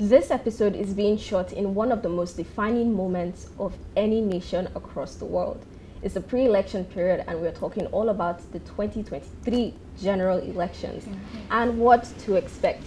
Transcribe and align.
This 0.00 0.30
episode 0.30 0.74
is 0.76 0.94
being 0.94 1.18
shot 1.18 1.52
in 1.52 1.74
one 1.74 1.92
of 1.92 2.00
the 2.00 2.08
most 2.08 2.38
defining 2.38 2.96
moments 2.96 3.48
of 3.58 3.76
any 3.94 4.22
nation 4.22 4.66
across 4.74 5.16
the 5.16 5.26
world. 5.26 5.62
It's 6.02 6.16
a 6.16 6.22
pre 6.22 6.46
election 6.46 6.86
period, 6.86 7.22
and 7.28 7.38
we're 7.38 7.52
talking 7.52 7.84
all 7.88 8.08
about 8.08 8.40
the 8.52 8.60
2023 8.60 9.74
general 10.00 10.38
elections 10.38 11.04
mm-hmm. 11.04 11.38
and 11.50 11.78
what 11.78 12.04
to 12.20 12.36
expect. 12.36 12.82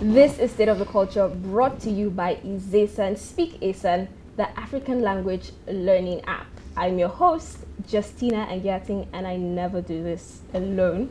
This 0.00 0.40
is 0.40 0.50
State 0.50 0.66
of 0.66 0.80
the 0.80 0.84
Culture 0.84 1.28
brought 1.28 1.78
to 1.82 1.90
you 1.90 2.10
by 2.10 2.40
Izesan 2.44 3.16
Speak 3.16 3.62
Asan, 3.62 4.08
the 4.36 4.50
African 4.58 5.00
language 5.00 5.52
learning 5.68 6.22
app. 6.22 6.48
I'm 6.76 6.98
your 6.98 7.10
host, 7.10 7.58
Justina 7.88 8.48
Angiating, 8.50 9.06
and 9.12 9.28
I 9.28 9.36
never 9.36 9.80
do 9.80 10.02
this 10.02 10.40
alone. 10.54 11.08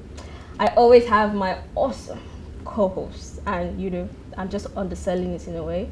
I 0.59 0.67
always 0.75 1.05
have 1.05 1.33
my 1.33 1.59
awesome 1.73 2.19
co 2.65 2.89
hosts, 2.89 3.39
and 3.47 3.81
you 3.81 3.89
know, 3.89 4.09
I'm 4.37 4.49
just 4.49 4.67
underselling 4.77 5.33
it 5.33 5.47
in 5.47 5.55
a 5.55 5.63
way. 5.63 5.89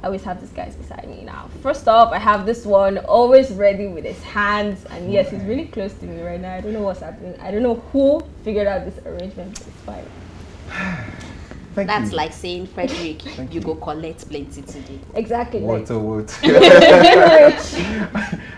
I 0.00 0.06
always 0.06 0.22
have 0.22 0.40
these 0.40 0.50
guys 0.50 0.76
beside 0.76 1.08
me 1.08 1.24
now. 1.24 1.50
First 1.60 1.88
off, 1.88 2.12
I 2.12 2.18
have 2.18 2.46
this 2.46 2.64
one 2.64 2.98
always 2.98 3.50
ready 3.50 3.88
with 3.88 4.04
his 4.04 4.22
hands, 4.22 4.84
and 4.90 5.12
yes, 5.12 5.30
he's 5.30 5.42
really 5.42 5.66
close 5.66 5.92
to 5.94 6.06
me 6.06 6.22
right 6.22 6.40
now. 6.40 6.54
I 6.54 6.60
don't 6.60 6.72
know 6.72 6.82
what's 6.82 7.00
happening. 7.00 7.34
I 7.40 7.50
don't 7.50 7.64
know 7.64 7.82
who 7.92 8.22
figured 8.44 8.68
out 8.68 8.84
this 8.84 9.04
arrangement, 9.04 9.58
but 9.58 9.66
it's 9.66 9.80
fine. 9.80 10.06
Thank 11.74 11.88
That's 11.88 12.10
you. 12.10 12.16
like 12.16 12.32
saying, 12.32 12.66
Frederick, 12.68 13.24
you, 13.24 13.48
you, 13.52 13.60
go 13.60 13.74
collect 13.76 14.28
plenty 14.28 14.62
today. 14.62 14.98
Exactly. 15.14 15.60
Water, 15.60 15.94
like. 15.94 16.02
water. 16.02 16.34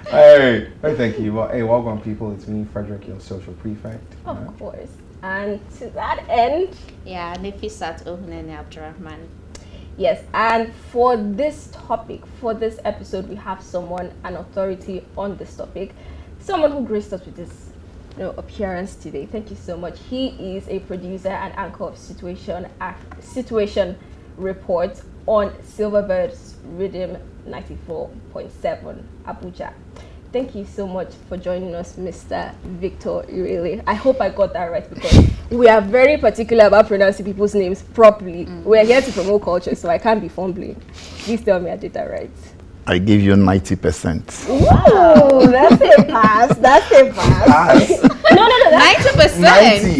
hey, 0.09 0.70
hey, 0.80 0.96
thank 0.96 1.18
you. 1.18 1.34
Well, 1.34 1.48
hey, 1.48 1.62
welcome, 1.62 2.01
people. 2.01 2.32
It's 2.32 2.46
me, 2.46 2.65
Frederick, 2.73 3.07
your 3.07 3.20
social 3.20 3.52
prefect. 3.54 4.15
Of 4.24 4.59
course. 4.59 4.91
And 5.23 5.60
to 5.79 5.91
that 5.91 6.24
end, 6.29 6.74
yeah, 7.05 7.37
Nefisat 7.37 8.05
Ohnene 8.05 8.56
Abdurrahman. 8.56 9.29
Yes, 9.96 10.24
and 10.33 10.73
for 10.91 11.16
this 11.16 11.69
topic, 11.73 12.23
for 12.41 12.55
this 12.55 12.79
episode, 12.84 13.29
we 13.29 13.34
have 13.34 13.62
someone, 13.62 14.13
an 14.24 14.37
authority 14.37 15.04
on 15.18 15.37
this 15.37 15.54
topic, 15.57 15.95
someone 16.38 16.73
who 16.73 16.87
graced 16.87 17.13
us 17.13 17.24
with 17.26 17.37
this 17.37 17.71
you 18.16 18.23
know, 18.24 18.30
appearance 18.38 18.95
today. 18.95 19.26
Thank 19.26 19.51
you 19.51 19.57
so 19.57 19.76
much. 19.76 19.98
He 20.09 20.57
is 20.57 20.66
a 20.68 20.79
producer 20.80 21.29
and 21.29 21.54
anchor 21.59 21.85
of 21.85 21.98
Situation 21.98 22.66
Situation 23.21 23.98
Report 24.38 25.02
on 25.26 25.51
Silverbirds 25.63 26.54
Rhythm 26.65 27.18
94.7 27.46 29.02
Abuja. 29.26 29.73
Thank 30.32 30.54
you 30.54 30.64
so 30.64 30.86
much 30.86 31.09
for 31.28 31.36
joining 31.36 31.74
us, 31.74 31.96
Mr. 31.96 32.54
Victor 32.78 33.24
Irele. 33.28 33.82
I 33.84 33.95
hope 33.95 34.20
I 34.20 34.28
got 34.28 34.52
that 34.52 34.66
right 34.66 34.88
because 34.88 35.28
we 35.50 35.66
are 35.66 35.80
very 35.80 36.18
particular 36.18 36.66
about 36.66 36.86
pronouncing 36.86 37.26
people's 37.26 37.52
names 37.52 37.82
properly. 37.82 38.46
Mm. 38.46 38.62
We're 38.62 38.84
here 38.84 39.02
to 39.02 39.10
promote 39.10 39.42
culture, 39.42 39.74
so 39.74 39.88
I 39.88 39.98
can't 39.98 40.20
be 40.20 40.28
fumbling. 40.28 40.80
Please 41.18 41.42
tell 41.42 41.58
me 41.58 41.73
I 41.73 41.76
did 41.76 41.95
that 41.95 42.08
right. 42.12 42.30
I 42.86 42.98
give 42.98 43.20
you 43.20 43.32
90%. 43.32 44.48
Wow, 44.60 45.46
that's 45.46 45.82
a 45.98 46.04
pass. 46.04 46.56
That's 46.58 46.92
a 46.92 47.12
pass. 47.12 47.46
pass. 47.48 48.02
no, 48.30 48.46
no, 48.46 48.56
no. 48.56 48.78
90%. 48.78 49.40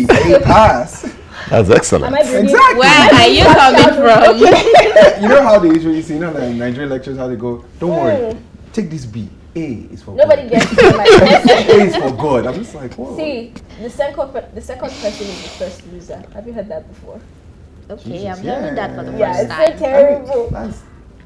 90, 0.07 0.33
a 0.35 0.41
pass. 0.43 1.13
That's 1.49 1.71
excellent. 1.71 2.15
Exactly. 2.17 2.79
Where 2.79 3.15
are 3.15 3.27
you 3.27 3.45
coming 3.47 3.95
from? 3.95 4.37
you 5.23 5.29
know 5.29 5.43
how 5.43 5.59
they 5.59 5.71
usually 5.71 6.03
say, 6.03 6.15
you 6.15 6.21
know, 6.21 6.31
like 6.31 6.55
Nigerian 6.55 6.89
lectures, 6.89 7.19
how 7.19 7.27
they 7.27 7.35
go, 7.35 7.65
don't 7.81 7.91
worry, 7.91 8.33
mm. 8.35 8.41
take 8.73 8.89
this 8.91 9.05
B. 9.05 9.29
A 9.57 9.73
is 9.93 10.03
for 10.03 10.15
Nobody 10.15 10.43
God. 10.43 10.51
gets 10.51 10.73
it. 10.73 11.71
A 11.71 11.83
is 11.83 11.97
for 11.97 12.11
God. 12.13 12.47
I'm 12.47 12.55
just 12.55 12.75
like, 12.75 12.95
whoa. 12.95 13.17
See, 13.17 13.53
the 13.81 13.91
second 13.91 14.33
the 14.55 14.61
second 14.61 14.91
person 14.91 15.27
is 15.27 15.43
the 15.43 15.49
first 15.49 15.87
loser. 15.89 16.23
Have 16.35 16.47
you 16.47 16.53
heard 16.53 16.69
that 16.69 16.89
before? 16.89 17.21
Okay, 17.91 18.11
Jesus, 18.11 18.39
I'm 18.39 18.45
yeah. 18.45 18.61
hearing 18.61 18.75
that 18.77 18.95
for 18.95 19.03
the 19.03 19.19
yeah, 19.19 19.33
first 19.35 19.49
time. 19.49 19.61
Yeah, 19.61 19.69
it's 19.69 19.81
so 19.81 19.85
terrible. 19.85 20.57
I 20.57 20.67
mean, 20.67 20.75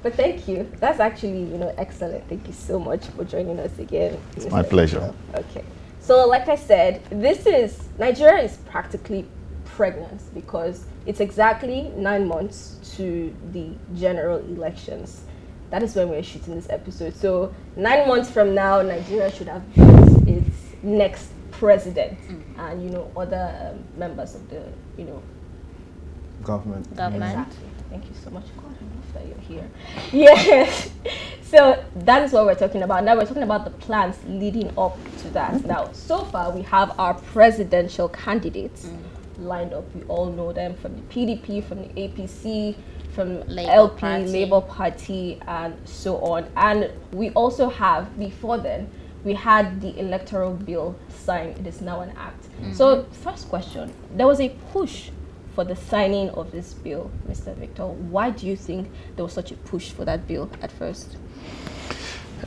but 0.02 0.14
thank 0.14 0.48
you. 0.48 0.70
That's 0.80 1.00
actually, 1.00 1.44
you 1.44 1.58
know, 1.58 1.74
excellent. 1.78 2.26
Thank 2.28 2.46
you 2.46 2.52
so 2.52 2.78
much 2.78 3.06
for 3.08 3.24
joining 3.24 3.58
us 3.58 3.78
again. 3.78 4.18
It's 4.36 4.50
my 4.50 4.62
pleasure. 4.62 5.14
Okay. 5.34 5.64
So, 6.00 6.26
like 6.26 6.48
I 6.48 6.56
said, 6.56 7.02
this 7.10 7.46
is 7.46 7.88
Nigeria 7.98 8.42
is 8.42 8.58
practically 8.68 9.26
pregnant 9.64 10.20
because 10.34 10.84
it's 11.06 11.20
exactly 11.20 11.90
nine 11.96 12.26
months 12.28 12.76
to 12.96 13.34
the 13.52 13.70
general 13.94 14.38
elections 14.40 15.22
that 15.70 15.82
is 15.82 15.94
when 15.94 16.08
we're 16.08 16.22
shooting 16.22 16.54
this 16.54 16.68
episode. 16.70 17.14
So 17.16 17.54
nine 17.76 18.06
months 18.08 18.30
from 18.30 18.54
now, 18.54 18.82
Nigeria 18.82 19.30
should 19.32 19.48
have 19.48 19.62
its 20.26 20.56
next 20.82 21.30
president 21.50 22.18
mm. 22.28 22.42
and 22.58 22.82
you 22.82 22.90
know 22.90 23.10
other 23.16 23.72
um, 23.72 23.84
members 23.98 24.34
of 24.34 24.48
the 24.50 24.62
you 24.98 25.04
know 25.04 25.22
government. 26.42 26.94
Government. 26.96 27.38
Exactly. 27.38 27.68
Thank 27.90 28.04
you 28.06 28.12
so 28.22 28.30
much. 28.30 28.44
God, 28.56 28.64
I 28.66 28.84
love 28.84 29.12
that 29.14 29.26
you're 29.26 29.38
here. 29.38 29.70
Yes. 30.12 30.90
so 31.42 31.82
that 31.96 32.22
is 32.22 32.32
what 32.32 32.44
we're 32.46 32.54
talking 32.54 32.82
about. 32.82 33.04
Now 33.04 33.16
we're 33.16 33.26
talking 33.26 33.42
about 33.42 33.64
the 33.64 33.70
plans 33.70 34.16
leading 34.26 34.76
up 34.76 34.98
to 35.18 35.28
that. 35.30 35.64
Now, 35.64 35.92
so 35.92 36.24
far 36.24 36.50
we 36.50 36.62
have 36.62 36.98
our 36.98 37.14
presidential 37.14 38.08
candidates 38.08 38.86
mm. 38.86 38.98
lined 39.38 39.72
up. 39.72 39.84
We 39.94 40.02
all 40.04 40.26
know 40.26 40.52
them 40.52 40.74
from 40.74 40.96
the 40.96 41.02
PDP, 41.02 41.64
from 41.64 41.82
the 41.82 41.88
APC, 41.88 42.76
from 43.14 43.40
Labour 43.46 43.70
LP, 43.70 44.00
Party. 44.00 44.26
Labour 44.26 44.60
Party, 44.60 45.40
and 45.46 45.74
so 45.88 46.18
on. 46.18 46.46
And 46.56 46.90
we 47.12 47.30
also 47.30 47.68
have, 47.68 48.18
before 48.18 48.58
then, 48.58 48.90
we 49.24 49.34
had 49.34 49.80
the 49.80 49.98
electoral 49.98 50.52
bill 50.52 50.96
signed. 51.08 51.58
It 51.58 51.66
is 51.66 51.80
now 51.80 52.00
an 52.00 52.10
act. 52.16 52.44
Mm 52.60 52.64
-hmm. 52.64 52.74
So, 52.74 53.04
first 53.24 53.48
question 53.48 53.90
there 54.16 54.26
was 54.26 54.40
a 54.40 54.48
push 54.72 55.10
for 55.54 55.64
the 55.64 55.76
signing 55.76 56.30
of 56.30 56.50
this 56.50 56.74
bill, 56.74 57.10
Mr. 57.28 57.54
Victor. 57.54 57.86
Why 58.10 58.30
do 58.30 58.46
you 58.46 58.56
think 58.56 58.88
there 59.16 59.24
was 59.24 59.32
such 59.32 59.52
a 59.52 59.56
push 59.70 59.92
for 59.92 60.04
that 60.04 60.26
bill 60.26 60.48
at 60.62 60.72
first? 60.72 61.16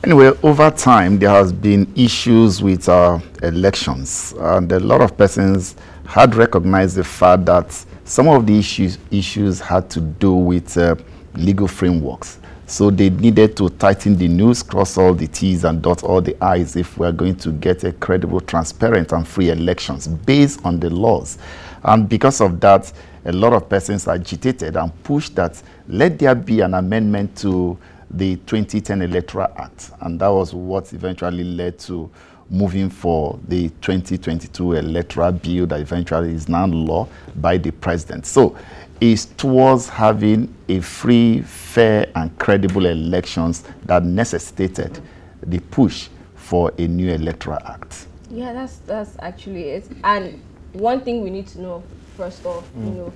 Anyway, 0.04 0.32
over 0.42 0.70
time, 0.70 1.18
there 1.18 1.30
has 1.30 1.52
been 1.52 1.86
issues 1.96 2.62
with 2.62 2.88
uh, 2.88 3.18
elections, 3.42 4.34
and 4.38 4.70
a 4.72 4.78
lot 4.78 5.00
of 5.00 5.16
persons 5.16 5.74
had 6.06 6.34
recognized 6.34 6.96
the 6.96 7.04
fact 7.04 7.44
that 7.46 7.86
some 8.08 8.26
of 8.26 8.46
the 8.46 8.58
issues, 8.58 8.96
issues 9.10 9.60
had 9.60 9.90
to 9.90 10.00
do 10.00 10.32
with 10.32 10.78
uh, 10.78 10.96
legal 11.34 11.68
frameworks. 11.68 12.38
So 12.66 12.90
they 12.90 13.10
needed 13.10 13.54
to 13.58 13.68
tighten 13.68 14.16
the 14.16 14.28
noose, 14.28 14.62
cross 14.62 14.96
all 14.96 15.12
the 15.12 15.26
T's 15.26 15.64
and 15.64 15.82
dot 15.82 16.02
all 16.02 16.22
the 16.22 16.34
I's 16.42 16.74
if 16.74 16.96
we're 16.96 17.12
going 17.12 17.36
to 17.36 17.52
get 17.52 17.84
a 17.84 17.92
credible, 17.92 18.40
transparent 18.40 19.12
and 19.12 19.28
free 19.28 19.50
elections 19.50 20.08
based 20.08 20.64
on 20.64 20.80
the 20.80 20.88
laws. 20.88 21.36
And 21.82 22.08
because 22.08 22.40
of 22.40 22.60
that, 22.60 22.90
a 23.26 23.32
lot 23.32 23.52
of 23.52 23.68
persons 23.68 24.08
agitated 24.08 24.76
and 24.76 25.02
pushed 25.02 25.34
that 25.34 25.62
let 25.86 26.18
there 26.18 26.34
be 26.34 26.60
an 26.60 26.72
amendment 26.72 27.36
to 27.38 27.76
the 28.10 28.36
2010 28.36 29.02
Electoral 29.02 29.52
Act. 29.56 29.90
And 30.00 30.18
that 30.20 30.28
was 30.28 30.54
what 30.54 30.94
eventually 30.94 31.44
led 31.44 31.78
to 31.80 32.10
moving 32.50 32.88
for 32.88 33.38
the 33.48 33.68
2022 33.80 34.72
electoral 34.72 35.32
bill 35.32 35.66
that 35.66 35.80
eventually 35.80 36.32
is 36.32 36.48
now 36.48 36.66
law 36.66 37.06
by 37.36 37.58
the 37.58 37.70
president. 37.70 38.26
So 38.26 38.56
it's 39.00 39.26
towards 39.26 39.88
having 39.88 40.52
a 40.68 40.80
free, 40.80 41.42
fair, 41.42 42.10
and 42.14 42.36
credible 42.38 42.86
elections 42.86 43.64
that 43.84 44.02
necessitated 44.04 45.00
the 45.42 45.60
push 45.60 46.08
for 46.34 46.72
a 46.78 46.86
new 46.86 47.12
electoral 47.12 47.58
act. 47.66 48.06
Yeah, 48.30 48.52
that's 48.52 48.78
that's 48.78 49.16
actually 49.20 49.64
it. 49.70 49.88
And 50.04 50.42
one 50.72 51.00
thing 51.00 51.22
we 51.22 51.30
need 51.30 51.46
to 51.48 51.60
know 51.60 51.82
first 52.16 52.44
off, 52.44 52.68
mm. 52.74 52.86
you 52.86 52.90
know, 52.90 53.12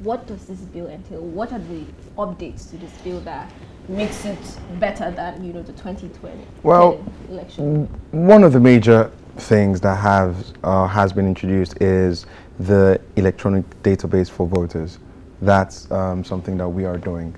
what 0.00 0.26
does 0.26 0.44
this 0.46 0.60
bill 0.60 0.86
entail? 0.88 1.20
What 1.20 1.52
are 1.52 1.58
the 1.58 1.84
updates 2.16 2.70
to 2.70 2.76
this 2.76 2.92
bill 3.02 3.20
that 3.20 3.50
makes 3.88 4.24
it 4.24 4.38
better 4.78 5.10
than 5.10 5.44
you 5.44 5.52
know 5.52 5.62
the 5.62 5.72
2020 5.72 6.46
well, 6.62 7.04
election? 7.28 7.88
One 8.10 8.44
of 8.44 8.52
the 8.52 8.60
major 8.60 9.10
things 9.36 9.80
that 9.80 9.96
have 9.96 10.36
uh, 10.62 10.86
has 10.86 11.12
been 11.12 11.26
introduced 11.26 11.80
is 11.82 12.26
the 12.60 13.00
electronic 13.16 13.64
database 13.82 14.30
for 14.30 14.46
voters. 14.46 14.98
That's 15.42 15.90
um, 15.90 16.24
something 16.24 16.56
that 16.58 16.68
we 16.68 16.84
are 16.84 16.96
doing. 16.96 17.34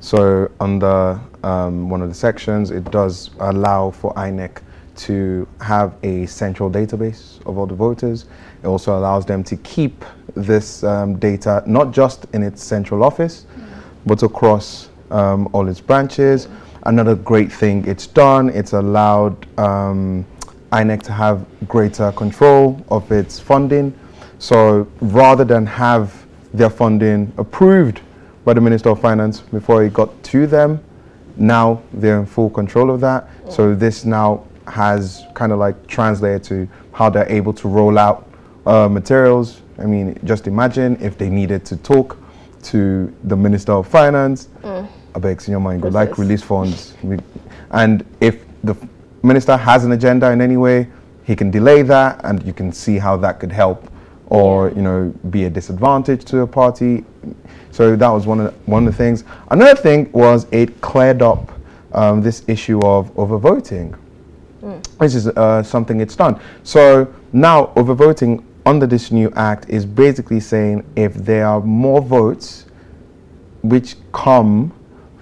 So 0.00 0.50
under 0.60 1.20
um, 1.42 1.88
one 1.88 2.02
of 2.02 2.08
the 2.08 2.14
sections, 2.14 2.70
it 2.70 2.84
does 2.90 3.30
allow 3.40 3.90
for 3.90 4.14
INEC 4.14 4.62
to 4.96 5.48
have 5.60 5.94
a 6.02 6.26
central 6.26 6.70
database 6.70 7.44
of 7.46 7.56
all 7.56 7.66
the 7.66 7.74
voters. 7.74 8.26
It 8.62 8.66
also 8.66 8.98
allows 8.98 9.24
them 9.24 9.42
to 9.44 9.56
keep 9.56 10.04
this 10.34 10.82
um, 10.84 11.18
data 11.18 11.62
not 11.66 11.92
just 11.92 12.26
in 12.32 12.42
its 12.42 12.62
central 12.62 13.02
office, 13.02 13.46
mm. 13.56 13.68
but 14.06 14.22
across 14.22 14.88
um, 15.10 15.48
all 15.52 15.68
its 15.68 15.80
branches. 15.80 16.48
Another 16.84 17.14
great 17.14 17.52
thing 17.52 17.84
it's 17.86 18.06
done, 18.06 18.48
it's 18.50 18.72
allowed 18.72 19.46
um, 19.58 20.24
INEC 20.72 21.02
to 21.02 21.12
have 21.12 21.44
greater 21.66 22.12
control 22.12 22.82
of 22.90 23.10
its 23.10 23.40
funding. 23.40 23.92
So 24.38 24.86
rather 25.00 25.44
than 25.44 25.66
have 25.66 26.26
their 26.54 26.70
funding 26.70 27.32
approved 27.36 28.00
by 28.44 28.54
the 28.54 28.60
Minister 28.60 28.90
of 28.90 29.00
Finance 29.00 29.40
before 29.40 29.84
it 29.84 29.92
got 29.92 30.22
to 30.24 30.46
them, 30.46 30.82
now 31.36 31.82
they're 31.92 32.20
in 32.20 32.26
full 32.26 32.50
control 32.50 32.90
of 32.90 33.00
that. 33.00 33.28
So 33.50 33.74
this 33.74 34.04
now 34.04 34.44
has 34.66 35.24
kind 35.34 35.52
of 35.52 35.58
like 35.58 35.86
translated 35.86 36.44
to 36.44 36.68
how 36.92 37.10
they're 37.10 37.30
able 37.30 37.52
to 37.54 37.68
roll 37.68 37.98
out 37.98 38.28
uh, 38.66 38.88
materials. 38.88 39.62
I 39.78 39.86
mean, 39.86 40.18
just 40.24 40.46
imagine 40.46 40.96
if 41.00 41.16
they 41.18 41.30
needed 41.30 41.64
to 41.66 41.76
talk 41.76 42.16
to 42.64 43.14
the 43.24 43.36
Minister 43.36 43.72
of 43.72 43.86
Finance. 43.88 44.48
Mm 44.62 44.88
I 45.14 45.18
beg, 45.18 45.40
senior 45.40 45.60
mind, 45.60 45.82
go 45.82 45.88
like 45.88 46.18
release 46.18 46.42
funds. 46.42 46.94
We, 47.02 47.18
and 47.70 48.04
if 48.20 48.44
the 48.62 48.76
minister 49.22 49.56
has 49.56 49.84
an 49.84 49.92
agenda 49.92 50.30
in 50.30 50.40
any 50.40 50.56
way, 50.56 50.88
he 51.24 51.36
can 51.36 51.50
delay 51.50 51.82
that 51.82 52.20
and 52.24 52.42
you 52.44 52.52
can 52.52 52.72
see 52.72 52.98
how 52.98 53.16
that 53.18 53.40
could 53.40 53.52
help 53.52 53.90
or, 54.26 54.70
you 54.70 54.82
know, 54.82 55.12
be 55.30 55.44
a 55.44 55.50
disadvantage 55.50 56.24
to 56.26 56.40
a 56.40 56.46
party. 56.46 57.04
So 57.70 57.96
that 57.96 58.08
was 58.08 58.26
one 58.26 58.40
of 58.40 58.46
the, 58.46 58.70
one 58.70 58.86
of 58.86 58.92
the 58.92 58.96
things. 58.96 59.24
Another 59.50 59.74
thing 59.74 60.10
was 60.12 60.46
it 60.52 60.80
cleared 60.80 61.22
up 61.22 61.52
um, 61.92 62.22
this 62.22 62.44
issue 62.48 62.80
of 62.80 63.12
overvoting, 63.14 63.98
mm. 64.62 64.86
which 64.98 65.14
is 65.14 65.28
uh, 65.28 65.62
something 65.62 66.00
it's 66.00 66.16
done. 66.16 66.40
So 66.62 67.12
now 67.32 67.72
overvoting 67.76 68.44
under 68.66 68.86
this 68.86 69.10
new 69.10 69.32
act 69.34 69.68
is 69.68 69.86
basically 69.86 70.40
saying 70.40 70.84
if 70.94 71.14
there 71.14 71.46
are 71.46 71.60
more 71.60 72.02
votes 72.02 72.66
which 73.62 73.96
come 74.12 74.72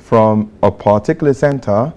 from 0.06 0.48
a 0.62 0.70
particular 0.70 1.34
center 1.34 1.92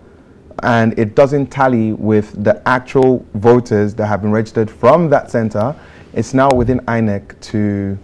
and 0.63 0.97
it 0.97 1.13
doesn't 1.13 1.45
tally 1.45 1.93
with 1.93 2.43
the 2.43 2.59
actual 2.67 3.23
voters 3.35 3.93
that 3.93 4.07
have 4.07 4.23
been 4.23 4.31
registered 4.31 4.69
from 4.69 5.11
that 5.11 5.29
center, 5.29 5.75
it's 6.13 6.33
now 6.33 6.49
within 6.49 6.79
INEC 6.81 7.39
to, 7.39 7.95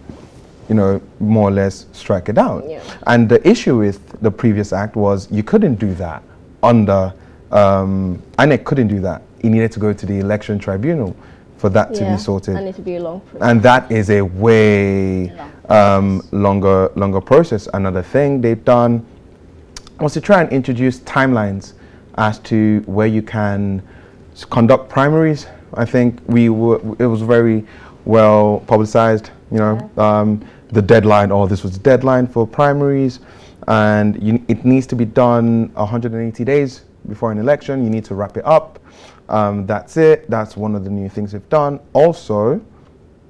you 0.68 0.74
know, 0.76 1.02
more 1.18 1.48
or 1.48 1.50
less 1.50 1.86
strike 1.90 2.28
it 2.28 2.36
down. 2.36 2.70
Yeah. 2.70 2.80
And 3.08 3.28
the 3.28 3.46
issue 3.46 3.78
with 3.78 4.20
the 4.22 4.30
previous 4.30 4.72
act 4.72 4.94
was 4.94 5.28
you 5.32 5.42
couldn't 5.42 5.74
do 5.74 5.92
that 5.94 6.22
under, 6.62 7.12
um, 7.50 8.22
INEC 8.38 8.62
couldn't 8.62 8.88
do 8.88 9.00
that. 9.00 9.22
It 9.40 9.48
needed 9.48 9.72
to 9.72 9.80
go 9.80 9.92
to 9.92 10.06
the 10.06 10.20
election 10.20 10.60
tribunal 10.60 11.16
for 11.56 11.68
that 11.70 11.92
yeah, 11.92 11.98
to 11.98 12.12
be 12.12 12.18
sorted. 12.18 12.54
And 12.54 12.68
it 12.68 12.76
to 12.76 12.82
be 12.82 12.94
a 12.94 13.02
long 13.02 13.22
process. 13.22 13.48
And 13.50 13.60
that 13.62 13.90
is 13.90 14.10
a 14.10 14.22
way 14.22 15.32
um, 15.68 16.22
longer, 16.30 16.92
longer 16.94 17.20
process. 17.20 17.68
Another 17.74 18.02
thing 18.04 18.40
they've 18.40 18.64
done 18.64 19.04
was 20.00 20.12
to 20.12 20.20
try 20.20 20.42
and 20.42 20.52
introduce 20.52 21.00
timelines 21.00 21.72
as 22.16 22.38
to 22.40 22.82
where 22.86 23.06
you 23.06 23.22
can 23.22 23.82
conduct 24.50 24.88
primaries. 24.88 25.46
I 25.74 25.84
think 25.84 26.20
we 26.26 26.48
were, 26.48 26.80
it 26.98 27.06
was 27.06 27.22
very 27.22 27.66
well 28.04 28.62
publicized, 28.66 29.30
you 29.50 29.58
know, 29.58 29.90
yeah. 29.96 30.20
um, 30.20 30.46
the 30.68 30.82
deadline, 30.82 31.30
or 31.30 31.44
oh, 31.44 31.46
this 31.46 31.62
was 31.62 31.72
the 31.72 31.78
deadline 31.78 32.26
for 32.26 32.46
primaries, 32.46 33.20
and 33.68 34.22
you, 34.22 34.44
it 34.48 34.64
needs 34.64 34.86
to 34.88 34.96
be 34.96 35.04
done 35.04 35.72
180 35.74 36.44
days 36.44 36.82
before 37.08 37.32
an 37.32 37.38
election. 37.38 37.82
You 37.84 37.90
need 37.90 38.04
to 38.06 38.14
wrap 38.14 38.36
it 38.36 38.44
up. 38.44 38.78
Um, 39.28 39.66
that's 39.66 39.96
it. 39.96 40.28
That's 40.30 40.56
one 40.56 40.74
of 40.74 40.84
the 40.84 40.90
new 40.90 41.08
things 41.08 41.32
they've 41.32 41.48
done. 41.48 41.80
Also, 41.92 42.60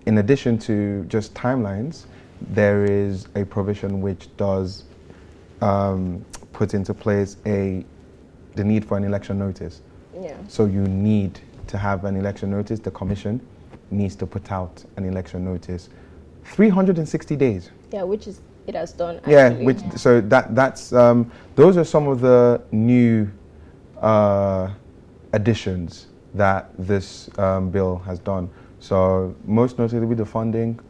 in 0.06 0.18
addition 0.18 0.58
to 0.60 1.04
just 1.04 1.34
timelines, 1.34 2.06
there 2.50 2.84
is 2.84 3.28
a 3.34 3.44
provision 3.44 4.00
which 4.00 4.34
does 4.36 4.84
um, 5.62 6.24
put 6.56 6.72
into 6.72 6.94
place 6.94 7.36
a 7.44 7.84
the 8.54 8.64
need 8.64 8.82
for 8.82 8.96
an 8.96 9.04
election 9.04 9.38
notice. 9.38 9.82
Yeah. 10.18 10.34
So 10.48 10.64
you 10.64 10.80
need 10.80 11.38
to 11.66 11.76
have 11.76 12.06
an 12.06 12.16
election 12.16 12.50
notice. 12.50 12.80
The 12.80 12.90
commission 12.90 13.46
needs 13.90 14.16
to 14.16 14.26
put 14.26 14.50
out 14.50 14.82
an 14.96 15.04
election 15.04 15.44
notice. 15.44 15.90
360 16.44 17.36
days. 17.36 17.70
Yeah, 17.92 18.04
which 18.04 18.26
is 18.26 18.40
it 18.66 18.74
has 18.74 18.92
done. 18.92 19.16
Actually. 19.16 19.32
Yeah, 19.32 19.50
which 19.50 19.82
yeah. 19.82 19.96
so 19.96 20.20
that 20.22 20.54
that's 20.54 20.94
um, 20.94 21.30
those 21.56 21.76
are 21.76 21.84
some 21.84 22.08
of 22.08 22.22
the 22.22 22.62
new 22.72 23.30
uh, 24.00 24.70
additions 25.34 26.06
that 26.32 26.70
this 26.78 27.28
um, 27.38 27.68
bill 27.70 27.98
has 27.98 28.18
done. 28.18 28.48
So 28.80 29.36
most 29.44 29.78
notably 29.78 30.14
the 30.14 30.24
funding, 30.24 30.80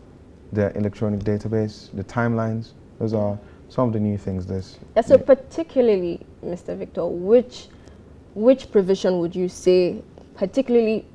the 0.52 0.76
electronic 0.76 1.20
database, 1.20 1.90
the 1.92 2.04
timelines. 2.04 2.74
Those 3.00 3.14
are 3.14 3.36
some 3.68 3.88
of 3.88 3.92
the 3.92 4.00
new 4.00 4.18
things 4.18 4.46
this. 4.46 4.78
Yeah, 4.94 5.02
so 5.02 5.18
particularly, 5.18 6.24
Mr. 6.44 6.76
Victor, 6.76 7.06
which 7.06 7.68
which 8.34 8.70
provision 8.70 9.18
would 9.20 9.34
you 9.34 9.48
say 9.48 10.02
particularly 10.36 11.06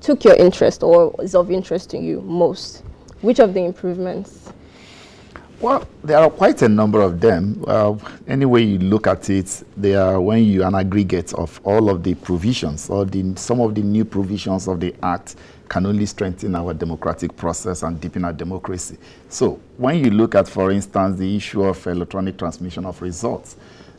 took 0.00 0.24
your 0.24 0.34
interest 0.36 0.82
or 0.82 1.14
is 1.22 1.34
of 1.34 1.50
interest 1.50 1.90
to 1.90 1.98
you 1.98 2.20
most? 2.22 2.82
Which 3.20 3.38
of 3.38 3.54
the 3.54 3.60
improvements? 3.64 4.52
Well, 5.60 5.86
there 6.02 6.18
are 6.18 6.30
quite 6.30 6.60
a 6.62 6.68
number 6.68 7.00
of 7.00 7.20
them. 7.20 7.64
Uh, 7.66 7.96
any 8.26 8.44
way 8.44 8.62
you 8.62 8.78
look 8.78 9.06
at 9.06 9.30
it, 9.30 9.62
they 9.76 9.94
are 9.94 10.20
when 10.20 10.44
you 10.44 10.64
an 10.64 10.74
aggregate 10.74 11.32
of 11.34 11.60
all 11.64 11.88
of 11.88 12.02
the 12.02 12.14
provisions 12.14 12.90
or 12.90 13.04
the, 13.04 13.34
some 13.36 13.60
of 13.60 13.74
the 13.74 13.80
new 13.80 14.04
provisions 14.04 14.68
of 14.68 14.80
the 14.80 14.94
Act 15.02 15.36
can 15.74 15.86
only 15.86 16.06
strengthen 16.06 16.54
our 16.54 16.72
democratic 16.72 17.36
process 17.36 17.82
and 17.82 18.00
deepen 18.00 18.24
our 18.24 18.32
democracy. 18.32 18.96
So 19.28 19.58
when 19.76 19.98
you 20.04 20.08
look 20.12 20.36
at, 20.36 20.46
for 20.46 20.70
instance, 20.70 21.18
the 21.18 21.34
issue 21.34 21.64
of 21.64 21.84
electronic 21.88 22.38
transmission 22.38 22.86
of 22.86 23.02
results, 23.02 23.56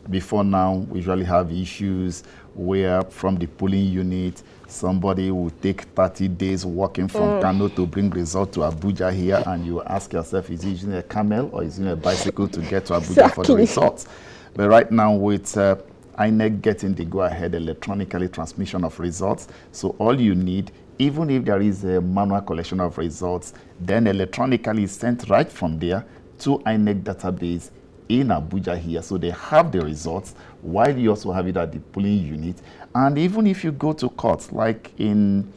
before 0.09 0.45
now, 0.45 0.75
we 0.89 0.99
usually 0.99 1.25
have 1.25 1.51
issues 1.51 2.23
where 2.53 3.01
from 3.01 3.35
the 3.35 3.47
polling 3.47 3.87
unit, 3.87 4.41
somebody 4.69 5.29
will 5.31 5.49
take 5.49 5.81
30 5.81 6.29
days 6.29 6.65
walking 6.65 7.09
from 7.09 7.23
mm. 7.23 7.41
Kano 7.41 7.67
to 7.67 7.85
bring 7.85 8.09
result 8.09 8.53
to 8.53 8.61
Abuja 8.61 9.13
here, 9.13 9.43
and 9.45 9.65
you 9.65 9.83
ask 9.83 10.13
yourself, 10.13 10.49
is 10.49 10.61
he 10.63 10.69
using 10.69 10.93
a 10.93 11.03
camel 11.03 11.49
or 11.51 11.63
is 11.65 11.75
he 11.75 11.83
using 11.83 11.91
a 11.91 11.97
bicycle 11.97 12.47
to 12.47 12.61
get 12.61 12.85
to 12.85 12.93
Abuja 12.93 13.09
exactly. 13.09 13.43
for 13.43 13.51
the 13.51 13.55
results? 13.57 14.07
But 14.53 14.69
right 14.69 14.89
now, 14.89 15.13
with 15.13 15.57
uh, 15.57 15.75
INEC 16.17 16.61
getting 16.61 16.95
the 16.95 17.03
go-ahead 17.03 17.53
electronically 17.53 18.29
transmission 18.29 18.85
of 18.85 18.97
results, 18.97 19.49
so 19.73 19.89
all 19.99 20.17
you 20.17 20.35
need 20.35 20.71
even 20.97 21.29
if 21.29 21.45
there 21.45 21.61
is 21.61 21.83
a 21.83 22.01
manual 22.01 22.41
collection 22.41 22.79
of 22.79 22.97
results, 22.97 23.53
then 23.79 24.07
electronically 24.07 24.87
sent 24.87 25.29
right 25.29 25.51
from 25.51 25.79
there 25.79 26.05
to 26.39 26.59
INEC 26.59 27.03
database 27.03 27.69
in 28.09 28.27
Abuja 28.27 28.77
here. 28.77 29.01
So 29.01 29.17
they 29.17 29.31
have 29.31 29.71
the 29.71 29.81
results 29.81 30.35
while 30.61 30.95
you 30.97 31.09
also 31.09 31.31
have 31.31 31.47
it 31.47 31.57
at 31.57 31.71
the 31.71 31.79
polling 31.79 32.19
unit. 32.19 32.57
And 32.93 33.17
even 33.17 33.47
if 33.47 33.63
you 33.63 33.71
go 33.71 33.93
to 33.93 34.09
courts, 34.09 34.51
like 34.51 34.91
in 34.97 35.51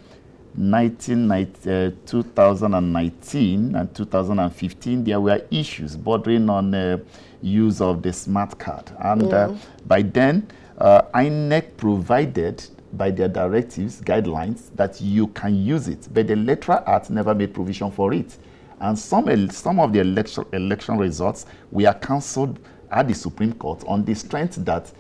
1990, 0.57 1.71
uh, 1.71 1.91
2019 2.07 3.75
and 3.75 3.95
2015, 3.95 5.05
there 5.05 5.21
were 5.21 5.41
issues 5.51 5.97
bordering 5.97 6.51
on 6.51 6.75
uh, 6.75 6.99
use 7.43 7.81
of 7.81 8.03
the 8.03 8.13
smart 8.13 8.59
card. 8.59 8.91
And 8.99 9.23
yeah. 9.23 9.37
uh, 9.37 9.57
by 9.87 10.03
then, 10.03 10.49
uh, 10.79 11.03
INEC 11.15 11.77
provided 11.77 12.65
by 12.93 13.11
their 13.11 13.29
directives, 13.29 14.01
guidelines, 14.01 14.75
that 14.77 15.01
you 15.01 15.29
can 15.29 15.55
use 15.55 15.89
it. 15.89 16.09
But 16.13 16.29
the 16.29 16.33
electoral 16.35 16.83
act 16.87 17.11
never 17.11 17.35
made 17.35 17.55
provision 17.55 17.91
for 17.91 18.13
it. 18.13 18.37
And 18.81 18.99
some, 18.99 19.51
some 19.51 19.81
of 19.81 19.93
the 19.93 20.01
election, 20.01 20.45
election 20.53 20.99
results 20.99 21.47
were 21.71 21.93
cancelled 21.95 22.59
at 22.91 23.09
the 23.09 23.15
Supreme 23.15 23.53
Court 23.55 23.85
on 23.87 24.05
the 24.05 24.15
strength 24.15 24.57
that 24.65 24.91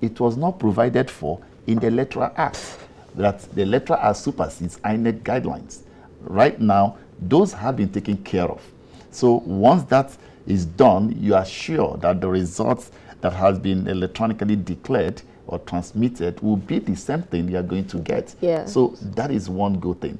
it 0.00 0.20
was 0.20 0.36
not 0.36 0.58
provided 0.58 1.10
for 1.10 1.40
in 1.66 1.78
the 1.78 1.88
electoral 1.88 2.32
act, 2.36 2.78
that 3.14 3.40
the 3.54 3.62
electoral 3.62 3.98
act 3.98 4.18
supersedes 4.18 4.78
INEC 4.78 5.22
guidelines. 5.22 5.80
Right 6.20 6.60
now, 6.60 6.96
those 7.20 7.52
have 7.52 7.76
been 7.76 7.90
taken 7.90 8.16
care 8.18 8.46
of. 8.46 8.62
So 9.10 9.42
once 9.46 9.84
that 9.84 10.16
is 10.46 10.66
done, 10.66 11.16
you 11.20 11.34
are 11.34 11.44
sure 11.44 11.96
that 11.98 12.20
the 12.20 12.28
results 12.28 12.90
that 13.20 13.32
has 13.32 13.58
been 13.58 13.86
electronically 13.86 14.56
declared 14.56 15.22
or 15.46 15.58
transmitted 15.60 16.40
will 16.40 16.56
be 16.56 16.78
the 16.78 16.96
same 16.96 17.22
thing 17.22 17.48
you 17.48 17.58
are 17.58 17.62
going 17.62 17.86
to 17.86 17.98
get. 17.98 18.34
Yeah. 18.40 18.64
So 18.66 18.94
that 19.00 19.30
is 19.30 19.48
one 19.48 19.78
good 19.78 20.00
thing. 20.00 20.18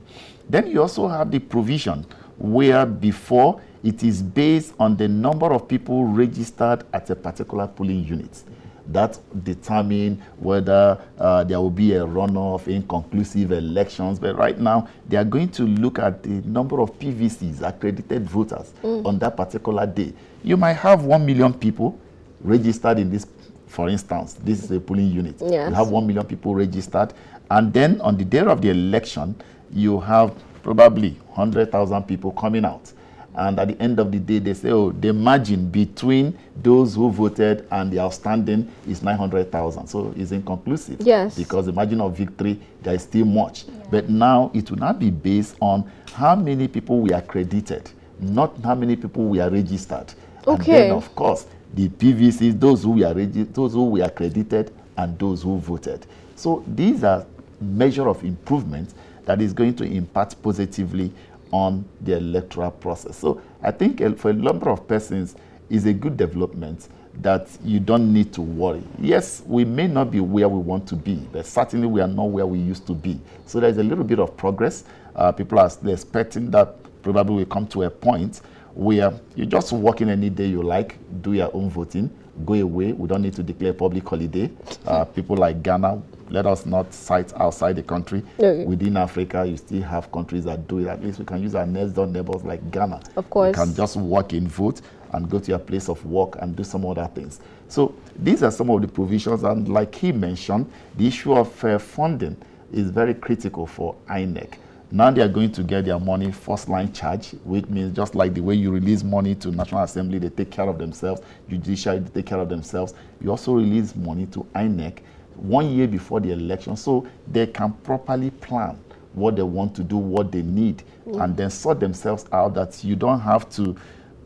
Then 0.48 0.66
you 0.66 0.82
also 0.82 1.08
have 1.08 1.30
the 1.30 1.38
provision 1.38 2.06
where 2.38 2.84
before 2.84 3.60
it 3.82 4.02
is 4.02 4.22
based 4.22 4.74
on 4.80 4.96
the 4.96 5.06
number 5.06 5.52
of 5.52 5.68
people 5.68 6.04
registered 6.04 6.84
at 6.92 7.10
a 7.10 7.16
particular 7.16 7.66
polling 7.66 8.04
unit. 8.04 8.42
That 8.86 9.18
determine 9.44 10.22
whether 10.38 10.98
uh, 11.18 11.44
there 11.44 11.58
will 11.58 11.70
be 11.70 11.94
a 11.94 12.00
runoff, 12.00 12.66
inconclusive 12.68 13.52
elections. 13.52 14.18
But 14.18 14.36
right 14.36 14.58
now, 14.58 14.88
they 15.08 15.16
are 15.16 15.24
going 15.24 15.48
to 15.52 15.62
look 15.62 15.98
at 15.98 16.22
the 16.22 16.42
number 16.46 16.80
of 16.80 16.98
PVCs, 16.98 17.62
accredited 17.62 18.28
voters, 18.28 18.72
mm. 18.82 19.04
on 19.06 19.18
that 19.20 19.36
particular 19.38 19.86
day. 19.86 20.12
You 20.42 20.58
might 20.58 20.74
have 20.74 21.04
one 21.04 21.24
million 21.24 21.54
people 21.54 21.98
registered 22.42 22.98
in 22.98 23.10
this 23.10 23.26
for 23.74 23.88
instance, 23.88 24.34
this 24.34 24.62
is 24.62 24.70
a 24.70 24.78
polling 24.78 25.10
unit. 25.10 25.34
Yes. 25.40 25.68
You 25.68 25.74
have 25.74 25.88
1 25.88 26.06
million 26.06 26.24
people 26.24 26.54
registered. 26.54 27.12
And 27.50 27.72
then 27.72 28.00
on 28.00 28.16
the 28.16 28.24
day 28.24 28.38
of 28.38 28.62
the 28.62 28.70
election, 28.70 29.34
you 29.72 29.98
have 30.00 30.32
probably 30.62 31.10
100,000 31.34 32.02
people 32.04 32.30
coming 32.30 32.64
out. 32.64 32.92
And 33.34 33.58
at 33.58 33.66
the 33.66 33.82
end 33.82 33.98
of 33.98 34.12
the 34.12 34.20
day, 34.20 34.38
they 34.38 34.54
say, 34.54 34.70
oh, 34.70 34.92
the 34.92 35.12
margin 35.12 35.68
between 35.68 36.38
those 36.62 36.94
who 36.94 37.10
voted 37.10 37.66
and 37.72 37.90
the 37.90 37.98
outstanding 37.98 38.70
is 38.86 39.02
900,000. 39.02 39.88
So 39.88 40.14
it's 40.16 40.30
inconclusive. 40.30 41.00
Yes. 41.00 41.36
Because 41.36 41.66
the 41.66 41.72
margin 41.72 42.00
of 42.00 42.16
victory, 42.16 42.60
there 42.80 42.94
is 42.94 43.02
still 43.02 43.24
much. 43.24 43.64
Yeah. 43.64 43.86
But 43.90 44.08
now 44.08 44.52
it 44.54 44.70
will 44.70 44.78
not 44.78 45.00
be 45.00 45.10
based 45.10 45.56
on 45.60 45.90
how 46.12 46.36
many 46.36 46.68
people 46.68 47.00
we 47.00 47.12
are 47.12 47.22
credited, 47.22 47.90
not 48.20 48.56
how 48.62 48.76
many 48.76 48.94
people 48.94 49.24
we 49.24 49.40
are 49.40 49.50
registered. 49.50 50.14
Okay. 50.46 50.54
And 50.54 50.66
then, 50.66 50.90
of 50.92 51.12
course, 51.16 51.46
the 51.74 51.88
PVCs, 51.88 52.58
those 52.58 52.82
who 52.84 52.92
were 52.92 53.12
those 53.14 53.72
who 53.72 53.90
were 53.90 54.02
accredited, 54.02 54.72
and 54.96 55.18
those 55.18 55.42
who 55.42 55.58
voted. 55.58 56.06
So 56.36 56.64
these 56.66 57.04
are 57.04 57.26
measure 57.60 58.08
of 58.08 58.22
improvement 58.24 58.94
that 59.24 59.40
is 59.40 59.52
going 59.52 59.74
to 59.76 59.84
impact 59.84 60.40
positively 60.42 61.12
on 61.50 61.84
the 62.00 62.16
electoral 62.16 62.70
process. 62.70 63.16
So 63.16 63.40
I 63.62 63.70
think 63.70 64.00
for 64.18 64.30
a 64.30 64.34
number 64.34 64.70
of 64.70 64.86
persons 64.86 65.36
is 65.70 65.86
a 65.86 65.92
good 65.92 66.16
development 66.16 66.88
that 67.20 67.48
you 67.62 67.78
don't 67.78 68.12
need 68.12 68.32
to 68.34 68.42
worry. 68.42 68.82
Yes, 68.98 69.42
we 69.46 69.64
may 69.64 69.86
not 69.86 70.10
be 70.10 70.20
where 70.20 70.48
we 70.48 70.58
want 70.58 70.86
to 70.88 70.96
be, 70.96 71.16
but 71.32 71.46
certainly 71.46 71.86
we 71.86 72.00
are 72.00 72.08
not 72.08 72.24
where 72.24 72.46
we 72.46 72.58
used 72.58 72.86
to 72.88 72.92
be. 72.92 73.20
So 73.46 73.60
there's 73.60 73.78
a 73.78 73.82
little 73.82 74.04
bit 74.04 74.18
of 74.18 74.36
progress. 74.36 74.84
Uh, 75.14 75.30
people 75.30 75.60
are 75.60 75.70
expecting 75.86 76.50
that 76.50 76.76
probably 77.02 77.36
will 77.36 77.46
come 77.46 77.66
to 77.68 77.84
a 77.84 77.90
point 77.90 78.40
where 78.74 79.12
you 79.36 79.46
just 79.46 79.72
walk 79.72 80.00
in 80.00 80.08
any 80.08 80.30
day 80.30 80.46
you 80.46 80.62
like, 80.62 80.98
do 81.22 81.32
your 81.32 81.50
own 81.54 81.70
voting, 81.70 82.10
go 82.44 82.54
away. 82.54 82.92
We 82.92 83.08
don't 83.08 83.22
need 83.22 83.34
to 83.34 83.42
declare 83.42 83.72
public 83.72 84.06
holiday. 84.08 84.50
Uh, 84.86 85.04
people 85.04 85.36
like 85.36 85.62
Ghana, 85.62 86.02
let 86.30 86.46
us 86.46 86.66
not 86.66 86.92
cite 86.92 87.32
outside 87.34 87.76
the 87.76 87.82
country. 87.82 88.22
Okay. 88.38 88.64
Within 88.64 88.96
Africa, 88.96 89.46
you 89.46 89.56
still 89.56 89.82
have 89.82 90.10
countries 90.10 90.44
that 90.44 90.66
do 90.66 90.78
it. 90.78 90.88
At 90.88 91.02
least 91.04 91.18
we 91.18 91.24
can 91.24 91.42
use 91.42 91.54
our 91.54 91.66
next 91.66 91.92
door 91.92 92.06
neighbors 92.06 92.42
like 92.44 92.70
Ghana. 92.70 93.00
Of 93.16 93.30
course. 93.30 93.48
You 93.56 93.64
can 93.64 93.74
just 93.74 93.96
walk 93.96 94.32
in, 94.32 94.48
vote, 94.48 94.80
and 95.12 95.30
go 95.30 95.38
to 95.38 95.48
your 95.48 95.60
place 95.60 95.88
of 95.88 96.04
work 96.04 96.36
and 96.40 96.56
do 96.56 96.64
some 96.64 96.84
other 96.84 97.08
things. 97.14 97.40
So 97.68 97.94
these 98.18 98.42
are 98.42 98.50
some 98.50 98.70
of 98.70 98.82
the 98.82 98.88
provisions. 98.88 99.44
And 99.44 99.68
like 99.68 99.94
he 99.94 100.10
mentioned, 100.10 100.70
the 100.96 101.06
issue 101.06 101.34
of 101.34 101.64
uh, 101.64 101.78
funding 101.78 102.36
is 102.72 102.90
very 102.90 103.14
critical 103.14 103.66
for 103.66 103.94
INEC. 104.08 104.54
Now 104.94 105.10
they 105.10 105.22
are 105.22 105.28
going 105.28 105.50
to 105.50 105.64
get 105.64 105.86
their 105.86 105.98
money 105.98 106.30
first 106.30 106.68
line 106.68 106.92
charge, 106.92 107.30
which 107.42 107.66
means 107.66 107.96
just 107.96 108.14
like 108.14 108.32
the 108.32 108.40
way 108.40 108.54
you 108.54 108.70
release 108.70 109.02
money 109.02 109.34
to 109.34 109.50
National 109.50 109.82
Assembly, 109.82 110.20
they 110.20 110.28
take 110.28 110.52
care 110.52 110.68
of 110.68 110.78
themselves, 110.78 111.20
judiciary, 111.48 111.98
they 111.98 112.10
take 112.20 112.26
care 112.26 112.38
of 112.38 112.48
themselves. 112.48 112.94
You 113.20 113.30
also 113.30 113.54
release 113.54 113.96
money 113.96 114.26
to 114.26 114.46
INEC 114.54 115.00
one 115.34 115.68
year 115.70 115.88
before 115.88 116.20
the 116.20 116.30
election 116.30 116.76
so 116.76 117.08
they 117.26 117.48
can 117.48 117.72
properly 117.72 118.30
plan 118.30 118.78
what 119.14 119.34
they 119.34 119.42
want 119.42 119.74
to 119.74 119.82
do, 119.82 119.96
what 119.96 120.30
they 120.30 120.42
need, 120.42 120.84
mm. 121.08 121.20
and 121.24 121.36
then 121.36 121.50
sort 121.50 121.80
themselves 121.80 122.26
out 122.30 122.54
that 122.54 122.84
you 122.84 122.94
don't 122.94 123.18
have 123.20 123.50
to 123.50 123.74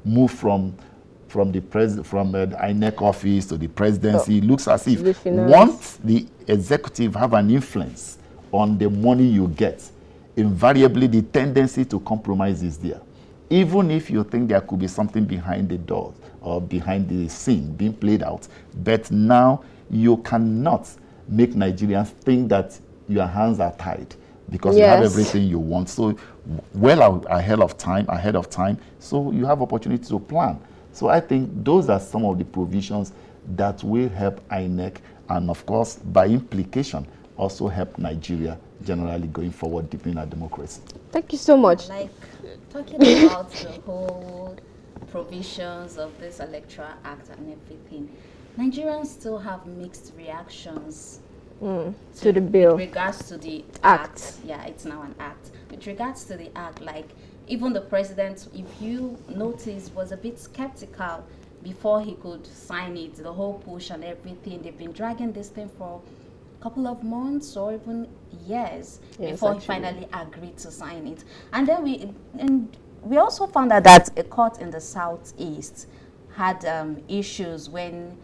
move 0.05 0.31
from 0.31 0.77
from 1.29 1.51
the 1.51 1.61
pres 1.63 1.99
from 2.07 2.35
uh, 2.35 2.45
the 2.45 2.57
INEC 2.57 3.01
office 3.01 3.47
to 3.47 3.57
the 3.57 3.69
presidency. 3.69 4.35
Oh. 4.35 4.37
It 4.37 4.45
looks 4.45 4.69
as 4.69 4.87
if 4.87 5.25
once 5.25 5.97
the 6.05 6.27
executive 6.47 7.15
have 7.15 7.33
an 7.33 7.51
influence 7.51 8.19
on 8.53 8.77
the 8.77 8.91
money 8.91 9.25
you 9.25 9.49
get, 9.49 9.91
invariably 10.39 11.09
the 11.09 11.23
tendency 11.23 11.85
to 11.85 11.99
compromise 12.01 12.63
is 12.63 12.79
there. 12.79 13.01
Even 13.51 13.91
if 13.91 14.09
you 14.09 14.23
think 14.25 14.49
there 14.49 14.61
could 14.61 14.79
be 14.79 14.87
something 14.87 15.25
behind 15.25 15.69
the 15.69 15.79
door 15.79 16.15
or 16.41 16.61
behind 16.61 17.09
the 17.09 17.29
scene 17.29 17.73
being 17.75 17.93
played 17.93 18.23
out, 18.23 18.47
but 18.85 19.11
now 19.11 19.63
you 19.91 20.19
cannot 20.19 20.89
make 21.27 21.53
Nigerians 21.55 22.09
think 22.09 22.49
that 22.51 22.79
your 23.09 23.27
hands 23.27 23.59
are 23.59 23.73
tied 23.77 24.15
because 24.51 24.77
yes. 24.77 24.85
you 24.85 24.91
have 24.91 25.03
everything 25.13 25.43
you 25.49 25.59
want. 25.59 25.89
So 25.89 26.17
well 26.75 27.25
ahead 27.27 27.61
of 27.61 27.77
time, 27.77 28.07
ahead 28.09 28.37
of 28.37 28.49
time, 28.49 28.79
so 29.01 29.33
you 29.33 29.45
have 29.45 29.61
opportunity 29.61 30.05
to 30.09 30.19
plan. 30.21 30.61
So 30.93 31.09
I 31.09 31.21
think 31.21 31.51
those 31.65 31.89
are 31.89 32.01
some 32.01 32.25
of 32.25 32.39
the 32.39 32.45
provisions 32.45 33.13
that 33.57 33.83
will 33.83 34.09
help 34.11 34.47
INEC 34.51 34.97
and 35.31 35.51
of 35.51 35.65
course 35.67 35.97
by 35.97 36.27
implication 36.27 37.07
also 37.39 37.69
help 37.69 37.97
Nigeria 37.99 38.59
generally 38.85 39.29
going 39.29 39.53
forward 39.53 39.89
deepening 39.89 40.19
our 40.19 40.27
democracy. 40.27 40.83
Thank 41.13 41.33
you 41.33 41.39
so 41.39 41.57
much. 41.57 41.89
Like 41.89 42.11
talking 42.71 42.97
about 43.25 43.51
the 43.51 43.81
whole 43.87 44.57
provisions 45.11 45.97
of 45.97 46.19
this 46.21 46.41
Electoral 46.41 46.91
Act 47.05 47.31
and 47.31 47.53
everything, 47.53 48.11
Nigerians 48.59 49.07
still 49.07 49.39
have 49.39 49.65
mixed 49.67 50.13
reactions 50.17 51.21
mm, 51.63 51.95
to, 52.17 52.21
to, 52.21 52.33
the 52.33 52.41
bill. 52.41 52.73
With 52.77 52.89
regards 52.89 53.29
to 53.29 53.39
the 53.39 53.65
act. 53.85 54.21
act. 54.21 54.33
Yeah, 54.45 54.65
it's 54.65 54.85
now 54.85 55.03
an 55.03 55.15
act. 55.21 55.53
With 55.71 55.87
regards 55.87 56.25
to 56.25 56.37
the 56.37 56.51
act, 56.57 56.81
like 56.81 57.09
even 57.47 57.73
the 57.73 57.81
president, 57.81 58.49
if 58.55 58.67
you 58.83 59.17
notice, 59.29 59.91
was 59.95 60.11
a 60.11 60.17
bit 60.17 60.39
skeptical 60.41 61.25
before 61.63 62.01
he 62.01 62.15
could 62.15 62.47
sign 62.47 62.97
it, 62.97 63.15
the 63.17 63.33
whole 63.33 63.55
push 63.55 63.91
and 63.91 64.05
everything. 64.05 64.63
They've 64.63 64.77
been 64.77 64.93
dragging 64.93 65.33
this 65.33 65.49
thing 65.49 65.71
for 65.79 66.01
couple 66.61 66.87
of 66.87 67.03
months 67.05 67.57
or 67.57 67.75
even 67.75 68.09
years 68.47 69.01
yes, 69.19 69.33
before 69.33 69.51
actually. 69.55 69.61
he 69.61 69.67
finally 69.67 70.09
agreed 70.13 70.57
to 70.59 70.71
sign 70.71 71.07
it. 71.07 71.25
And 71.53 71.67
then 71.67 71.83
we 71.83 72.11
and 72.39 72.77
we 73.03 73.17
also 73.17 73.47
found 73.47 73.73
out 73.73 73.85
that 73.85 74.19
a 74.19 74.23
court 74.25 74.61
in 74.61 74.71
the 74.71 74.81
southeast 74.81 75.87
had 76.35 76.65
um, 76.65 77.03
issues 77.09 77.69
when 77.69 78.17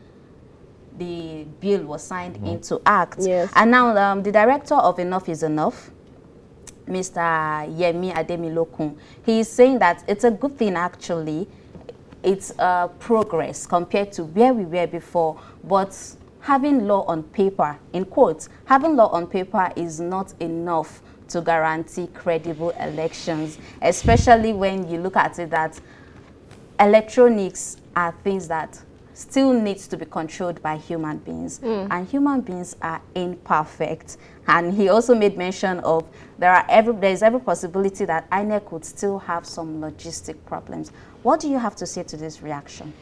the 0.99 1.45
bill 1.61 1.85
was 1.85 2.03
signed 2.03 2.37
mm 2.37 2.45
-hmm. 2.45 2.53
into 2.53 2.81
act. 2.85 3.19
Yes. 3.21 3.50
And 3.55 3.71
now 3.71 3.97
um, 3.97 4.23
the 4.23 4.31
director 4.33 4.76
of 4.76 4.99
Enough 4.99 5.29
is 5.29 5.43
Enough, 5.43 5.91
Mr. 6.87 7.67
Yemi 7.79 8.12
Adamolekun, 8.12 8.97
he 9.26 9.41
is 9.41 9.49
saying 9.49 9.79
that 9.79 10.05
it's 10.07 10.25
a 10.25 10.31
good 10.31 10.57
thing 10.59 10.76
actually. 10.76 11.47
It's 12.23 12.53
uh, 12.59 12.88
progress 12.99 13.67
compared 13.67 14.12
to 14.12 14.25
where 14.25 14.55
we 14.55 14.64
were 14.64 14.87
before, 14.87 15.37
but 15.62 16.17
having 16.45 16.87
law 16.87 17.05
on 17.07 17.23
paper, 17.23 17.79
in 17.95 18.05
quotes, 18.05 18.51
having 18.67 18.95
law 18.97 19.09
on 19.09 19.27
paper 19.27 19.73
is 19.77 19.99
not 19.99 20.35
enough 20.41 21.01
to 21.27 21.41
guarantee 21.41 22.07
credible 22.09 22.69
elections, 22.81 23.57
especially 23.81 24.53
when 24.53 24.87
you 24.91 24.99
look 25.01 25.17
at 25.17 25.39
it 25.39 25.49
that 25.49 25.81
electronics 26.79 27.79
are 27.97 28.15
things 28.23 28.47
that 28.47 28.79
still 29.15 29.55
needs 29.55 29.89
to 29.89 29.97
be 29.97 30.05
controlled 30.05 30.61
by 30.61 30.77
human 30.77 31.17
beings. 31.19 31.61
Mm. 31.61 31.89
and 31.91 32.09
human 32.09 32.43
beings 32.43 32.77
are 32.83 33.01
imperfect. 33.15 34.19
And 34.47 34.75
he 34.75 34.91
also 34.91 35.15
made 35.15 35.39
mention 35.39 35.79
of 35.81 36.05
there 36.39 36.53
are 36.53 36.67
every 36.69 36.93
there 36.95 37.13
is 37.13 37.23
every 37.23 37.41
possibility 37.41 38.05
that 38.05 38.29
INEC 38.31 38.67
could 38.67 38.85
still 38.85 39.19
have 39.21 39.47
some 39.47 39.81
logistic 39.81 40.37
problems. 40.45 40.93
What 41.23 41.41
do 41.41 41.49
you 41.49 41.59
have 41.59 41.75
to 41.77 41.87
say 41.87 42.03
to 42.03 42.19
this 42.19 42.43
reaction 42.43 42.93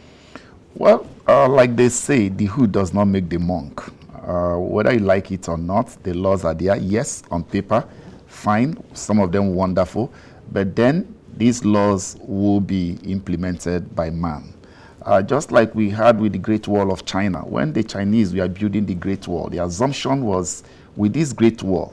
well, 0.75 1.07
uh, 1.29 1.49
like 1.49 1.77
they 1.77 1.89
say, 1.89 2.29
the 2.29 2.47
hood 2.47 2.73
does 2.73 2.93
not 2.93 3.05
make 3.07 3.29
the 3.29 3.39
monk. 3.39 3.83
Uh, 4.15 4.57
whether 4.57 4.93
you 4.93 5.01
like 5.01 5.33
it 5.33 5.49
or 5.49 5.59
not, 5.59 5.89
the 6.03 6.15
laws 6.15 6.45
are 6.45 6.55
there. 6.55 6.77
Yes, 6.77 7.23
on 7.31 7.43
paper, 7.45 7.85
fine. 8.27 8.77
Some 8.95 9.19
of 9.19 9.33
them 9.33 9.55
wonderful. 9.55 10.13
But 10.51 10.77
then 10.77 11.15
these 11.37 11.65
laws 11.65 12.17
will 12.21 12.61
be 12.61 12.99
implemented 13.05 13.95
by 13.95 14.11
man. 14.11 14.53
Uh, 15.05 15.21
just 15.21 15.51
like 15.51 15.75
we 15.75 15.91
had 15.91 16.21
with 16.21 16.33
the 16.33 16.39
Great 16.39 16.69
Wall 16.69 16.93
of 16.93 17.05
China. 17.05 17.41
When 17.41 17.73
the 17.73 17.83
Chinese 17.83 18.33
were 18.35 18.47
building 18.47 18.87
the 18.87 18.95
Great 18.95 19.27
Wall, 19.27 19.49
the 19.49 19.59
assumption 19.59 20.25
was 20.25 20.63
with 20.95 21.13
this 21.13 21.33
Great 21.33 21.63
Wall, 21.63 21.93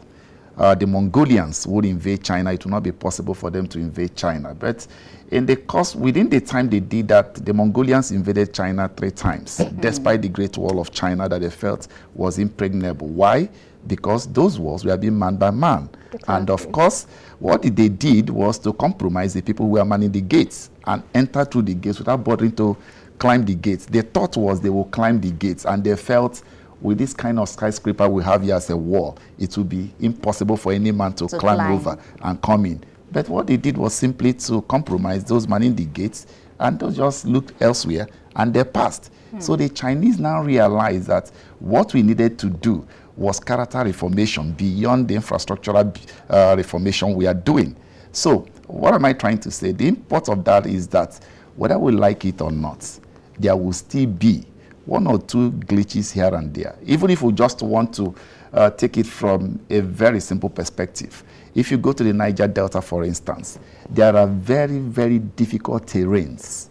uh, 0.60 0.76
the 0.76 0.86
Mongolians 0.86 1.66
would 1.66 1.86
invade 1.86 2.24
China. 2.24 2.52
It 2.52 2.66
would 2.66 2.72
not 2.72 2.84
be 2.84 2.92
possible 2.92 3.34
for 3.34 3.50
them 3.50 3.66
to 3.68 3.80
invade 3.80 4.16
China. 4.16 4.54
But 4.54 4.86
in 5.32 5.46
the 5.46 5.56
course, 5.56 5.96
within 5.96 6.30
the 6.30 6.42
time 6.42 6.70
they 6.70 6.82
did 6.82 7.08
that, 7.08 7.36
the 7.36 7.54
Mongolians 7.54 8.12
invaded 8.12 8.54
China 8.54 8.92
three 8.96 9.12
times, 9.12 9.58
mm-hmm. 9.60 9.80
despite 9.80 10.22
the 10.22 10.30
Great 10.30 10.58
Wall 10.58 10.80
of 10.80 10.92
China 10.92 11.30
that 11.30 11.40
they 11.40 11.50
felt 11.50 11.88
was 12.14 12.38
impregnable. 12.38 13.08
Why? 13.08 13.50
Because 13.88 14.28
those 14.28 14.60
walls 14.60 14.84
were 14.84 14.98
being 14.98 15.18
manned 15.18 15.40
by 15.40 15.52
man. 15.52 15.90
Exactly. 16.08 16.36
And 16.36 16.50
of 16.50 16.70
course, 16.74 17.08
what 17.40 17.62
they 17.62 17.88
did 17.88 18.30
was 18.30 18.60
to 18.60 18.74
compromise 18.74 19.34
the 19.34 19.42
people 19.42 19.66
who 19.68 19.74
were 19.74 19.86
manning 19.86 20.12
the 20.12 20.22
gates 20.22 20.72
and 20.86 21.02
enter 21.14 21.46
through 21.46 21.62
the 21.62 21.74
gates 21.74 22.00
without 22.00 22.24
bothering 22.24 22.52
to 22.58 22.76
climb 23.20 23.46
the 23.46 23.56
gates. 23.56 23.86
The 23.86 24.02
thought 24.02 24.36
was 24.36 24.60
they 24.60 24.70
will 24.70 24.86
climb 24.86 25.22
the 25.22 25.32
gates, 25.32 25.66
and 25.66 25.84
they 25.84 25.96
felt 25.96 26.42
with 26.82 26.98
this 26.98 27.14
kind 27.14 27.40
of 27.40 27.50
skyscraper 27.50 28.08
we 28.08 28.24
have 28.24 28.44
here 28.44 28.56
as 28.56 28.70
a 28.70 28.78
wall, 28.78 29.18
it 29.38 29.58
would 29.58 29.70
be 29.70 29.92
impossible 30.00 30.58
for 30.58 30.72
any 30.72 30.92
man 30.92 31.14
to, 31.14 31.28
to 31.28 31.38
climb, 31.38 31.58
climb, 31.58 31.74
over 31.74 31.98
and 32.22 32.42
come 32.42 32.66
in. 32.66 32.84
But 33.12 33.28
what 33.28 33.48
they 33.48 33.58
did 33.58 33.78
was 33.78 33.94
simply 33.94 34.34
to 34.34 34.62
compromise 34.64 35.24
those 35.24 35.48
manning 35.48 35.76
the 35.76 35.86
gates 35.86 36.28
and 36.60 36.80
those 36.80 36.98
just 36.98 37.26
looked 37.26 37.60
elsewhere 37.62 38.08
and 38.36 38.54
they 38.54 38.64
passed. 38.64 39.12
Hmm. 39.32 39.40
So 39.40 39.56
the 39.56 39.70
Chinese 39.70 40.20
now 40.20 40.42
realized 40.42 41.08
that 41.08 41.32
what 41.60 41.94
we 41.94 42.04
needed 42.04 42.38
to 42.40 42.50
do 42.50 42.88
was 43.16 43.40
character 43.40 43.84
reformation 43.84 44.54
beyond 44.54 45.08
the 45.08 45.16
infrastructural 45.16 45.96
uh, 46.30 46.56
reformation 46.56 47.16
we 47.16 47.28
are 47.28 47.34
doing. 47.34 47.76
So 48.12 48.48
what 48.68 48.94
am 48.94 49.06
I 49.06 49.14
trying 49.14 49.40
to 49.40 49.52
say? 49.52 49.72
The 49.72 49.88
import 49.88 50.30
of 50.30 50.44
that 50.46 50.66
is 50.66 50.88
that 50.90 51.20
whether 51.56 51.78
we 51.78 51.92
like 51.92 52.24
it 52.26 52.42
or 52.42 52.52
not, 52.52 53.00
there 53.38 53.56
will 53.56 53.74
still 53.74 54.06
be 54.06 54.46
one 54.90 55.06
or 55.06 55.20
two 55.20 55.52
glitches 55.52 56.12
here 56.12 56.34
and 56.34 56.52
there. 56.54 56.76
Even 56.84 57.12
if 57.12 57.22
we 57.22 57.32
just 57.32 57.62
want 57.62 57.94
to 57.94 58.14
uh, 58.52 58.72
take 58.72 58.98
it 58.98 59.06
from 59.06 59.60
a 59.70 59.80
very 59.82 60.20
simple 60.20 60.50
perspective. 60.50 61.24
If 61.54 61.70
you 61.70 61.78
go 61.78 61.94
to 61.94 62.04
the 62.04 62.12
Niger 62.12 62.48
Delta, 62.48 62.82
for 62.82 63.04
instance, 63.04 63.60
there 63.90 64.16
are 64.16 64.26
very, 64.28 64.80
very 64.80 65.20
difficult 65.20 65.86
terrains. 65.86 66.70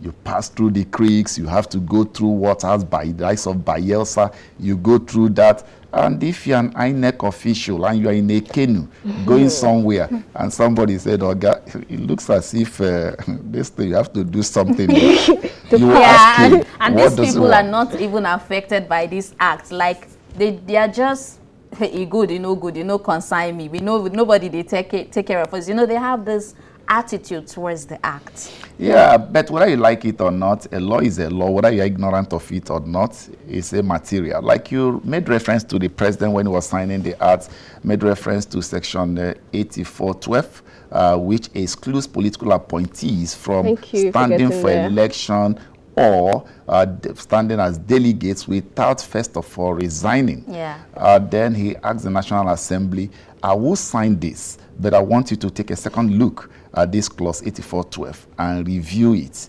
You 0.00 0.12
pass 0.24 0.48
through 0.50 0.70
the 0.72 0.84
creeks, 0.84 1.38
you 1.38 1.46
have 1.46 1.68
to 1.70 1.78
go 1.78 2.04
through 2.04 2.28
waters 2.28 2.84
by 2.84 3.06
the 3.06 3.24
likes 3.24 3.46
of 3.46 3.56
Bayelsa, 3.56 4.32
you 4.60 4.76
go 4.76 4.98
through 4.98 5.30
that. 5.30 5.66
And 5.92 6.22
if 6.22 6.46
you're 6.46 6.58
an 6.58 6.72
INEC 6.74 7.26
official 7.26 7.86
and 7.86 7.98
you 7.98 8.08
are 8.08 8.12
in 8.12 8.30
a 8.30 8.40
canoe 8.40 8.86
going 9.24 9.48
somewhere, 9.64 10.08
and 10.34 10.52
somebody 10.52 10.98
said, 10.98 11.22
oh, 11.22 11.34
God, 11.34 11.62
it 11.88 12.00
looks 12.00 12.28
as 12.28 12.52
if 12.54 12.80
uh, 12.80 13.12
this 13.26 13.70
thing, 13.70 13.88
you 13.88 13.94
have 13.94 14.12
to 14.12 14.22
do 14.22 14.42
something. 14.42 14.90
you 14.90 15.40
yeah, 15.70 16.44
and, 16.44 16.66
and 16.80 16.98
these 16.98 17.14
people 17.16 17.52
are 17.54 17.62
not 17.62 17.98
even 18.00 18.26
affected 18.26 18.88
by 18.88 19.06
this 19.06 19.34
act. 19.40 19.72
Like, 19.72 20.08
they, 20.36 20.50
they 20.50 20.76
are 20.76 20.88
just 20.88 21.38
e 21.80 22.04
good 22.06 22.30
e 22.30 22.38
no 22.38 22.54
good 22.54 22.76
e 22.76 22.82
no 22.82 22.98
concern 22.98 23.56
me 23.56 23.68
we 23.68 23.78
know 23.80 24.06
nobody 24.06 24.48
they 24.48 24.62
take 24.62 24.94
it, 24.94 25.12
take 25.12 25.26
care 25.26 25.40
of 25.40 25.52
us 25.52 25.68
you 25.68 25.74
know 25.74 25.86
they 25.86 25.94
have 25.94 26.24
this 26.24 26.54
attitude 26.88 27.46
towards 27.46 27.86
the 27.86 28.04
act. 28.04 28.52
Yeah, 28.78 29.16
but 29.16 29.50
whether 29.50 29.68
you 29.68 29.76
like 29.76 30.04
it 30.04 30.20
or 30.20 30.30
not, 30.30 30.72
a 30.72 30.80
law 30.80 31.00
is 31.00 31.18
a 31.18 31.28
law. 31.28 31.50
Whether 31.50 31.70
you're 31.72 31.84
ignorant 31.84 32.32
of 32.32 32.50
it 32.50 32.70
or 32.70 32.80
not, 32.80 33.28
it's 33.46 33.72
a 33.72 33.82
material. 33.82 34.42
Like 34.42 34.70
you 34.70 35.00
made 35.04 35.28
reference 35.28 35.64
to 35.64 35.78
the 35.78 35.88
president 35.88 36.32
when 36.32 36.46
he 36.46 36.52
was 36.52 36.66
signing 36.68 37.02
the 37.02 37.22
act, 37.22 37.50
made 37.82 38.02
reference 38.02 38.46
to 38.46 38.62
section 38.62 39.18
uh, 39.18 39.34
8412, 39.52 40.62
uh, 40.90 41.16
which 41.18 41.48
excludes 41.54 42.06
political 42.06 42.52
appointees 42.52 43.34
from 43.34 43.76
standing 43.82 44.48
for, 44.48 44.60
for 44.60 44.70
election 44.70 45.58
or 45.96 46.46
uh, 46.68 46.86
standing 47.14 47.58
as 47.58 47.76
delegates 47.78 48.46
without 48.46 49.00
first 49.00 49.36
of 49.36 49.58
all 49.58 49.74
resigning. 49.74 50.44
Yeah. 50.46 50.80
Uh, 50.96 51.18
then 51.18 51.54
he 51.54 51.74
asked 51.76 52.04
the 52.04 52.10
National 52.10 52.48
Assembly, 52.50 53.10
I 53.42 53.52
will 53.54 53.76
sign 53.76 54.18
this, 54.18 54.58
but 54.78 54.94
I 54.94 55.00
want 55.00 55.30
you 55.32 55.36
to 55.38 55.50
take 55.50 55.70
a 55.72 55.76
second 55.76 56.16
look 56.18 56.50
at 56.74 56.92
this 56.92 57.08
clause 57.08 57.42
8412 57.42 58.26
and 58.38 58.66
review 58.66 59.14
it. 59.14 59.48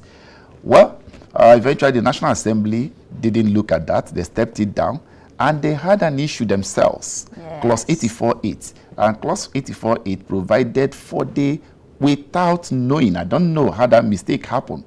Well, 0.63 1.01
uh, 1.33 1.55
eventually 1.57 1.91
the 1.91 2.01
National 2.01 2.31
Assembly 2.31 2.91
didn't 3.19 3.53
look 3.53 3.71
at 3.71 3.85
that. 3.87 4.07
They 4.07 4.23
stepped 4.23 4.59
it 4.59 4.73
down 4.73 4.99
and 5.39 5.61
they 5.61 5.73
had 5.73 6.03
an 6.03 6.19
issue 6.19 6.45
themselves. 6.45 7.27
Yes. 7.37 7.61
Clause 7.61 7.85
84.8. 7.85 8.73
And 8.97 9.21
clause 9.21 9.47
84.8 9.49 10.27
provided 10.27 10.93
for 10.93 11.23
the 11.23 11.61
without 11.99 12.71
knowing, 12.71 13.15
I 13.15 13.23
don't 13.23 13.53
know 13.53 13.71
how 13.71 13.85
that 13.87 14.05
mistake 14.05 14.45
happened, 14.45 14.83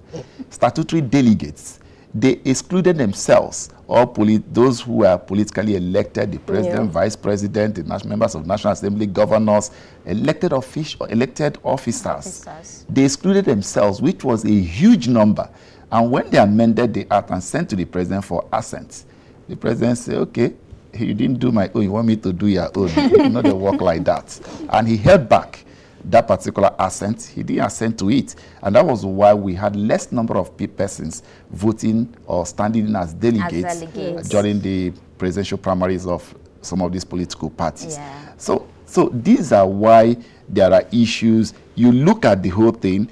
statutory 0.50 1.02
delegates, 1.02 1.78
they 2.14 2.40
excluded 2.45 2.99
themselves, 2.99 3.71
all 3.88 4.07
those 4.52 4.81
who 4.83 4.92
were 4.99 5.16
politically 5.19 5.76
elected, 5.76 6.33
the 6.33 6.38
president, 6.38 6.87
yeah. 6.87 6.90
vice 6.90 7.16
president, 7.16 7.75
the 7.75 8.04
members 8.07 8.35
of 8.35 8.47
National 8.47 8.73
Assembly, 8.73 9.07
governors, 9.07 9.71
elected, 10.04 10.52
official, 10.52 11.07
elected 11.07 11.59
officers. 11.62 12.47
officers. 12.47 12.87
They 12.88 13.04
excluded 13.04 13.47
themselves, 13.47 14.02
which 14.02 14.25
was 14.25 14.45
a 14.45 14.50
huge 14.50 15.09
number. 15.09 15.49
And 15.90 16.11
when 16.11 16.28
they 16.31 16.38
amended 16.38 16.95
the 16.95 17.07
act 17.11 17.31
and 17.31 17.42
sent 17.42 17.71
to 17.71 17.76
the 17.76 17.85
president 17.85 18.25
for 18.25 18.47
assent, 18.52 19.04
the 19.49 19.57
president 19.57 19.99
said, 19.99 20.16
okay, 20.16 20.54
you 20.95 21.14
didn't 21.14 21.38
do 21.38 21.50
my 21.50 21.71
own, 21.75 21.83
you 21.83 21.92
want 21.92 22.07
me 22.07 22.16
to 22.16 22.33
do 22.33 22.47
your 22.47 22.71
own. 22.76 22.88
you 22.95 23.28
know, 23.31 23.42
they 23.42 23.52
work 23.52 23.81
like 23.81 24.04
that. 24.04 24.38
And 24.71 24.87
he 24.87 24.97
held 24.97 25.28
back 25.28 25.64
that 26.04 26.26
particular 26.26 26.75
assent. 26.78 27.23
He 27.23 27.42
didn't 27.42 27.64
assent 27.66 27.99
to 28.00 28.11
it. 28.11 28.35
And 28.62 28.75
that 28.75 28.85
was 28.85 29.04
why 29.04 29.35
we 29.35 29.54
had 29.54 29.76
less 29.76 30.12
number 30.12 30.37
of 30.37 30.56
persons 30.76 31.23
voting 31.50 32.14
or 32.26 32.47
standing 32.47 32.87
in 32.88 32.97
as 32.97 33.14
delegates, 33.14 33.64
as 33.64 33.80
delegates. 33.80 34.28
during 34.28 34.61
the 34.61 34.92
presidential 35.18 35.59
primaries 35.59 36.06
of 36.06 36.35
some 36.61 36.82
of 36.82 36.92
these 36.92 37.04
political 37.04 37.50
parties. 37.50 37.97
Yeah. 37.97 38.32
So, 38.37 38.68
so 38.87 39.09
these 39.12 39.52
are 39.52 39.66
why 39.66 40.16
there 40.49 40.73
are 40.73 40.85
issues. 40.92 41.54
You 41.75 41.92
look 41.92 42.25
at 42.25 42.42
the 42.42 42.49
whole 42.50 42.73
thing. 42.73 43.09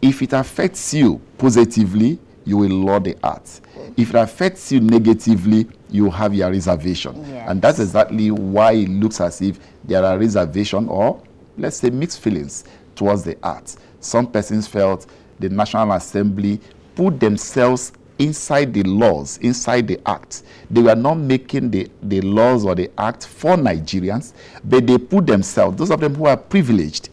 If 0.00 0.22
it 0.22 0.32
affects 0.32 0.94
you 0.94 1.20
positively, 1.38 2.18
you 2.44 2.56
will 2.56 2.70
laud 2.70 3.04
the 3.04 3.16
art. 3.22 3.44
Mm. 3.44 3.94
If 3.96 4.10
it 4.10 4.16
affects 4.16 4.70
you 4.72 4.80
negatively, 4.80 5.66
you 5.90 6.08
have 6.10 6.34
your 6.34 6.50
reservation. 6.50 7.24
Yes. 7.28 7.48
And 7.48 7.60
that's 7.60 7.78
exactly 7.78 8.30
why 8.30 8.72
it 8.72 8.88
looks 8.88 9.20
as 9.20 9.42
if 9.42 9.58
there 9.84 10.04
are 10.04 10.18
reservation 10.18 10.88
or 10.88 11.20
let's 11.58 11.78
say, 11.78 11.90
mixed 11.90 12.20
feelings 12.20 12.64
towards 12.94 13.22
the 13.24 13.36
art. 13.42 13.76
Some 14.00 14.30
persons 14.30 14.66
felt 14.66 15.06
the 15.38 15.48
National 15.48 15.92
Assembly 15.92 16.60
put 16.94 17.20
themselves 17.20 17.92
inside 18.18 18.74
the 18.74 18.82
laws, 18.82 19.38
inside 19.38 19.86
the 19.86 20.00
act. 20.06 20.42
They 20.70 20.82
were 20.82 20.94
not 20.96 21.14
making 21.14 21.70
the, 21.70 21.88
the 22.02 22.20
laws 22.20 22.64
or 22.64 22.74
the 22.74 22.90
act 22.98 23.26
for 23.26 23.56
Nigerians, 23.56 24.32
but 24.64 24.86
they 24.86 24.98
put 24.98 25.26
themselves, 25.26 25.76
those 25.76 25.90
of 25.90 26.00
them 26.00 26.14
who 26.14 26.26
are 26.26 26.36
privileged, 26.36 27.10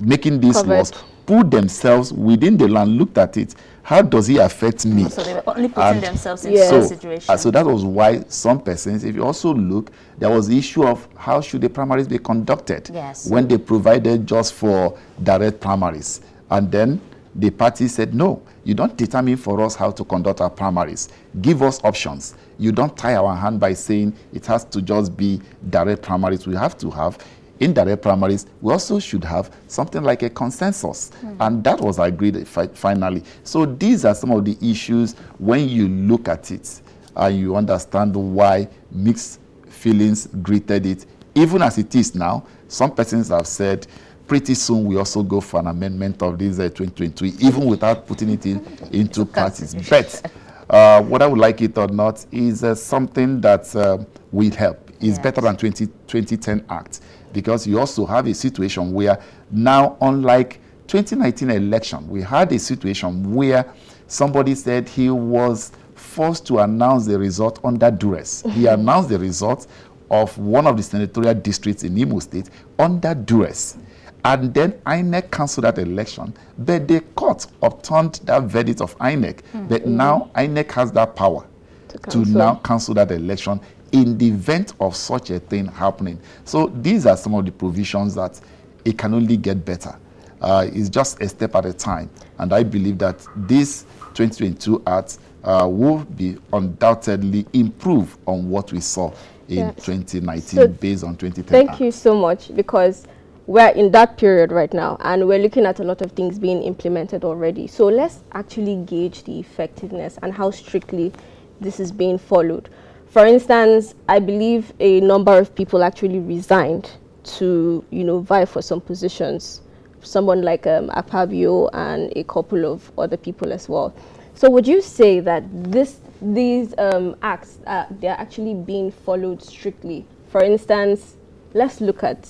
making 0.00 0.40
these 0.40 0.56
Covered. 0.56 0.76
laws, 0.76 0.92
put 1.26 1.50
themselves 1.50 2.12
within 2.12 2.56
the 2.56 2.68
land, 2.68 2.96
looked 2.96 3.18
at 3.18 3.36
it. 3.36 3.54
How 3.86 4.02
does 4.02 4.28
it 4.28 4.38
affect 4.38 4.84
me? 4.84 5.08
So 5.08 5.22
they 5.22 5.32
were 5.32 5.44
only 5.46 5.68
putting 5.68 5.98
and 5.98 6.02
themselves 6.02 6.44
in 6.44 6.54
yeah. 6.54 6.68
so, 6.68 6.82
situation. 6.82 7.32
Uh, 7.32 7.36
so 7.36 7.52
that 7.52 7.64
was 7.64 7.84
why 7.84 8.24
some 8.26 8.60
persons, 8.60 9.04
if 9.04 9.14
you 9.14 9.22
also 9.24 9.54
look, 9.54 9.92
there 10.18 10.28
was 10.28 10.48
the 10.48 10.58
issue 10.58 10.84
of 10.84 11.06
how 11.16 11.40
should 11.40 11.60
the 11.60 11.70
primaries 11.70 12.08
be 12.08 12.18
conducted 12.18 12.90
yes. 12.92 13.30
when 13.30 13.46
they 13.46 13.56
provided 13.56 14.26
just 14.26 14.54
for 14.54 14.98
direct 15.22 15.60
primaries. 15.60 16.20
And 16.50 16.68
then 16.72 17.00
the 17.36 17.50
party 17.50 17.86
said, 17.86 18.12
no, 18.12 18.42
you 18.64 18.74
don't 18.74 18.96
determine 18.96 19.36
for 19.36 19.60
us 19.60 19.76
how 19.76 19.92
to 19.92 20.04
conduct 20.04 20.40
our 20.40 20.50
primaries. 20.50 21.08
Give 21.40 21.62
us 21.62 21.78
options. 21.84 22.34
You 22.58 22.72
don't 22.72 22.96
tie 22.96 23.14
our 23.14 23.36
hand 23.36 23.60
by 23.60 23.74
saying 23.74 24.14
it 24.32 24.46
has 24.46 24.64
to 24.64 24.82
just 24.82 25.16
be 25.16 25.40
direct 25.70 26.02
primaries. 26.02 26.44
We 26.44 26.56
have 26.56 26.76
to 26.78 26.90
have 26.90 27.24
indirect 27.60 28.02
primaries, 28.02 28.46
we 28.60 28.72
also 28.72 28.98
should 28.98 29.24
have 29.24 29.50
something 29.66 30.02
like 30.02 30.22
a 30.22 30.30
consensus. 30.30 31.10
Mm. 31.22 31.36
And 31.40 31.64
that 31.64 31.80
was 31.80 31.98
agreed 31.98 32.46
fi 32.46 32.66
finally. 32.68 33.22
So 33.44 33.66
these 33.66 34.04
are 34.04 34.14
some 34.14 34.30
of 34.30 34.44
the 34.44 34.56
issues 34.60 35.14
when 35.38 35.68
you 35.68 35.88
look 35.88 36.28
at 36.28 36.50
it 36.50 36.80
and 37.16 37.38
you 37.38 37.56
understand 37.56 38.14
why 38.14 38.68
mixed 38.90 39.40
feelings 39.68 40.26
greeted 40.42 40.86
it. 40.86 41.06
Even 41.34 41.62
as 41.62 41.78
it 41.78 41.94
is 41.94 42.14
now, 42.14 42.46
some 42.68 42.94
persons 42.94 43.28
have 43.28 43.46
said, 43.46 43.86
pretty 44.26 44.54
soon 44.54 44.84
we 44.84 44.96
also 44.96 45.22
go 45.22 45.40
for 45.40 45.60
an 45.60 45.68
amendment 45.68 46.22
of 46.22 46.38
this 46.38 46.58
uh, 46.58 46.64
2023, 46.64 47.34
even 47.40 47.66
without 47.66 48.06
putting 48.06 48.30
it 48.30 48.44
in, 48.46 48.64
into 48.92 49.24
parties. 49.24 49.74
But 49.88 50.30
uh, 50.68 51.02
whether 51.02 51.28
we 51.28 51.38
like 51.38 51.60
it 51.62 51.78
or 51.78 51.88
not 51.88 52.24
is 52.32 52.64
uh, 52.64 52.74
something 52.74 53.40
that 53.40 53.74
uh, 53.76 53.98
will 54.32 54.50
help. 54.54 54.90
It's 54.96 55.04
yes. 55.04 55.18
better 55.18 55.42
than 55.42 55.56
20, 55.56 55.86
2010 55.86 56.64
Act 56.70 57.00
because 57.32 57.66
you 57.66 57.78
also 57.78 58.06
have 58.06 58.26
a 58.26 58.34
situation 58.34 58.92
where 58.92 59.20
now, 59.50 59.96
unlike 60.00 60.60
2019 60.86 61.50
election, 61.50 62.08
we 62.08 62.22
had 62.22 62.52
a 62.52 62.58
situation 62.58 63.34
where 63.34 63.72
somebody 64.06 64.54
said 64.54 64.88
he 64.88 65.10
was 65.10 65.72
forced 65.94 66.46
to 66.46 66.58
announce 66.58 67.06
the 67.06 67.18
result 67.18 67.58
under 67.64 67.90
duress. 67.90 68.42
he 68.52 68.66
announced 68.68 69.08
the 69.08 69.18
result 69.18 69.66
of 70.10 70.36
one 70.38 70.66
of 70.66 70.76
the 70.76 70.82
senatorial 70.82 71.34
districts 71.34 71.82
in 71.82 71.96
Imo 71.98 72.20
State 72.20 72.48
under 72.78 73.14
duress. 73.14 73.76
And 74.24 74.52
then 74.52 74.72
INEC 74.86 75.30
cancelled 75.30 75.64
that 75.64 75.78
election, 75.78 76.34
but 76.58 76.88
the 76.88 77.00
court 77.14 77.46
overturned 77.62 78.20
that 78.24 78.42
verdict 78.44 78.80
of 78.80 78.96
INEC. 78.98 79.42
Mm. 79.54 79.68
But 79.68 79.86
now 79.86 80.30
INEC 80.34 80.72
has 80.72 80.90
that 80.92 81.14
power 81.14 81.46
to, 81.88 81.98
to 82.10 82.18
now 82.30 82.56
cancel 82.56 82.94
that 82.94 83.10
election 83.12 83.60
in 83.92 84.18
the 84.18 84.28
event 84.28 84.74
of 84.80 84.96
such 84.96 85.30
a 85.30 85.38
thing 85.38 85.66
happening. 85.66 86.20
So 86.44 86.66
these 86.66 87.06
are 87.06 87.16
some 87.16 87.34
of 87.34 87.44
the 87.44 87.52
provisions 87.52 88.14
that 88.14 88.40
it 88.84 88.98
can 88.98 89.14
only 89.14 89.36
get 89.36 89.64
better. 89.64 89.96
Uh, 90.40 90.68
it's 90.72 90.88
just 90.88 91.20
a 91.22 91.28
step 91.28 91.54
at 91.54 91.64
a 91.66 91.72
time. 91.72 92.10
And 92.38 92.52
I 92.52 92.62
believe 92.62 92.98
that 92.98 93.26
this 93.36 93.82
2022 94.14 94.82
Act 94.86 95.18
uh, 95.44 95.66
will 95.70 96.04
be 96.04 96.36
undoubtedly 96.52 97.46
improve 97.52 98.16
on 98.26 98.50
what 98.50 98.72
we 98.72 98.80
saw 98.80 99.12
in 99.48 99.58
yes. 99.58 99.84
2019 99.84 100.42
so 100.42 100.68
based 100.68 101.04
on 101.04 101.16
2010 101.16 101.44
Thank 101.44 101.70
Act. 101.70 101.80
you 101.80 101.92
so 101.92 102.16
much 102.16 102.54
because 102.56 103.06
we're 103.46 103.68
in 103.68 103.92
that 103.92 104.18
period 104.18 104.50
right 104.50 104.74
now 104.74 104.96
and 105.00 105.26
we're 105.28 105.38
looking 105.38 105.64
at 105.66 105.78
a 105.78 105.84
lot 105.84 106.02
of 106.02 106.10
things 106.12 106.38
being 106.38 106.62
implemented 106.62 107.24
already. 107.24 107.68
So 107.68 107.86
let's 107.86 108.24
actually 108.32 108.76
gauge 108.84 109.22
the 109.22 109.38
effectiveness 109.38 110.18
and 110.22 110.32
how 110.32 110.50
strictly 110.50 111.12
this 111.60 111.78
is 111.78 111.92
being 111.92 112.18
followed. 112.18 112.68
For 113.16 113.24
instance, 113.24 113.94
I 114.10 114.18
believe 114.18 114.74
a 114.78 115.00
number 115.00 115.38
of 115.38 115.54
people 115.54 115.82
actually 115.82 116.18
resigned 116.18 116.90
to, 117.38 117.82
you 117.88 118.04
know, 118.04 118.18
vie 118.18 118.44
for 118.44 118.60
some 118.60 118.78
positions. 118.78 119.62
Someone 120.02 120.42
like 120.42 120.66
um, 120.66 120.90
Akpabio 120.90 121.70
and 121.72 122.12
a 122.14 122.24
couple 122.24 122.70
of 122.70 122.92
other 122.98 123.16
people 123.16 123.54
as 123.54 123.70
well. 123.70 123.94
So 124.34 124.50
would 124.50 124.68
you 124.68 124.82
say 124.82 125.20
that 125.20 125.44
this 125.50 126.00
these 126.20 126.74
um, 126.76 127.16
acts 127.22 127.58
uh, 127.66 127.86
they're 127.88 128.20
actually 128.20 128.52
being 128.52 128.90
followed 128.90 129.42
strictly? 129.42 130.04
For 130.28 130.42
instance, 130.42 131.16
let's 131.54 131.80
look 131.80 132.04
at 132.04 132.28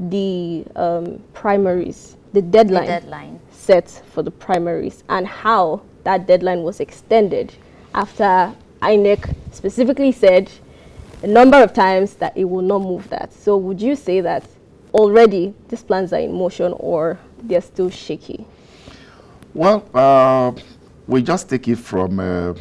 the 0.00 0.64
um, 0.74 1.22
primaries, 1.32 2.16
the 2.32 2.42
deadline, 2.42 2.86
the 2.86 3.00
deadline 3.00 3.40
set 3.52 3.88
for 3.88 4.24
the 4.24 4.32
primaries, 4.32 5.04
and 5.08 5.28
how 5.28 5.82
that 6.02 6.26
deadline 6.26 6.64
was 6.64 6.80
extended 6.80 7.54
after 7.94 8.52
INEC 8.84 9.34
specifically 9.52 10.12
said 10.12 10.50
a 11.22 11.26
number 11.26 11.56
of 11.62 11.72
times 11.72 12.14
that 12.16 12.36
it 12.36 12.44
will 12.44 12.62
not 12.62 12.80
move 12.80 13.08
that. 13.08 13.32
So 13.32 13.56
would 13.56 13.80
you 13.80 13.96
say 13.96 14.20
that 14.20 14.44
already 14.92 15.54
these 15.68 15.82
plans 15.82 16.12
are 16.12 16.20
in 16.20 16.32
motion 16.32 16.74
or 16.76 17.18
they're 17.42 17.62
still 17.62 17.88
shaky? 17.88 18.46
Well, 19.54 19.88
uh, 19.94 20.52
we 21.06 21.22
just 21.22 21.48
take 21.48 21.66
it 21.68 21.76
from 21.76 22.20
uh, 22.20 22.54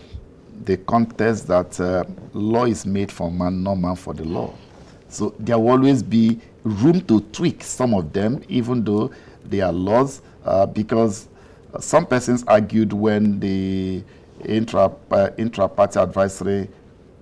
the 0.64 0.78
context 0.78 1.48
that 1.48 1.78
uh, 1.80 2.06
law 2.34 2.66
is 2.66 2.86
made 2.86 3.12
for 3.12 3.30
man, 3.30 3.62
not 3.62 3.76
man 3.76 3.96
for 3.96 4.14
the 4.14 4.24
law. 4.24 4.54
So 5.10 5.36
there 5.40 5.60
will 5.60 5.72
always 5.72 6.02
be 6.02 6.40
room 6.64 7.02
to 7.02 7.20
tweak 7.20 7.64
some 7.64 7.94
of 7.94 8.14
them, 8.14 8.42
even 8.48 8.84
though 8.84 9.12
they 9.44 9.60
are 9.60 9.74
laws, 9.74 10.22
uh, 10.46 10.66
because 10.68 11.28
some 11.80 12.06
persons 12.06 12.44
argued 12.48 12.94
when 12.94 13.40
the 13.40 14.04
intra, 14.45 14.91
uh, 15.12 15.29
intra-party 15.38 15.99
advisory 15.99 16.69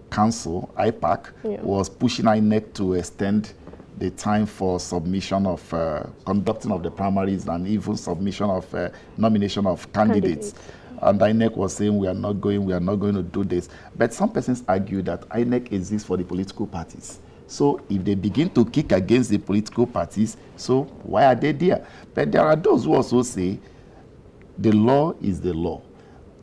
council, 0.09 0.73
IPAC, 0.77 1.31
yeah. 1.43 1.61
was 1.61 1.89
pushing 1.89 2.25
INEC 2.25 2.73
to 2.73 2.93
extend 2.93 3.53
the 3.97 4.09
time 4.11 4.45
for 4.45 4.79
submission 4.79 5.45
of 5.45 5.73
uh, 5.73 6.03
conducting 6.25 6.71
of 6.71 6.83
the 6.83 6.91
primaries 6.91 7.47
and 7.47 7.67
even 7.67 7.95
submission 7.95 8.49
of 8.49 8.73
uh, 8.73 8.89
nomination 9.17 9.65
of 9.65 9.91
candidates. 9.93 10.53
candidates. 10.53 10.77
And 11.01 11.19
INEC 11.19 11.55
was 11.55 11.75
saying 11.75 11.97
we 11.97 12.07
are 12.07 12.13
not 12.13 12.33
going, 12.33 12.65
we 12.65 12.73
are 12.73 12.79
not 12.79 12.95
going 12.95 13.15
to 13.15 13.23
do 13.23 13.43
this. 13.43 13.69
But 13.95 14.13
some 14.13 14.31
persons 14.31 14.63
argue 14.67 15.01
that 15.03 15.27
INEC 15.29 15.71
exists 15.71 16.07
for 16.07 16.17
the 16.17 16.23
political 16.23 16.67
parties. 16.67 17.19
So 17.47 17.81
if 17.89 18.03
they 18.05 18.15
begin 18.15 18.49
to 18.51 18.65
kick 18.65 18.91
against 18.91 19.29
the 19.29 19.37
political 19.37 19.85
parties, 19.85 20.37
so 20.55 20.83
why 21.03 21.25
are 21.25 21.35
they 21.35 21.51
there? 21.51 21.85
But 22.13 22.31
there 22.31 22.43
are 22.43 22.55
those 22.55 22.85
who 22.85 22.95
also 22.95 23.23
say 23.23 23.59
the 24.57 24.71
law 24.71 25.13
is 25.21 25.41
the 25.41 25.53
law. 25.53 25.81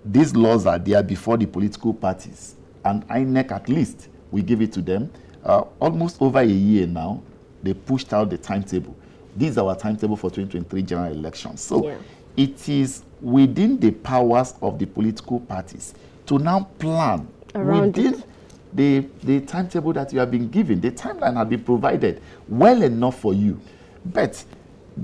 These 0.04 0.34
laws 0.34 0.66
are 0.66 0.78
there 0.78 1.02
before 1.02 1.36
the 1.36 1.46
political 1.46 1.92
parties. 1.92 2.54
And 2.84 3.06
INEC 3.08 3.50
at 3.50 3.68
least, 3.68 4.08
we 4.30 4.42
give 4.42 4.62
it 4.62 4.72
to 4.72 4.82
them. 4.82 5.10
Uh, 5.44 5.64
almost 5.80 6.20
over 6.20 6.40
a 6.40 6.44
year 6.44 6.86
now, 6.86 7.22
they 7.62 7.74
pushed 7.74 8.12
out 8.12 8.30
the 8.30 8.38
timetable. 8.38 8.94
This 9.36 9.50
is 9.50 9.58
our 9.58 9.76
timetable 9.76 10.16
for 10.16 10.30
2023 10.30 10.82
general 10.82 11.12
elections. 11.12 11.60
So 11.60 11.86
yeah. 11.88 11.96
it 12.36 12.68
is 12.68 13.02
within 13.20 13.78
the 13.78 13.90
powers 13.90 14.54
of 14.62 14.78
the 14.78 14.86
political 14.86 15.40
parties 15.40 15.94
to 16.26 16.38
now 16.38 16.68
plan 16.78 17.28
Around 17.54 17.96
within 17.96 18.14
it 18.14 18.24
the, 18.72 19.06
the 19.22 19.40
timetable 19.40 19.92
that 19.94 20.12
you 20.12 20.18
have 20.18 20.30
been 20.30 20.48
given, 20.48 20.80
the 20.80 20.90
timeline 20.90 21.36
has 21.36 21.48
been 21.48 21.62
provided 21.62 22.20
well 22.48 22.82
enough 22.82 23.18
for 23.20 23.34
you. 23.34 23.60
But 24.04 24.42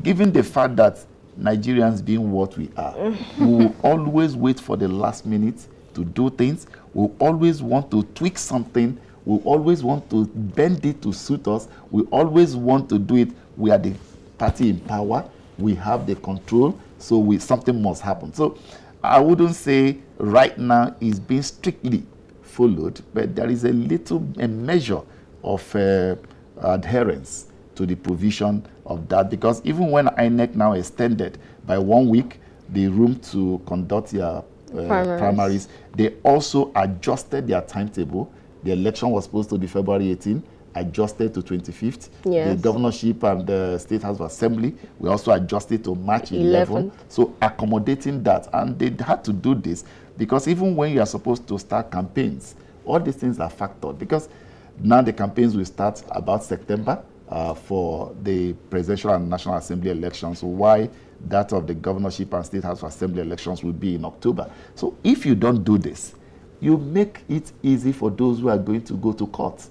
given 0.02 0.32
the 0.32 0.42
fact 0.42 0.76
that 0.76 1.04
Nigerians 1.38 2.04
being 2.04 2.30
what 2.30 2.56
we 2.56 2.70
are, 2.76 3.10
we 3.38 3.46
will 3.46 3.76
always 3.82 4.36
wait 4.36 4.60
for 4.60 4.76
the 4.76 4.88
last 4.88 5.26
minute 5.26 5.66
to 5.94 6.04
do 6.04 6.30
things. 6.30 6.66
We'll 6.92 7.14
always 7.18 7.62
want 7.62 7.90
to 7.90 8.02
tweak 8.14 8.38
something. 8.38 8.98
We 9.24 9.36
we'll 9.36 9.42
always 9.44 9.82
want 9.82 10.08
to 10.10 10.26
bend 10.26 10.84
it 10.84 11.02
to 11.02 11.12
suit 11.12 11.48
us. 11.48 11.68
We 11.90 12.02
always 12.04 12.56
want 12.56 12.88
to 12.90 12.98
do 12.98 13.16
it. 13.16 13.28
We 13.56 13.70
are 13.70 13.78
the 13.78 13.94
party 14.38 14.70
in 14.70 14.80
power. 14.80 15.28
We 15.58 15.74
have 15.76 16.06
the 16.06 16.16
control. 16.16 16.78
So 16.98 17.18
we, 17.18 17.38
something 17.38 17.80
must 17.82 18.02
happen. 18.02 18.32
So 18.32 18.58
I 19.02 19.20
wouldn't 19.20 19.54
say 19.54 19.98
right 20.18 20.56
now 20.58 20.94
is 21.00 21.18
being 21.20 21.42
strictly 21.42 22.04
followed, 22.42 23.00
but 23.12 23.34
there 23.34 23.48
is 23.50 23.64
a 23.64 23.72
little 23.72 24.26
a 24.38 24.46
measure 24.48 25.00
of 25.42 25.74
uh, 25.76 26.16
adherence 26.60 27.46
to 27.76 27.86
the 27.86 27.94
provision 27.94 28.66
of 28.86 29.08
that 29.08 29.30
because 29.30 29.60
even 29.64 29.90
when 29.90 30.06
INEC 30.06 30.54
now 30.54 30.72
extended 30.72 31.38
by 31.66 31.78
one 31.78 32.08
week 32.08 32.40
the 32.70 32.88
room 32.88 33.18
to 33.20 33.60
conduct 33.66 34.10
their 34.10 34.24
uh, 34.24 34.42
primaries. 34.72 35.18
primaries, 35.20 35.68
they 35.96 36.14
also 36.22 36.72
adjusted 36.76 37.46
their 37.46 37.60
timetable. 37.62 38.32
The 38.62 38.72
election 38.72 39.10
was 39.10 39.24
supposed 39.24 39.50
to 39.50 39.58
be 39.58 39.66
February 39.66 40.10
18, 40.12 40.42
adjusted 40.74 41.34
to 41.34 41.42
25th. 41.42 42.08
Yes. 42.24 42.56
The 42.56 42.62
governorship 42.62 43.22
and 43.22 43.46
the 43.46 43.78
State 43.78 44.02
House 44.02 44.16
of 44.18 44.26
Assembly, 44.26 44.74
we 44.98 45.08
also 45.08 45.32
adjusted 45.32 45.84
to 45.84 45.94
March 45.94 46.32
11. 46.32 46.90
So 47.08 47.34
accommodating 47.40 48.22
that. 48.24 48.48
And 48.52 48.78
they 48.78 48.94
had 49.04 49.22
to 49.24 49.32
do 49.32 49.54
this 49.54 49.84
because 50.16 50.48
even 50.48 50.74
when 50.74 50.92
you 50.92 51.00
are 51.00 51.06
supposed 51.06 51.46
to 51.48 51.58
start 51.58 51.90
campaigns, 51.90 52.54
all 52.84 53.00
these 53.00 53.16
things 53.16 53.38
are 53.38 53.50
factored 53.50 53.98
because 53.98 54.28
now 54.80 55.02
the 55.02 55.12
campaigns 55.12 55.56
will 55.56 55.64
start 55.64 56.02
about 56.10 56.42
September 56.42 57.02
uh, 57.28 57.54
for 57.54 58.14
the 58.22 58.52
presidential 58.70 59.10
and 59.12 59.28
national 59.28 59.56
assembly 59.56 59.90
elections. 59.90 60.40
So 60.40 60.46
why 60.46 60.90
that 61.26 61.52
of 61.52 61.66
the 61.66 61.74
governorship 61.74 62.32
and 62.34 62.44
state 62.44 62.64
house 62.64 62.82
assembly 62.82 63.22
elections 63.22 63.62
will 63.62 63.72
be 63.72 63.94
in 63.94 64.04
October. 64.04 64.50
So 64.74 64.96
if 65.02 65.24
you 65.24 65.34
don't 65.34 65.64
do 65.64 65.78
this, 65.78 66.14
you 66.60 66.76
make 66.76 67.24
it 67.28 67.52
easy 67.62 67.92
for 67.92 68.10
those 68.10 68.40
who 68.40 68.48
are 68.48 68.58
going 68.58 68.82
to 68.84 68.94
go 68.94 69.12
to 69.12 69.26
court. 69.26 69.66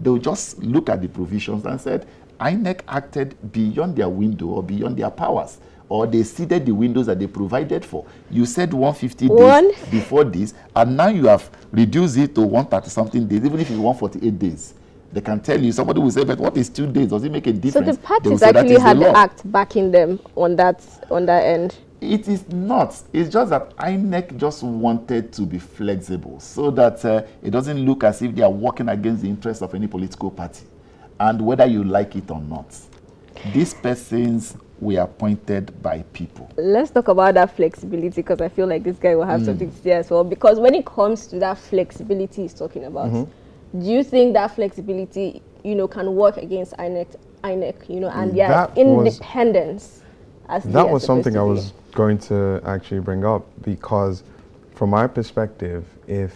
They'll 0.00 0.18
just 0.18 0.58
look 0.58 0.88
at 0.88 1.00
the 1.00 1.08
provisions 1.08 1.64
and 1.64 1.80
said, 1.80 2.06
INEC 2.40 2.80
acted 2.88 3.52
beyond 3.52 3.96
their 3.96 4.08
window 4.08 4.46
or 4.46 4.62
beyond 4.62 4.96
their 4.96 5.10
powers 5.10 5.58
or 5.88 6.06
they 6.06 6.22
seeded 6.22 6.66
the 6.66 6.72
windows 6.72 7.06
that 7.06 7.18
they 7.18 7.26
provided 7.26 7.84
for. 7.84 8.06
You 8.30 8.46
said 8.46 8.72
150 8.72 9.28
One. 9.28 9.70
days 9.70 9.84
before 9.90 10.24
this, 10.24 10.54
and 10.74 10.96
now 10.96 11.08
you 11.08 11.26
have 11.26 11.50
reduced 11.70 12.16
it 12.16 12.34
to 12.34 12.40
130 12.40 12.88
something 12.88 13.26
days, 13.28 13.44
even 13.44 13.60
if 13.60 13.70
it's 13.70 13.78
148 13.78 14.38
days. 14.38 14.74
They 15.14 15.20
can 15.20 15.38
tell 15.38 15.62
you, 15.62 15.70
somebody 15.70 16.00
will 16.00 16.10
say, 16.10 16.24
but 16.24 16.40
what 16.40 16.56
is 16.56 16.68
two 16.68 16.88
days? 16.90 17.10
Does 17.10 17.22
it 17.22 17.30
make 17.30 17.46
a 17.46 17.52
difference? 17.52 17.86
So 17.86 17.92
the 17.92 17.98
parties 17.98 18.42
actually 18.42 18.80
had 18.80 18.96
the, 18.96 19.04
the 19.04 19.16
act 19.16 19.50
backing 19.50 19.92
them 19.92 20.18
on 20.34 20.56
that, 20.56 20.84
on 21.08 21.24
that 21.26 21.44
end? 21.44 21.76
It 22.00 22.26
is 22.26 22.48
not. 22.48 23.00
It's 23.12 23.30
just 23.30 23.50
that 23.50 23.76
INEC 23.76 24.36
just 24.36 24.64
wanted 24.64 25.32
to 25.34 25.42
be 25.42 25.60
flexible 25.60 26.40
so 26.40 26.72
that 26.72 27.04
uh, 27.04 27.22
it 27.44 27.52
doesn't 27.52 27.78
look 27.86 28.02
as 28.02 28.22
if 28.22 28.34
they 28.34 28.42
are 28.42 28.50
working 28.50 28.88
against 28.88 29.22
the 29.22 29.28
interests 29.28 29.62
of 29.62 29.72
any 29.76 29.86
political 29.86 30.32
party. 30.32 30.66
And 31.20 31.40
whether 31.40 31.64
you 31.64 31.84
like 31.84 32.16
it 32.16 32.28
or 32.28 32.40
not, 32.40 32.76
these 33.52 33.72
persons 33.72 34.56
were 34.80 34.98
appointed 35.00 35.80
by 35.80 36.02
people. 36.12 36.50
Let's 36.56 36.90
talk 36.90 37.06
about 37.06 37.34
that 37.34 37.54
flexibility 37.54 38.08
because 38.16 38.40
I 38.40 38.48
feel 38.48 38.66
like 38.66 38.82
this 38.82 38.98
guy 38.98 39.14
will 39.14 39.26
have 39.26 39.42
mm. 39.42 39.44
something 39.44 39.70
to 39.70 39.78
say 39.78 39.92
as 39.92 40.10
well. 40.10 40.24
Because 40.24 40.58
when 40.58 40.74
it 40.74 40.84
comes 40.84 41.28
to 41.28 41.38
that 41.38 41.56
flexibility 41.58 42.42
he's 42.42 42.54
talking 42.54 42.84
about, 42.86 43.12
mm 43.12 43.14
-hmm. 43.14 43.28
Do 43.78 43.86
you 43.86 44.04
think 44.04 44.34
that 44.34 44.54
flexibility, 44.54 45.42
you 45.64 45.74
know, 45.74 45.88
can 45.88 46.14
work 46.14 46.36
against 46.36 46.74
INEC, 46.74 47.16
INEC 47.42 47.88
you 47.88 48.00
know, 48.00 48.08
and 48.08 48.36
their 48.36 48.48
that 48.48 48.78
independence? 48.78 50.02
Was, 50.48 50.64
that 50.64 50.88
was 50.88 51.04
something 51.04 51.36
I 51.36 51.42
was 51.42 51.72
going 51.92 52.18
to 52.18 52.60
actually 52.66 53.00
bring 53.00 53.24
up 53.24 53.46
because, 53.62 54.22
from 54.74 54.90
my 54.90 55.06
perspective, 55.06 55.86
if 56.06 56.34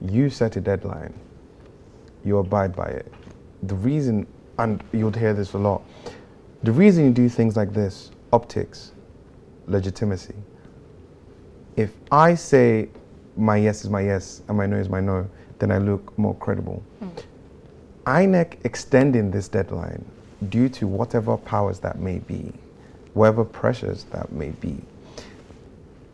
you 0.00 0.30
set 0.30 0.56
a 0.56 0.60
deadline, 0.60 1.14
you 2.24 2.38
abide 2.38 2.74
by 2.74 2.86
it. 2.86 3.12
The 3.64 3.74
reason, 3.74 4.26
and 4.58 4.82
you'll 4.92 5.12
hear 5.12 5.34
this 5.34 5.52
a 5.52 5.58
lot, 5.58 5.82
the 6.62 6.72
reason 6.72 7.04
you 7.04 7.10
do 7.12 7.28
things 7.28 7.56
like 7.56 7.72
this, 7.72 8.10
optics, 8.32 8.92
legitimacy. 9.66 10.34
If 11.76 11.92
I 12.10 12.34
say 12.34 12.88
my 13.36 13.56
yes 13.56 13.84
is 13.84 13.90
my 13.90 14.00
yes 14.00 14.42
and 14.48 14.56
my 14.56 14.66
no 14.66 14.76
is 14.76 14.88
my 14.88 15.00
no, 15.00 15.28
then 15.58 15.70
I 15.70 15.78
look 15.78 16.16
more 16.18 16.34
credible. 16.36 16.82
Mm. 17.02 17.22
INEC 18.06 18.58
extending 18.64 19.30
this 19.30 19.48
deadline 19.48 20.04
due 20.48 20.68
to 20.68 20.86
whatever 20.86 21.36
powers 21.36 21.78
that 21.80 21.98
may 21.98 22.18
be, 22.18 22.52
whatever 23.14 23.44
pressures 23.44 24.04
that 24.04 24.30
may 24.32 24.50
be, 24.50 24.76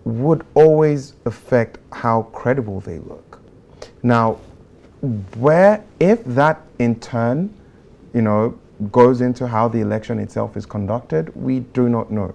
would 0.04 0.44
always 0.54 1.14
affect 1.26 1.78
how 1.92 2.22
credible 2.32 2.80
they 2.80 2.98
look. 3.00 3.40
Now, 4.02 4.38
where 5.36 5.84
if 5.98 6.24
that 6.24 6.60
in 6.78 6.98
turn, 7.00 7.52
you 8.14 8.22
know, 8.22 8.58
goes 8.92 9.20
into 9.20 9.46
how 9.46 9.68
the 9.68 9.80
election 9.80 10.18
itself 10.18 10.56
is 10.56 10.64
conducted, 10.64 11.34
we 11.34 11.60
do 11.60 11.88
not 11.88 12.10
know. 12.10 12.34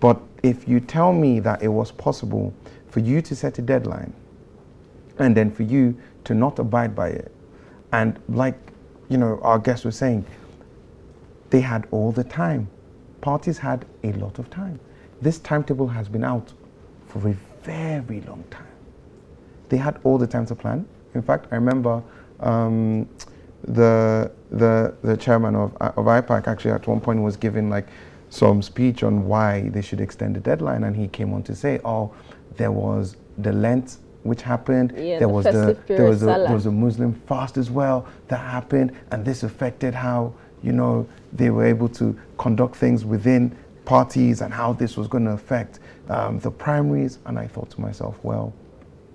But 0.00 0.20
if 0.42 0.68
you 0.68 0.80
tell 0.80 1.12
me 1.12 1.40
that 1.40 1.62
it 1.62 1.68
was 1.68 1.90
possible 1.92 2.52
for 2.88 3.00
you 3.00 3.22
to 3.22 3.36
set 3.36 3.58
a 3.58 3.62
deadline 3.62 4.12
and 5.18 5.36
then 5.36 5.50
for 5.50 5.62
you 5.62 5.96
to 6.24 6.34
not 6.34 6.58
abide 6.58 6.94
by 6.94 7.08
it, 7.08 7.32
and 7.92 8.18
like 8.28 8.58
you 9.08 9.16
know 9.16 9.38
our 9.42 9.58
guest 9.58 9.84
was 9.84 9.96
saying, 9.96 10.24
they 11.50 11.60
had 11.60 11.86
all 11.90 12.12
the 12.12 12.24
time. 12.24 12.68
Parties 13.20 13.58
had 13.58 13.84
a 14.04 14.12
lot 14.12 14.38
of 14.38 14.48
time. 14.50 14.78
This 15.20 15.38
timetable 15.38 15.88
has 15.88 16.08
been 16.08 16.24
out 16.24 16.52
for 17.08 17.26
a 17.28 17.36
very 17.62 18.20
long 18.22 18.44
time. 18.50 18.66
They 19.68 19.76
had 19.76 19.98
all 20.04 20.18
the 20.18 20.26
time 20.26 20.46
to 20.46 20.54
plan. 20.54 20.86
In 21.14 21.22
fact, 21.22 21.46
I 21.50 21.56
remember 21.56 22.02
um, 22.40 23.08
the 23.62 24.30
the 24.50 24.94
the 25.02 25.16
chairman 25.16 25.54
of 25.56 25.74
of 25.80 26.04
IPAC 26.06 26.46
actually 26.46 26.70
at 26.72 26.86
one 26.86 27.00
point 27.00 27.22
was 27.22 27.36
giving 27.36 27.68
like 27.68 27.88
some 28.30 28.62
speech 28.62 29.02
on 29.02 29.26
why 29.26 29.68
they 29.70 29.82
should 29.82 30.00
extend 30.00 30.36
the 30.36 30.40
deadline, 30.40 30.84
and 30.84 30.94
he 30.96 31.08
came 31.08 31.32
on 31.32 31.42
to 31.44 31.54
say, 31.54 31.80
"Oh, 31.84 32.12
there 32.58 32.72
was 32.72 33.16
the 33.38 33.52
Lent 33.52 33.98
which 34.24 34.42
happened. 34.42 34.92
Yeah, 34.94 35.18
there 35.18 35.20
the 35.20 35.28
was 35.28 35.44
the 35.46 35.78
there 35.86 36.04
was 36.04 36.22
a, 36.22 36.26
there 36.26 36.52
was 36.52 36.66
a 36.66 36.70
Muslim 36.70 37.14
fast 37.26 37.56
as 37.56 37.70
well 37.70 38.06
that 38.28 38.38
happened, 38.38 38.92
and 39.10 39.24
this 39.24 39.42
affected 39.42 39.94
how 39.94 40.34
you 40.62 40.72
know 40.72 41.08
they 41.32 41.50
were 41.50 41.64
able 41.64 41.88
to 41.88 42.18
conduct 42.36 42.76
things 42.76 43.04
within 43.04 43.56
parties 43.84 44.42
and 44.42 44.52
how 44.52 44.72
this 44.74 44.96
was 44.96 45.08
going 45.08 45.24
to 45.24 45.30
affect 45.30 45.80
um, 46.10 46.38
the 46.40 46.50
primaries. 46.50 47.18
And 47.24 47.38
I 47.38 47.46
thought 47.46 47.70
to 47.70 47.80
myself, 47.80 48.18
well, 48.22 48.52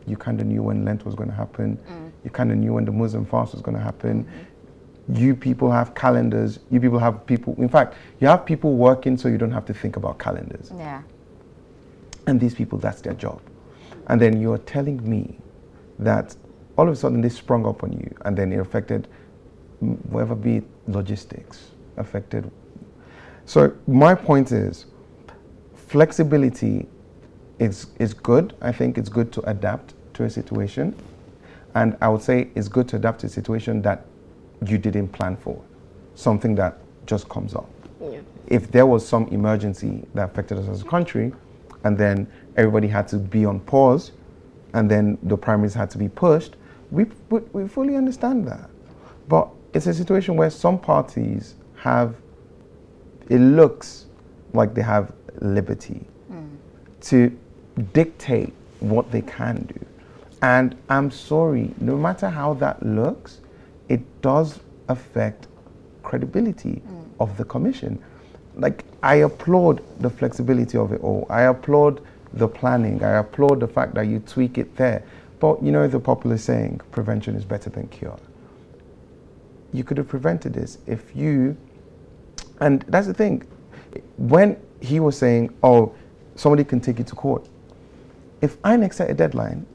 you 0.07 0.17
kind 0.17 0.41
of 0.41 0.47
knew 0.47 0.63
when 0.63 0.83
Lent 0.83 1.05
was 1.05 1.15
going 1.15 1.29
to 1.29 1.35
happen. 1.35 1.77
Mm. 1.89 2.11
You 2.23 2.31
kind 2.31 2.51
of 2.51 2.57
knew 2.57 2.73
when 2.73 2.85
the 2.85 2.91
Muslim 2.91 3.25
fast 3.25 3.53
was 3.53 3.61
going 3.61 3.77
to 3.77 3.83
happen. 3.83 4.23
Mm-hmm. 4.23 5.15
You 5.15 5.35
people 5.35 5.69
have 5.69 5.93
calendars. 5.95 6.59
You 6.71 6.79
people 6.79 6.97
have 6.97 7.25
people. 7.25 7.55
In 7.57 7.67
fact, 7.67 7.95
you 8.19 8.27
have 8.27 8.45
people 8.45 8.75
working 8.75 9.17
so 9.17 9.27
you 9.27 9.37
don't 9.37 9.51
have 9.51 9.65
to 9.65 9.73
think 9.73 9.97
about 9.97 10.17
calendars. 10.17 10.71
Yeah. 10.77 11.01
And 12.27 12.39
these 12.39 12.55
people, 12.55 12.77
that's 12.79 13.01
their 13.01 13.13
job. 13.13 13.41
And 14.07 14.19
then 14.19 14.39
you're 14.41 14.57
telling 14.59 15.07
me 15.09 15.37
that 15.99 16.35
all 16.77 16.87
of 16.87 16.93
a 16.93 16.95
sudden 16.95 17.21
this 17.21 17.35
sprung 17.35 17.65
up 17.65 17.83
on 17.83 17.93
you, 17.93 18.15
and 18.25 18.35
then 18.37 18.51
it 18.51 18.59
affected 18.59 19.07
whatever 20.09 20.35
be 20.35 20.57
it 20.57 20.63
logistics, 20.87 21.71
affected. 21.97 22.49
So 23.45 23.73
my 23.87 24.15
point 24.15 24.51
is, 24.51 24.85
flexibility 25.75 26.87
is 27.59 27.87
is 27.99 28.13
good. 28.13 28.55
I 28.61 28.71
think 28.71 28.97
it's 28.97 29.09
good 29.09 29.31
to 29.33 29.41
adapt 29.49 29.93
to 30.15 30.23
a 30.23 30.29
situation 30.29 30.95
and 31.75 31.97
I 32.01 32.09
would 32.09 32.21
say 32.21 32.49
it's 32.55 32.67
good 32.67 32.87
to 32.89 32.95
adapt 32.97 33.21
to 33.21 33.27
a 33.27 33.29
situation 33.29 33.81
that 33.83 34.05
you 34.65 34.77
didn't 34.77 35.09
plan 35.09 35.35
for. 35.37 35.61
something 36.15 36.55
that 36.55 36.77
just 37.05 37.27
comes 37.29 37.55
up. 37.55 37.69
Yeah. 38.01 38.19
If 38.47 38.71
there 38.71 38.85
was 38.85 39.07
some 39.07 39.27
emergency 39.29 40.05
that 40.13 40.29
affected 40.29 40.59
us 40.59 40.67
as 40.67 40.81
a 40.81 40.85
country, 40.85 41.33
and 41.83 41.97
then 41.97 42.27
everybody 42.57 42.87
had 42.87 43.07
to 43.09 43.17
be 43.17 43.45
on 43.45 43.59
pause, 43.61 44.11
and 44.73 44.89
then 44.89 45.17
the 45.23 45.37
primaries 45.37 45.73
had 45.73 45.89
to 45.91 45.97
be 45.97 46.09
pushed, 46.09 46.55
we, 46.91 47.05
we, 47.29 47.39
we 47.53 47.67
fully 47.67 47.95
understand 47.95 48.47
that. 48.47 48.69
But 49.27 49.49
it's 49.73 49.87
a 49.87 49.93
situation 49.93 50.35
where 50.35 50.49
some 50.49 50.79
parties 50.79 51.55
have, 51.75 52.15
it 53.29 53.39
looks 53.39 54.05
like 54.53 54.73
they 54.73 54.81
have 54.81 55.13
liberty 55.41 56.05
hmm. 56.27 56.45
to 57.01 57.37
dictate 57.93 58.53
what 58.79 59.11
they 59.11 59.21
can 59.21 59.63
do. 59.63 59.85
And 60.41 60.75
I'm 60.89 61.09
sorry, 61.09 61.73
no 61.79 61.97
matter 61.97 62.29
how 62.29 62.53
that 62.55 62.85
looks, 62.85 63.39
it 63.89 64.01
does 64.21 64.59
affect 64.89 65.47
credibility 66.03 66.81
hmm. 66.85 67.01
of 67.19 67.35
the 67.37 67.45
commission. 67.45 68.03
Like, 68.55 68.85
I 69.01 69.15
applaud 69.15 69.81
the 69.99 70.09
flexibility 70.09 70.77
of 70.77 70.91
it 70.91 71.01
all. 71.01 71.25
I 71.29 71.43
applaud 71.43 72.01
the 72.33 72.47
planning. 72.47 73.03
I 73.03 73.17
applaud 73.17 73.59
the 73.59 73.67
fact 73.67 73.93
that 73.95 74.07
you 74.07 74.19
tweak 74.19 74.57
it 74.57 74.75
there. 74.75 75.03
But 75.39 75.61
you 75.61 75.71
know 75.71 75.87
the 75.87 75.99
popular 75.99 76.37
saying, 76.37 76.81
prevention 76.91 77.35
is 77.35 77.43
better 77.43 77.69
than 77.69 77.87
cure. 77.87 78.17
You 79.73 79.83
could 79.83 79.97
have 79.97 80.07
prevented 80.07 80.53
this 80.53 80.77
if 80.87 81.15
you, 81.15 81.57
and 82.59 82.83
that's 82.87 83.07
the 83.07 83.13
thing, 83.13 83.43
when 84.17 84.57
he 84.79 84.99
was 84.99 85.17
saying, 85.17 85.53
oh, 85.63 85.93
somebody 86.35 86.63
can 86.63 86.79
take 86.79 86.99
you 86.99 87.03
to 87.05 87.15
court. 87.15 87.47
If 88.41 88.61
INEC 88.61 88.93
set 88.93 89.09
a 89.09 89.13
deadline 89.13 89.65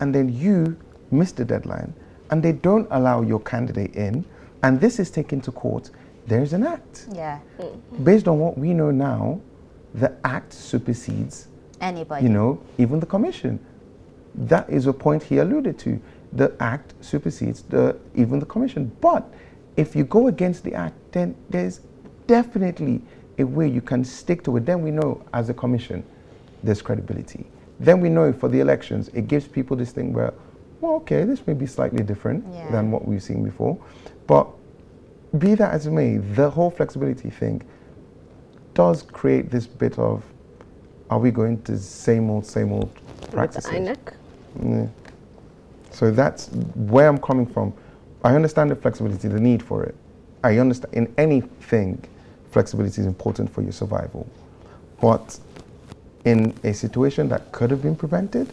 and 0.00 0.14
then 0.14 0.28
you 0.32 0.76
miss 1.10 1.32
the 1.32 1.44
deadline 1.44 1.92
and 2.30 2.42
they 2.42 2.52
don't 2.52 2.86
allow 2.90 3.22
your 3.22 3.40
candidate 3.40 3.94
in 3.96 4.24
and 4.62 4.80
this 4.80 4.98
is 4.98 5.10
taken 5.10 5.40
to 5.42 5.52
court, 5.52 5.90
there's 6.30 6.52
an 6.52 6.62
act. 6.64 7.06
Yeah. 7.12 7.40
Based 8.04 8.28
on 8.28 8.38
what 8.38 8.56
we 8.56 8.72
know 8.72 8.90
now, 8.92 9.40
the 9.94 10.14
act 10.24 10.52
supersedes, 10.52 11.48
Anybody. 11.80 12.22
you 12.22 12.28
know, 12.30 12.62
even 12.78 13.00
the 13.00 13.06
commission. 13.06 13.58
That 14.36 14.70
is 14.70 14.86
a 14.86 14.92
point 14.92 15.24
he 15.24 15.38
alluded 15.38 15.76
to. 15.80 16.00
The 16.32 16.54
act 16.60 16.94
supersedes 17.00 17.62
the 17.62 17.96
even 18.14 18.38
the 18.38 18.46
commission. 18.46 18.92
But 19.00 19.24
if 19.76 19.96
you 19.96 20.04
go 20.04 20.28
against 20.28 20.62
the 20.62 20.72
act, 20.72 20.94
then 21.10 21.34
there's 21.50 21.80
definitely 22.28 23.02
a 23.38 23.44
way 23.44 23.66
you 23.66 23.80
can 23.80 24.04
stick 24.04 24.44
to 24.44 24.56
it. 24.56 24.64
Then 24.64 24.82
we 24.82 24.92
know 24.92 25.24
as 25.34 25.48
a 25.48 25.54
commission, 25.54 26.04
there's 26.62 26.80
credibility. 26.80 27.44
Then 27.80 28.00
we 28.00 28.08
know 28.08 28.32
for 28.32 28.48
the 28.48 28.60
elections, 28.60 29.08
it 29.14 29.26
gives 29.26 29.48
people 29.48 29.76
this 29.76 29.90
thing 29.90 30.12
where, 30.12 30.32
well, 30.80 30.92
okay, 31.02 31.24
this 31.24 31.44
may 31.48 31.54
be 31.54 31.66
slightly 31.66 32.04
different 32.04 32.44
Yeah. 32.52 32.70
than 32.70 32.92
what 32.92 33.08
we've 33.08 33.22
seen 33.22 33.42
before. 33.42 33.76
But 34.28 34.46
be 35.38 35.54
that 35.54 35.72
as 35.72 35.86
it 35.86 35.90
may, 35.92 36.16
the 36.16 36.50
whole 36.50 36.70
flexibility 36.70 37.30
thing 37.30 37.62
does 38.74 39.02
create 39.02 39.50
this 39.50 39.66
bit 39.66 39.98
of 39.98 40.24
are 41.10 41.18
we 41.18 41.30
going 41.30 41.60
to 41.62 41.76
same 41.76 42.30
old, 42.30 42.46
same 42.46 42.72
old 42.72 42.94
With 43.20 43.30
practices? 43.32 43.70
INEC. 43.70 44.14
Yeah. 44.62 44.86
So 45.90 46.10
that's 46.10 46.48
where 46.74 47.08
I'm 47.08 47.18
coming 47.18 47.46
from. 47.46 47.72
I 48.22 48.34
understand 48.34 48.70
the 48.70 48.76
flexibility, 48.76 49.28
the 49.28 49.40
need 49.40 49.62
for 49.62 49.82
it. 49.82 49.96
I 50.44 50.58
understand 50.58 50.94
in 50.94 51.14
anything, 51.18 52.04
flexibility 52.50 53.00
is 53.00 53.06
important 53.06 53.52
for 53.52 53.62
your 53.62 53.72
survival. 53.72 54.28
But 55.00 55.38
in 56.24 56.54
a 56.64 56.72
situation 56.72 57.28
that 57.30 57.50
could 57.50 57.70
have 57.70 57.82
been 57.82 57.96
prevented, 57.96 58.48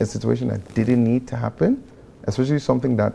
a 0.00 0.06
situation 0.06 0.48
that 0.48 0.74
didn't 0.74 1.02
need 1.02 1.26
to 1.28 1.36
happen, 1.36 1.82
especially 2.24 2.58
something 2.60 2.96
that 2.96 3.14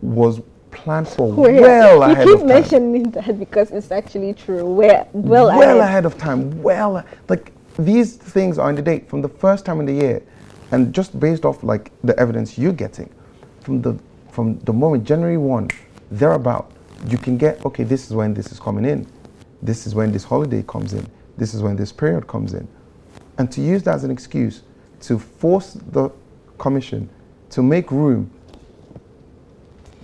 was 0.00 0.40
planned 0.76 1.08
for 1.08 1.32
well 1.32 1.96
you 1.96 2.02
ahead 2.02 2.26
keep 2.26 2.34
of 2.34 2.40
time 2.40 2.48
mentioning 2.48 3.10
that 3.10 3.38
because 3.38 3.70
it's 3.70 3.90
actually 3.90 4.32
true. 4.34 4.64
Well, 4.64 5.08
well 5.12 5.48
ahead. 5.48 5.76
ahead 5.78 6.04
of 6.06 6.16
time. 6.18 6.62
Well, 6.62 7.04
like 7.28 7.52
these 7.78 8.16
things 8.16 8.58
are 8.58 8.70
in 8.70 8.76
the 8.76 8.82
date 8.82 9.08
from 9.08 9.22
the 9.22 9.28
first 9.28 9.64
time 9.64 9.80
in 9.80 9.86
the 9.86 9.92
year, 9.92 10.22
and 10.70 10.94
just 10.94 11.18
based 11.18 11.44
off 11.44 11.62
like 11.62 11.90
the 12.04 12.18
evidence 12.18 12.58
you're 12.58 12.72
getting, 12.72 13.12
from 13.60 13.82
the 13.82 13.98
from 14.30 14.58
the 14.60 14.72
moment 14.72 15.04
January 15.04 15.38
one, 15.38 15.68
thereabout, 16.10 16.70
you 17.08 17.18
can 17.18 17.36
get 17.36 17.64
okay. 17.64 17.84
This 17.84 18.06
is 18.06 18.14
when 18.14 18.34
this 18.34 18.52
is 18.52 18.60
coming 18.60 18.84
in. 18.84 19.06
This 19.62 19.86
is 19.86 19.94
when 19.94 20.12
this 20.12 20.24
holiday 20.24 20.62
comes 20.62 20.92
in. 20.92 21.06
This 21.36 21.54
is 21.54 21.62
when 21.62 21.76
this 21.76 21.92
period 21.92 22.26
comes 22.26 22.54
in, 22.54 22.66
and 23.38 23.50
to 23.52 23.60
use 23.60 23.82
that 23.84 23.94
as 23.94 24.04
an 24.04 24.10
excuse 24.10 24.62
to 25.00 25.18
force 25.18 25.74
the 25.92 26.10
commission 26.58 27.08
to 27.50 27.62
make 27.62 27.90
room. 27.90 28.30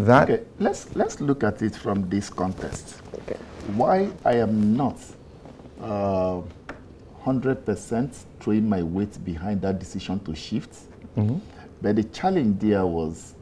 That 0.03 0.29
Okay, 0.29 0.43
let's 0.59 0.95
let's 0.97 1.21
look 1.21 1.45
at 1.45 1.63
it 1.63 1.77
from 1.77 2.09
this 2.09 2.29
context. 2.29 3.01
Okay. 3.15 3.37
Why 3.77 4.11
I 4.25 4.35
am 4.35 4.77
not 4.77 4.99
uh, 5.81 6.41
hundred 7.21 7.65
percent 7.65 8.17
throwing 8.41 8.69
my 8.69 8.83
weight 8.83 9.25
behind 9.25 9.63
that 9.63 9.79
decision 9.79 10.19
to 10.25 10.35
shift, 10.35 10.77
but 11.81 11.95
the 11.95 12.03
challenge 12.05 12.59
there 12.61 12.85
was 12.85 13.35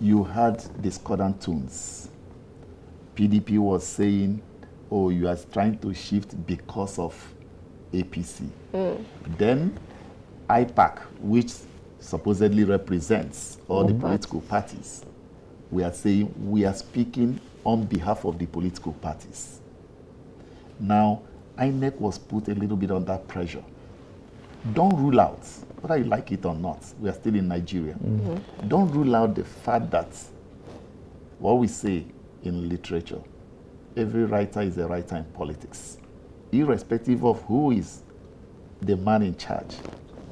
you 0.00 0.22
had 0.22 0.62
discordant 0.82 1.40
tones. 1.40 2.10
PDP 3.14 3.58
was 3.58 3.86
saying, 3.86 4.42
"Oh, 4.90 5.08
you 5.08 5.28
are 5.28 5.38
trying 5.50 5.78
to 5.78 5.94
shift 5.94 6.46
because 6.46 6.98
of 6.98 7.14
APC." 7.94 8.50
Then 9.38 9.78
IPAC, 10.50 10.98
which 11.20 11.52
supposedly 12.00 12.64
represents 12.64 13.56
all 13.66 13.84
the 13.84 13.94
political 13.94 14.42
parties, 14.42 15.04
we 15.70 15.82
are 15.84 15.92
saying 15.92 16.32
we 16.50 16.64
are 16.64 16.74
speaking 16.74 17.40
on 17.64 17.84
behalf 17.84 18.24
of 18.24 18.38
the 18.38 18.46
political 18.46 18.92
parties. 18.94 19.60
Now, 20.78 21.22
INEC 21.58 21.96
was 21.96 22.18
put 22.18 22.48
a 22.48 22.54
little 22.54 22.76
bit 22.76 22.90
under 22.90 23.16
pressure. 23.18 23.62
Don't 24.72 24.94
rule 24.96 25.20
out, 25.20 25.44
whether 25.80 25.96
you 25.96 26.04
like 26.04 26.32
it 26.32 26.44
or 26.44 26.54
not, 26.54 26.82
we 26.98 27.08
are 27.08 27.12
still 27.14 27.34
in 27.34 27.48
Nigeria. 27.48 27.94
Mm-hmm. 27.94 28.30
Mm-hmm. 28.30 28.68
Don't 28.68 28.90
rule 28.90 29.14
out 29.16 29.34
the 29.34 29.44
fact 29.44 29.90
that 29.90 30.08
what 31.38 31.54
we 31.58 31.66
say 31.66 32.04
in 32.42 32.68
literature, 32.68 33.20
every 33.96 34.24
writer 34.24 34.60
is 34.62 34.76
a 34.78 34.86
writer 34.86 35.16
in 35.16 35.24
politics. 35.24 35.98
Irrespective 36.52 37.24
of 37.24 37.42
who 37.42 37.70
is 37.70 38.02
the 38.82 38.96
man 38.96 39.22
in 39.22 39.36
charge, 39.36 39.76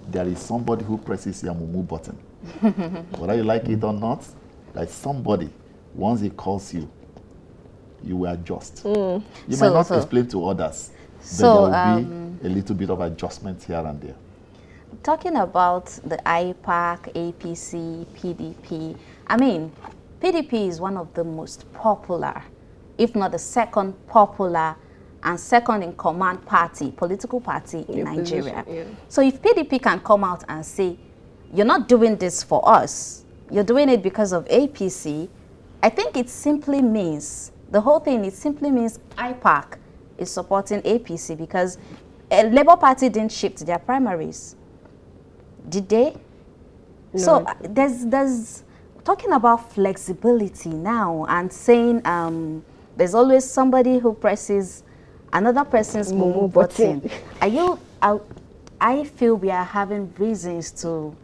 there 0.08 0.26
is 0.26 0.38
somebody 0.38 0.84
who 0.84 0.98
presses 0.98 1.42
your 1.42 1.54
mumu 1.54 1.86
button. 1.86 2.14
Whether 3.18 3.34
you 3.36 3.44
like 3.44 3.68
it 3.68 3.82
or 3.84 3.92
not, 3.92 4.24
there's 4.74 4.90
somebody, 4.90 5.50
once 5.94 6.20
he 6.20 6.30
calls 6.30 6.72
you, 6.74 6.88
you 8.04 8.16
will 8.16 8.30
adjust. 8.32 8.82
You 8.84 9.22
So- 9.50 9.66
might 9.66 9.72
not 9.72 9.86
so- 9.86 9.96
explain 9.96 10.26
to 10.28 10.46
others, 10.46 10.90
So, 11.20 11.42
but 11.42 11.70
there 11.70 11.94
will 11.96 12.04
um, 12.06 12.38
be 12.42 12.46
a 12.46 12.50
little 12.50 12.76
bit 12.76 12.90
of 12.90 13.00
adjustment 13.00 13.62
here 13.64 13.78
and 13.84 14.00
there. 14.00 14.14
Talking 15.02 15.36
about 15.36 15.86
the 16.04 16.16
IPAC, 16.24 17.12
APC, 17.14 18.06
PDP, 18.14 18.96
I 19.26 19.36
mean, 19.36 19.70
PDP 20.20 20.68
is 20.68 20.80
one 20.80 20.96
of 20.96 21.12
the 21.14 21.24
most 21.24 21.70
popular, 21.72 22.42
if 22.96 23.14
not 23.14 23.32
the 23.32 23.38
second 23.38 23.94
popular 24.06 24.74
and 25.22 25.38
second 25.38 25.82
in 25.82 25.92
command 25.94 26.44
party, 26.46 26.90
political 26.92 27.40
party 27.40 27.84
in 27.88 27.98
Yeah, 27.98 28.04
Nigeria. 28.04 28.62
position, 28.62 28.64
yeah. 28.68 28.84
So 29.08 29.20
if 29.22 29.42
PDP 29.42 29.78
can 29.82 30.00
come 30.00 30.24
out 30.24 30.44
and 30.48 30.64
say, 30.64 30.96
you're 31.52 31.66
not 31.66 31.88
doing 31.88 32.16
this 32.16 32.42
for 32.42 32.66
us, 32.68 33.24
you're 33.50 33.64
doing 33.64 33.88
it 33.88 34.02
because 34.02 34.32
of 34.32 34.44
APC, 34.46 35.28
I 35.82 35.88
think 35.90 36.16
it 36.16 36.28
simply 36.28 36.82
means, 36.82 37.52
the 37.70 37.80
whole 37.80 38.00
thing, 38.00 38.24
it 38.24 38.34
simply 38.34 38.70
means 38.70 38.98
IPAC 39.16 39.76
is 40.18 40.30
supporting 40.30 40.82
APC 40.82 41.36
because 41.36 41.78
a 42.30 42.48
Labour 42.48 42.76
Party 42.76 43.08
didn't 43.08 43.32
shift 43.32 43.64
their 43.64 43.78
primaries. 43.78 44.56
Did 45.68 45.88
they? 45.88 46.16
So 47.16 47.40
No. 47.40 47.46
uh, 47.46 47.54
there's 47.60 48.04
there's 48.06 48.64
talking 49.04 49.32
about 49.32 49.72
flexibility 49.72 50.68
now 50.70 51.24
and 51.28 51.50
saying 51.52 52.02
um, 52.06 52.62
there's 52.96 53.14
always 53.14 53.48
somebody 53.48 53.98
who 53.98 54.12
presses 54.12 54.82
another 55.32 55.64
person's 55.64 56.12
Mumu 56.12 56.34
mumu 56.34 56.52
button. 56.52 56.98
button. 57.00 57.18
Are 57.42 57.48
you? 57.48 57.78
I, 58.02 58.18
I 58.80 59.04
feel 59.04 59.36
we 59.36 59.50
are 59.50 59.64
having 59.64 60.12
reasons 60.18 60.70
to 60.82 61.14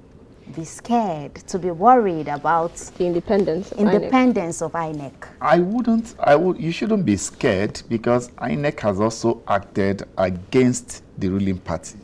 be 0.55 0.65
scared, 0.65 1.35
to 1.35 1.59
be 1.59 1.71
worried 1.71 2.29
about 2.29 2.75
The 2.99 3.07
independence. 3.07 3.73
of 3.73 3.79
INEC. 3.79 3.95
independence 3.95 4.63
of 4.63 4.73
INEC. 4.73 5.13
I 5.41 5.59
wouldn't, 5.61 6.15
I 6.21 6.37
would, 6.37 6.61
you 6.61 6.71
shouldn't 6.71 7.05
be 7.05 7.17
scared 7.17 7.83
because 7.89 8.29
INEC 8.33 8.81
has 8.81 9.01
also 9.01 9.43
acted 9.49 10.03
against 10.19 11.03
the 11.19 11.29
ruling 11.29 11.59
party. 11.59 11.99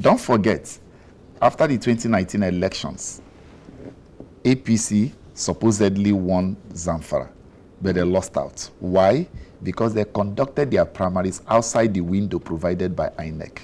Don't 0.00 0.20
forget, 0.20 0.78
after 1.40 1.66
the 1.66 1.76
2019 1.78 2.42
elections, 2.42 3.20
APC 4.44 5.12
supposedly 5.34 6.12
won 6.12 6.56
Zamfara, 6.72 7.28
but 7.80 7.94
they 7.94 8.02
lost 8.02 8.36
out. 8.36 8.70
Why? 8.80 9.28
Because 9.62 9.94
they 9.94 10.04
conducted 10.04 10.70
their 10.70 10.84
primaries 10.84 11.42
outside 11.46 11.94
the 11.94 12.00
window 12.00 12.38
provided 12.38 12.96
by 12.96 13.10
INEC. 13.10 13.58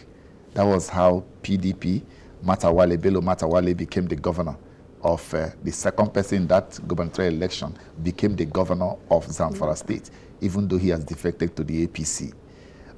That 0.55 0.64
was 0.64 0.88
how 0.88 1.25
PDP, 1.43 2.03
Matawalle, 2.44 3.01
Bello 3.01 3.20
Matawalle 3.20 3.77
became 3.77 4.07
the 4.07 4.16
governor 4.16 4.57
of 5.03 5.33
uh, 5.35 5.48
the 5.62 5.70
second 5.70 6.12
person 6.12 6.38
in 6.38 6.46
that 6.48 6.79
gubernatorial 6.88 7.35
election 7.35 7.77
became 8.03 8.35
the 8.35 8.44
governor 8.44 8.94
of 9.11 9.27
Zamfara 9.27 9.77
State, 9.77 10.11
even 10.40 10.66
though 10.66 10.79
he 10.79 10.88
has 10.88 11.05
defected 11.05 11.55
to 11.57 11.64
the 11.64 11.87
APC. 11.87 12.33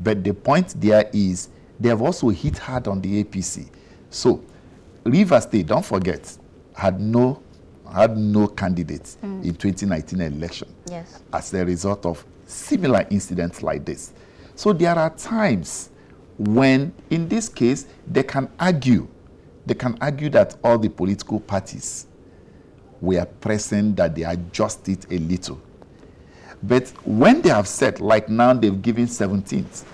But 0.01 0.25
the 0.25 0.33
point 0.33 0.81
there 0.81 1.09
is 1.13 1.49
they 1.79 1.89
have 1.89 2.03
also 2.03 2.29
hit 2.29 2.59
hard 2.59 2.89
on 2.89 3.01
the 3.01 3.23
APC. 3.25 3.69
So 4.11 4.43
River 5.05 5.41
State, 5.41 5.67
don't 5.67 5.85
forget, 5.85 6.37
had 6.75 7.01
no 7.01 7.43
had 7.93 8.17
no 8.17 8.47
candidates 8.47 9.19
mm. 9.23 9.45
in 9.45 9.55
2019 9.55 10.21
election 10.21 10.73
yes. 10.89 11.23
as 11.33 11.53
a 11.55 11.65
result 11.65 12.07
of 12.07 12.25
similar 12.47 13.05
incidents 13.11 13.63
like 13.63 13.85
this. 13.85 14.13
So 14.55 14.73
there 14.73 14.95
are 14.97 15.11
times 15.11 15.91
when, 16.39 16.93
in 17.11 17.29
this 17.29 17.49
case, 17.49 17.87
they 18.07 18.23
can 18.23 18.49
argue, 18.59 19.09
they 19.67 19.75
can 19.75 19.97
argue 20.01 20.31
that 20.31 20.57
all 20.65 20.79
the 20.79 20.89
political 20.89 21.41
parties 21.41 22.07
were 23.01 23.25
present, 23.25 23.97
that 23.97 24.15
they 24.15 24.23
adjust 24.23 24.89
it 24.89 25.07
a 25.11 25.19
little. 25.19 25.61
But 26.63 26.89
when 27.07 27.41
they 27.41 27.49
have 27.49 27.69
said, 27.69 28.01
like 28.01 28.29
now 28.29 28.53
they've 28.53 28.81
given 28.81 29.07
17th 29.07 29.85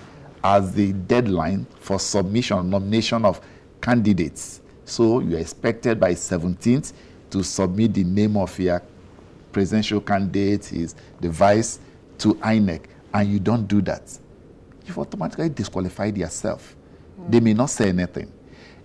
as 0.42 0.74
the 0.74 0.92
deadline 0.92 1.66
for 1.80 1.98
submission, 1.98 2.68
nomination 2.70 3.24
of 3.24 3.40
candidates, 3.80 4.60
so 4.84 5.20
you're 5.20 5.40
expected 5.40 6.00
by 6.00 6.14
17th 6.14 6.92
to 7.30 7.42
submit 7.42 7.94
the 7.94 8.04
name 8.04 8.36
of 8.36 8.58
your 8.58 8.82
presidential 9.52 10.00
candidate, 10.00 10.66
his 10.66 10.94
the 11.20 11.30
vice 11.30 11.78
to 12.18 12.34
INEC, 12.36 12.82
and 13.14 13.32
you 13.32 13.40
don't 13.40 13.66
do 13.66 13.80
that, 13.82 14.18
you've 14.84 14.98
automatically 14.98 15.48
disqualified 15.48 16.16
yourself. 16.16 16.76
Mm. 17.20 17.30
They 17.30 17.40
may 17.40 17.54
not 17.54 17.70
say 17.70 17.88
anything. 17.88 18.32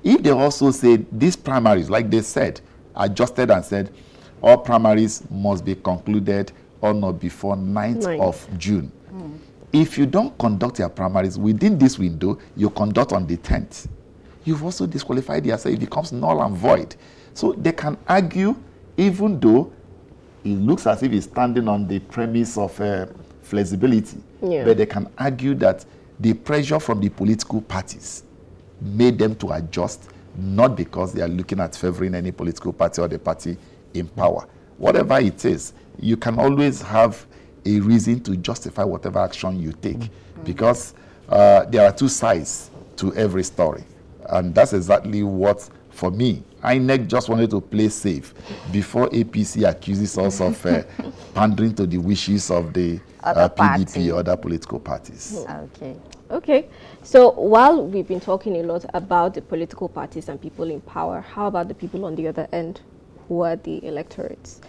If 0.04 0.24
they 0.24 0.32
also 0.32 0.72
say 0.72 1.06
these 1.12 1.36
primaries, 1.36 1.90
like 1.90 2.10
they 2.10 2.22
said, 2.22 2.62
adjusted 2.96 3.52
and 3.52 3.64
said, 3.64 3.92
all 4.42 4.58
primaries 4.58 5.24
must 5.30 5.64
be 5.64 5.76
concluded 5.76 6.52
or 6.82 6.94
not 6.94 7.20
before 7.20 7.56
9th, 7.56 8.04
9th. 8.04 8.22
of 8.22 8.58
June. 8.58 8.92
Mm. 9.14 9.38
If 9.72 9.98
you 9.98 10.06
don't 10.06 10.36
conduct 10.40 10.80
your 10.80 10.90
primaries 10.90 11.38
within 11.38 11.78
this 11.78 12.00
window, 12.00 12.40
you 12.56 12.70
conduct 12.72 13.14
on 13.14 13.28
the 13.28 13.38
10th 13.38 13.88
you've 14.46 14.64
also 14.64 14.86
disqualified 14.86 15.46
yourself. 15.46 15.76
It 15.76 15.80
becomes 15.80 16.12
null 16.12 16.42
and 16.42 16.56
void. 16.56 16.96
So 17.34 17.54
they 17.54 17.72
can 17.72 17.98
argue, 18.08 18.56
even 18.98 19.40
though 19.40 19.72
it 20.44 20.56
looks 20.56 20.88
as 20.88 21.04
if 21.04 21.12
it's 21.12 21.26
standing 21.26 21.68
on 21.68 21.88
the 21.88 22.00
premise 22.00 22.58
of 22.58 22.80
uh, 22.82 23.08
flexibility, 23.42 24.18
yeah. 24.42 24.66
but 24.66 24.78
they 24.78 24.86
can 24.86 25.10
argue 25.18 25.54
that 25.56 25.86
the 26.20 26.34
pressure 26.34 26.80
from 26.80 27.00
the 27.00 27.10
political 27.10 27.62
parties 27.62 28.24
made 28.82 29.18
them 29.20 29.36
to 29.36 29.52
adjust, 29.52 30.10
not 30.36 30.76
because 30.76 31.14
they 31.14 31.22
are 31.22 31.28
looking 31.28 31.60
at 31.60 31.76
favoring 31.76 32.16
any 32.16 32.32
political 32.32 32.74
party 32.74 33.02
or 33.02 33.08
the 33.08 33.20
party 33.20 33.58
in 33.94 34.08
power. 34.08 34.48
Whatever 34.78 35.20
it 35.20 35.46
is, 35.46 35.74
you 36.00 36.18
can 36.18 36.40
always 36.40 36.82
have 36.82 37.26
a 37.66 37.80
reason 37.80 38.20
to 38.22 38.36
justify 38.38 38.84
whatever 38.84 39.20
action 39.20 39.60
you 39.60 39.72
take 39.74 39.98
mm 39.98 40.02
-hmm. 40.04 40.44
because 40.46 40.94
uh, 41.30 41.64
there 41.70 41.82
are 41.86 41.92
two 41.96 42.10
sides 42.10 42.70
to 42.96 43.14
every 43.16 43.44
story. 43.44 43.84
And 44.30 44.54
that's 44.56 44.74
exactly 44.74 45.24
what, 45.24 45.70
for 45.90 46.12
me, 46.12 46.44
INEC 46.64 47.08
just 47.08 47.30
wanted 47.30 47.50
to 47.50 47.62
play 47.62 47.90
safe 47.90 48.34
before 48.72 49.10
APC 49.10 49.64
accuses 49.68 50.18
us 50.18 50.42
of 50.42 50.66
uh, 50.66 50.84
pandering 51.34 51.74
to 51.76 51.88
the 51.88 51.98
wishes 51.98 52.52
of 52.52 52.74
the 52.74 53.00
uh, 53.24 53.50
PDP, 53.50 54.14
or 54.14 54.20
other 54.20 54.38
political 54.38 54.80
parties. 54.80 55.44
Okay. 55.50 55.96
Okay. 56.32 56.68
So 57.04 57.32
while 57.32 57.86
we've 57.86 58.08
been 58.08 58.20
talking 58.20 58.58
a 58.58 58.64
lot 58.64 58.86
about 58.94 59.34
the 59.34 59.42
political 59.42 59.90
parties 59.90 60.30
and 60.30 60.42
people 60.42 60.70
in 60.72 60.82
power, 60.82 61.22
how 61.22 61.48
about 61.48 61.68
the 61.68 61.76
people 61.76 62.06
on 62.06 62.16
the 62.16 62.28
other 62.28 62.48
end 62.52 62.82
who 63.28 63.42
are 63.42 63.56
the 63.56 63.86
electorates? 63.86 64.62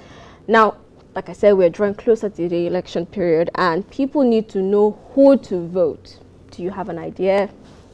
Now, 0.49 0.77
like 1.15 1.29
I 1.29 1.33
said, 1.33 1.53
we're 1.53 1.71
drawing 1.71 1.95
closer 1.95 2.29
to 2.29 2.49
the 2.49 2.67
election 2.67 3.07
period 3.07 3.51
and 3.55 3.89
people 3.91 4.23
need 4.23 4.49
to 4.51 4.61
know 4.61 4.99
who 5.15 5.37
to 5.39 5.67
vote. 5.69 6.19
Do 6.51 6.63
you 6.63 6.71
have 6.71 6.89
an 6.89 6.99
idea? 6.99 7.49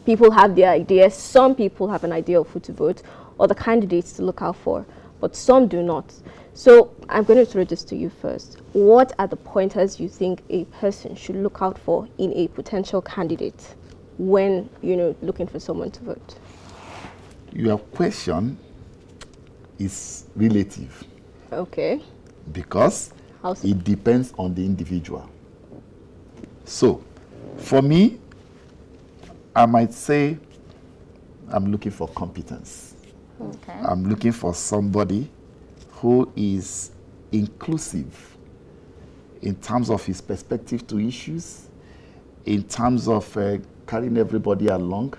people 0.09 0.31
have 0.31 0.57
their 0.57 0.71
ideas. 0.71 1.13
Some 1.15 1.55
people 1.55 1.87
have 1.89 2.03
an 2.03 2.13
idea 2.13 2.41
of 2.41 2.49
who 2.49 2.61
to 2.61 2.73
vote 2.73 3.03
or 3.37 3.47
the 3.47 3.55
candidates 3.55 4.15
to 4.15 4.23
look 4.23 4.41
out 4.41 4.57
for, 4.57 4.87
but 5.21 5.37
some 5.37 5.69
do 5.69 5.83
not. 5.83 6.15
So 6.59 6.93
I'm 7.09 7.23
going 7.23 7.39
to 7.39 7.47
throw 7.47 7.63
this 7.63 7.85
to 7.85 7.95
you 7.95 8.11
first. 8.11 8.59
What 8.73 9.13
are 9.21 9.29
the 9.29 9.37
pointers 9.37 10.01
you 10.01 10.09
think 10.09 10.43
a 10.51 10.65
person 10.65 11.15
should 11.15 11.37
look 11.37 11.59
out 11.61 11.79
for 11.79 12.09
in 12.19 12.33
a 12.33 12.49
potential 12.49 13.01
candidate 13.01 13.77
when, 14.19 14.69
you 14.83 14.97
know, 14.97 15.15
looking 15.23 15.47
for 15.47 15.61
someone 15.61 15.93
to 15.93 16.03
vote? 16.03 16.35
Your 17.53 17.79
question 17.79 18.59
is 19.79 20.25
relative. 20.35 21.05
Okay. 21.53 22.03
Because 22.51 23.13
so? 23.41 23.55
it 23.63 23.85
depends 23.85 24.35
on 24.37 24.53
the 24.53 24.67
individual. 24.67 25.31
So, 26.65 27.05
for 27.59 27.83
me, 27.83 28.19
I 29.55 29.65
might 29.65 29.95
say 29.95 30.37
I'm 31.51 31.71
looking 31.71 31.93
for 31.93 32.09
competence. 32.09 32.97
Okay. 33.41 33.75
I'm 33.75 34.09
looking 34.09 34.33
for 34.33 34.53
somebody 34.57 35.31
who 36.01 36.31
is 36.37 36.93
inclusive 37.33 38.37
in 39.43 39.55
terms 39.57 39.91
of 39.91 40.05
his 40.05 40.21
perspective 40.21 40.87
to 40.87 40.99
issues, 40.99 41.69
in 42.45 42.63
terms 42.65 43.09
of 43.09 43.37
uh, 43.37 43.59
carrying 43.87 44.17
everybody 44.17 44.69
along, 44.69 45.15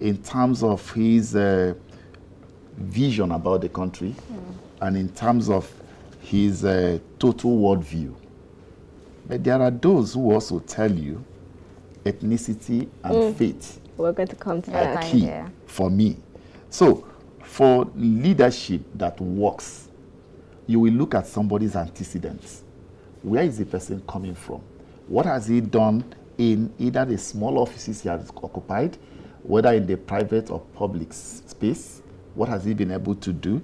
in 0.00 0.16
terms 0.22 0.62
of 0.62 0.90
his 0.92 1.34
uh, 1.36 1.74
vision 2.76 3.32
about 3.32 3.60
the 3.60 3.68
country, 3.68 4.14
mm. 4.32 4.54
and 4.80 4.96
in 4.96 5.08
terms 5.10 5.48
of 5.48 5.70
his 6.20 6.64
uh, 6.64 6.98
total 7.18 7.56
worldview. 7.58 8.14
But 9.26 9.44
there 9.44 9.60
are 9.60 9.70
those 9.70 10.14
who 10.14 10.32
also 10.32 10.58
tell 10.60 10.90
you 10.90 11.24
ethnicity 12.04 12.88
and 13.02 13.14
mm. 13.14 13.34
faith 13.36 13.80
We're 13.96 14.12
going 14.12 14.28
to 14.28 14.36
come 14.36 14.62
to 14.62 14.70
that. 14.70 15.04
key 15.04 15.26
yeah. 15.26 15.48
for 15.66 15.90
me. 15.90 16.16
So, 16.70 17.06
for 17.42 17.90
leadership 17.94 18.82
that 18.94 19.20
works, 19.20 19.87
you 20.68 20.78
will 20.78 20.92
look 20.92 21.14
at 21.14 21.26
somebody's 21.26 21.74
antecedents. 21.74 22.62
Where 23.22 23.42
is 23.42 23.58
the 23.58 23.66
person 23.66 24.00
coming 24.06 24.34
from? 24.34 24.60
What 25.08 25.26
has 25.26 25.48
he 25.48 25.60
done 25.60 26.04
in 26.36 26.72
either 26.78 27.04
the 27.04 27.18
small 27.18 27.58
offices 27.58 28.02
he 28.02 28.08
has 28.08 28.30
occupied, 28.36 28.96
whether 29.42 29.72
in 29.72 29.86
the 29.86 29.96
private 29.96 30.50
or 30.50 30.60
public 30.74 31.12
space? 31.12 32.02
What 32.34 32.50
has 32.50 32.64
he 32.64 32.74
been 32.74 32.92
able 32.92 33.14
to 33.16 33.32
do? 33.32 33.62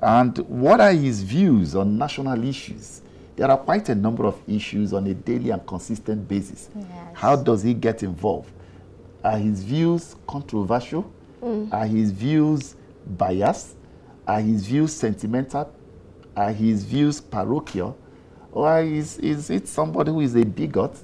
And 0.00 0.38
what 0.38 0.80
are 0.80 0.92
his 0.92 1.22
views 1.22 1.74
on 1.74 1.98
national 1.98 2.42
issues? 2.44 3.02
There 3.36 3.50
are 3.50 3.58
quite 3.58 3.88
a 3.88 3.94
number 3.94 4.24
of 4.24 4.40
issues 4.48 4.92
on 4.92 5.08
a 5.08 5.14
daily 5.14 5.50
and 5.50 5.66
consistent 5.66 6.28
basis. 6.28 6.70
Yes. 6.76 6.88
How 7.14 7.34
does 7.34 7.64
he 7.64 7.74
get 7.74 8.04
involved? 8.04 8.52
Are 9.24 9.38
his 9.38 9.64
views 9.64 10.14
controversial? 10.28 11.10
Mm. 11.42 11.72
Are 11.72 11.86
his 11.86 12.12
views 12.12 12.76
biased? 13.18 13.74
Are 14.26 14.40
his 14.40 14.66
views 14.66 14.92
sentimental? 14.92 15.72
Are 16.36 16.52
his 16.52 16.84
views 16.84 17.20
parochial? 17.20 17.96
Or 18.52 18.80
is, 18.82 19.18
is 19.18 19.50
it 19.50 19.68
somebody 19.68 20.10
who 20.10 20.20
is 20.20 20.34
a 20.36 20.44
bigot? 20.44 20.96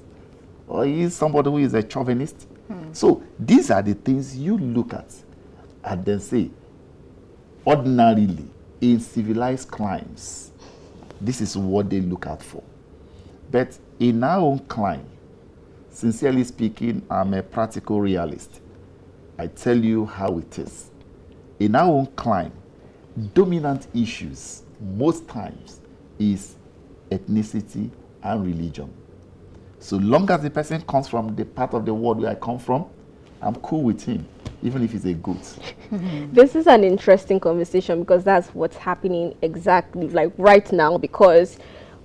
Or 0.67 0.85
is 0.85 1.15
somebody 1.15 1.49
who 1.49 1.57
is 1.57 1.73
a 1.73 1.83
chauvinist? 1.83 2.47
Mm. 2.71 2.95
So 2.95 3.23
these 3.37 3.71
are 3.71 3.81
the 3.81 3.93
things 3.93 4.37
you 4.37 4.57
look 4.57 4.93
at 4.93 5.13
and 5.83 6.05
then 6.05 6.19
say, 6.19 6.49
ordinarily, 7.65 8.47
in 8.79 8.99
civilized 8.99 9.69
climes, 9.69 10.51
this 11.19 11.41
is 11.41 11.55
what 11.55 11.89
they 11.89 12.01
look 12.01 12.25
out 12.25 12.41
for. 12.41 12.63
But 13.51 13.77
in 13.99 14.23
our 14.23 14.39
own 14.39 14.59
clime, 14.59 15.05
sincerely 15.91 16.43
speaking, 16.43 17.05
I'm 17.09 17.33
a 17.33 17.43
practical 17.43 18.01
realist. 18.01 18.61
I 19.37 19.47
tell 19.47 19.77
you 19.77 20.05
how 20.05 20.39
it 20.39 20.57
is. 20.57 20.89
In 21.59 21.75
our 21.75 21.89
own 21.91 22.07
clime, 22.15 22.53
dominant 23.33 23.87
issues 23.93 24.63
most 24.81 25.27
times 25.27 25.81
is 26.19 26.55
ethnicity 27.09 27.89
and 28.23 28.45
religion. 28.45 28.91
So 29.79 29.97
long 29.97 30.29
as 30.29 30.41
the 30.41 30.49
person 30.49 30.81
comes 30.81 31.07
from 31.07 31.35
the 31.35 31.45
part 31.45 31.73
of 31.73 31.85
the 31.85 31.93
world 31.93 32.21
where 32.21 32.31
I 32.31 32.35
come 32.35 32.59
from, 32.59 32.85
I'm 33.41 33.55
cool 33.55 33.83
with 33.83 34.03
him 34.03 34.27
even 34.63 34.83
if 34.83 34.91
he's 34.91 35.05
a 35.05 35.13
goat. 35.13 35.57
this 36.31 36.55
is 36.55 36.67
an 36.67 36.83
interesting 36.83 37.39
conversation 37.39 38.01
because 38.01 38.23
that's 38.23 38.49
what's 38.49 38.77
happening 38.77 39.35
exactly 39.41 40.07
like 40.09 40.31
right 40.37 40.71
now 40.71 40.97
because 40.97 41.57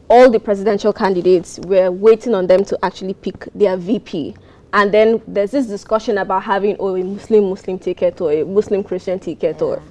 all 0.09 0.31
the 0.31 0.41
presidential 0.41 0.93
candidates 0.93 1.59
were 1.61 1.91
waiting 1.91 2.35
on 2.35 2.47
them 2.47 2.65
to 2.65 2.79
actually 2.85 3.15
pick 3.15 3.49
their 3.55 3.77
VP. 3.77 4.35
And 4.73 4.93
then 4.93 5.23
there's 5.27 5.53
this 5.53 5.67
discussion 5.67 6.19
about 6.19 6.43
having 6.43 6.77
oh, 6.79 6.97
a 6.97 7.03
Muslim 7.03 7.51
Muslim 7.51 7.79
ticket 7.79 8.21
or 8.21 8.33
a 8.33 8.45
Muslim 8.45 8.83
Christian 8.85 9.19
ticket 9.19 9.57
yeah. 9.59 9.67
or 9.67 9.83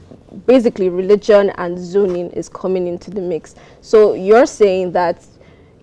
basically 0.46 0.90
religion 0.90 1.52
and 1.52 1.78
zoning 1.78 2.30
is 2.32 2.50
coming 2.50 2.88
into 2.88 3.12
the 3.12 3.22
mix. 3.22 3.56
So 3.82 4.14
you're 4.14 4.46
saying 4.46 4.92
that 4.94 5.26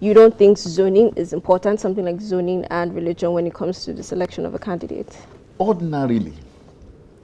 you 0.00 0.14
don't 0.14 0.36
think 0.36 0.58
zoning 0.58 1.12
is 1.16 1.32
important, 1.32 1.80
something 1.80 2.04
like 2.04 2.20
zoning 2.20 2.64
and 2.66 2.94
religion 2.94 3.32
when 3.32 3.46
it 3.46 3.54
comes 3.54 3.84
to 3.84 3.92
the 3.92 4.02
selection 4.02 4.44
of 4.44 4.54
a 4.54 4.58
candidate? 4.58 5.16
Ordinarily, 5.60 6.34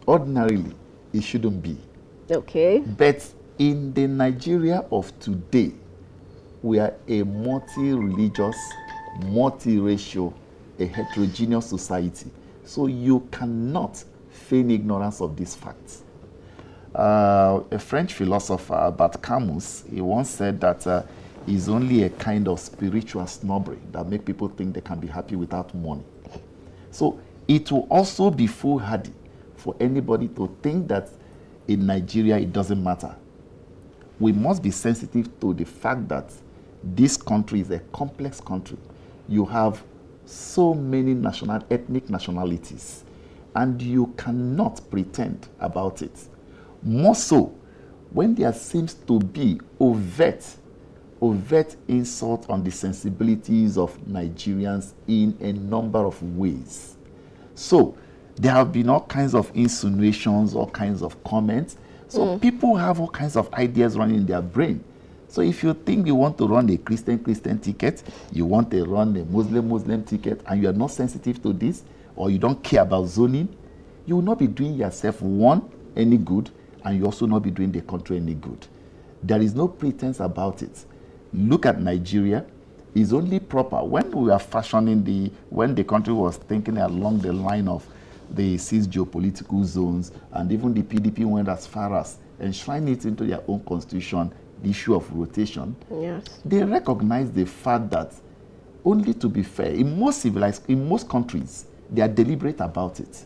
ordinarily, 0.07 0.73
it 1.13 1.23
shouldn't 1.23 1.63
be. 1.63 1.77
Okay. 2.31 2.79
But 2.81 3.29
In 3.59 3.93
the 3.93 4.07
Nigeria 4.07 4.85
of 4.93 5.11
today, 5.19 5.73
we 6.63 6.79
are 6.79 6.95
a 7.09 7.25
multi-religious, 7.25 8.57
multi-racial, 9.27 10.33
a 10.79 10.87
heterogeneous 10.87 11.67
society. 11.67 12.31
So 12.65 12.87
you 12.87 13.27
cannot 13.33 14.05
feign 14.31 14.71
ignorance 14.71 15.21
of 15.21 15.37
these 15.37 15.57
facts. 15.57 16.05
Uh, 16.95 17.61
a 17.71 17.79
French 17.79 18.15
philosopher, 18.15 18.75
Albert 18.75 19.23
Camus, 19.23 19.85
he 19.91 20.01
once 20.01 20.31
said 20.31 20.61
that 20.61 20.87
uh, 20.87 21.03
it's 21.47 21.69
only 21.69 22.03
a 22.03 22.11
kind 22.11 22.49
of 22.49 22.59
spiritual 22.59 23.27
snobbery 23.27 23.79
that 23.93 24.07
make 24.07 24.25
people 24.25 24.49
think 24.49 24.75
they 24.75 24.81
can 24.81 24.99
be 24.99 25.07
happy 25.07 25.37
without 25.37 25.75
money. 25.75 26.05
So 26.91 27.21
it 27.47 27.71
will 27.71 27.87
also 27.91 28.31
be 28.31 28.47
foolhardy 28.47 29.13
for 29.57 29.75
anybody 29.81 30.29
to 30.29 30.55
think 30.63 30.89
that 30.89 31.09
in 31.67 31.87
Nigeria 31.87 32.39
it 32.39 32.53
doesn't 32.53 32.83
matter. 32.83 33.15
We 34.19 34.33
must 34.33 34.63
be 34.63 34.71
sensitive 34.71 35.39
to 35.41 35.55
the 35.55 35.65
fact 35.65 36.09
that 36.09 36.33
this 36.83 37.17
country 37.17 37.61
is 37.61 37.71
a 37.71 37.79
complex 37.93 38.41
country. 38.41 38.79
You 39.29 39.45
have 39.47 39.83
so 40.27 40.75
many 40.75 41.15
national, 41.15 41.63
ethnic 41.71 42.11
nationalities, 42.11 43.05
and 43.55 43.81
you 43.81 44.13
cannot 44.17 44.81
pretend 44.91 45.49
about 45.61 46.03
it. 46.03 46.19
More 46.83 47.15
so 47.15 47.55
when 48.11 48.35
there 48.35 48.53
seems 48.53 48.95
to 48.95 49.19
be 49.19 49.61
overt, 49.81 50.45
overt 51.21 51.77
insult 51.89 52.49
on 52.49 52.65
the 52.65 52.71
sensibilities 52.71 53.77
of 53.77 53.99
Nigerians 54.07 54.93
in 55.07 55.37
a 55.41 55.53
number 55.53 55.99
of 55.99 56.21
ways. 56.37 56.97
So 57.55 57.97
there 58.37 58.53
have 58.53 58.73
been 58.73 58.89
all 58.89 59.03
kinds 59.03 59.35
of 59.35 59.51
insinuations, 59.55 60.55
all 60.55 60.71
kinds 60.71 61.03
of 61.03 61.23
comments. 61.25 61.77
So 62.09 62.21
mm. 62.21 62.41
people 62.41 62.77
have 62.77 63.01
all 63.01 63.09
kinds 63.09 63.37
of 63.37 63.53
ideas 63.55 63.99
running 63.99 64.17
in 64.17 64.27
their 64.27 64.41
brain. 64.41 64.83
So 65.29 65.43
if 65.43 65.63
you 65.63 65.75
think 65.75 66.07
you 66.07 66.15
want 66.15 66.39
to 66.39 66.47
run 66.47 66.71
a 66.71 66.79
Christian 66.79 67.19
Christian 67.19 67.59
ticket, 67.59 68.03
you 68.33 68.47
want 68.47 68.71
to 68.71 68.85
run 68.85 69.15
a 69.17 69.25
Muslim 69.27 69.69
Muslim 69.69 70.03
ticket, 70.05 70.41
and 70.47 70.63
you 70.63 70.71
are 70.71 70.73
not 70.73 70.91
sensitive 70.91 71.43
to 71.43 71.53
this, 71.53 71.83
or 72.17 72.31
you 72.31 72.39
don't 72.39 72.63
care 72.63 72.83
about 72.83 73.07
zoning, 73.09 73.55
you 74.07 74.15
will 74.17 74.23
not 74.23 74.39
be 74.39 74.47
doing 74.47 74.75
yourself 74.75 75.21
one 75.21 75.69
any 75.97 76.17
good, 76.17 76.51
and 76.89 76.99
you 76.99 77.05
also 77.05 77.27
not 77.27 77.41
be 77.43 77.51
doing 77.51 77.71
the 77.71 77.83
country 77.83 78.17
any 78.17 78.33
good. 78.33 78.67
There 79.23 79.43
is 79.43 79.55
no 79.55 79.69
pretense 79.69 80.21
about 80.21 80.63
it. 80.63 80.85
Look 81.35 81.67
at 81.67 81.79
Nigeria. 81.81 82.47
It's 82.95 83.13
only 83.13 83.41
proper 83.41 83.85
when 83.85 84.11
we 84.11 84.31
are 84.31 84.39
fashioning 84.39 85.05
the 85.05 85.31
when 85.51 85.75
the 85.75 85.85
country 85.85 86.15
was 86.15 86.39
thinking 86.39 86.79
along 86.79 87.19
the 87.19 87.33
line 87.35 87.69
of 87.69 87.87
the 88.31 88.57
six 88.57 88.87
geopolitical 88.87 89.65
zones, 89.65 90.13
and 90.33 90.51
even 90.51 90.73
the 90.73 90.83
PDP 90.83 91.27
went 91.27 91.49
as 91.49 91.67
far 91.67 91.95
as 91.95 92.17
enshrining 92.41 92.95
it 92.95 93.05
into 93.05 93.25
their 93.25 93.43
own 93.49 93.63
constitution 93.65 94.33
the 94.63 94.71
issue 94.71 94.95
of 94.95 95.13
rotation, 95.15 95.77
yes. 96.01 96.25
they 96.45 96.65
recognize 96.65 97.31
the 97.31 97.45
fact 97.45 97.91
that 97.91 98.13
only 98.85 99.15
to 99.15 99.29
be 99.29 99.43
fair, 99.43 99.71
in 99.71 99.99
most 99.99 100.23
civilized, 100.23 100.69
in 100.69 100.89
most 100.89 101.09
countries, 101.09 101.67
they 101.91 102.03
are 102.03 102.09
deliberate 102.09 102.61
about 102.61 102.99
it. 102.99 103.25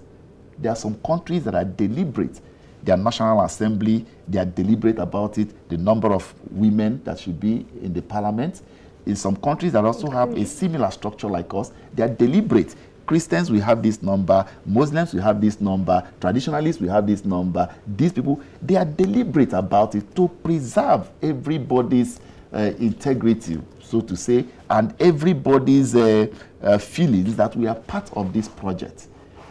There 0.59 0.71
are 0.73 0.77
some 0.77 0.97
countries 1.07 1.45
that 1.45 1.55
are 1.55 1.65
deliberate. 1.65 2.39
Their 2.83 2.97
National 2.97 3.43
Assembly, 3.43 4.05
they 4.27 4.39
are 4.39 4.45
deliberate 4.45 4.99
about 4.99 5.39
it, 5.39 5.69
the 5.69 5.77
number 5.77 6.13
of 6.13 6.35
women 6.51 7.01
that 7.05 7.19
should 7.21 7.39
be 7.39 7.65
in 7.81 7.93
the 7.93 8.03
parliament. 8.03 8.63
In 9.07 9.17
some 9.17 9.37
countries 9.37 9.73
that 9.73 9.85
also 9.85 10.11
have 10.11 10.37
a 10.37 10.45
similar 10.45 10.91
structure 10.91 11.29
like 11.29 11.53
us, 11.55 11.73
they 11.95 12.03
are 12.03 12.09
deliberate. 12.09 12.75
Christians 13.07 13.51
we 13.51 13.59
have 13.61 13.83
this 13.83 14.01
number, 14.03 14.47
Muslims 14.65 15.13
we 15.13 15.21
have 15.21 15.41
this 15.41 15.61
number, 15.61 16.07
traditionalists 16.21 16.81
we 16.81 16.89
have 16.89 17.07
this 17.07 17.25
number. 17.25 17.69
These 17.87 18.13
people, 18.13 18.41
they 18.61 18.77
are 18.77 18.85
deliberate 18.85 19.53
about 19.53 19.95
it 19.95 20.15
to 20.17 20.29
preserve 20.29 21.11
everybody's 21.21 22.21
uh, 22.53 22.73
integrity, 22.79 23.61
so 23.81 24.01
to 24.01 24.17
say, 24.17 24.45
and 24.71 24.95
everybody's 25.01 25.95
uh, 25.95 26.27
uh, 26.63 26.79
feelings 26.79 27.35
that 27.37 27.57
we 27.57 27.67
are 27.67 27.75
part 27.75 28.11
of 28.17 28.33
this 28.33 28.49
project. 28.49 29.09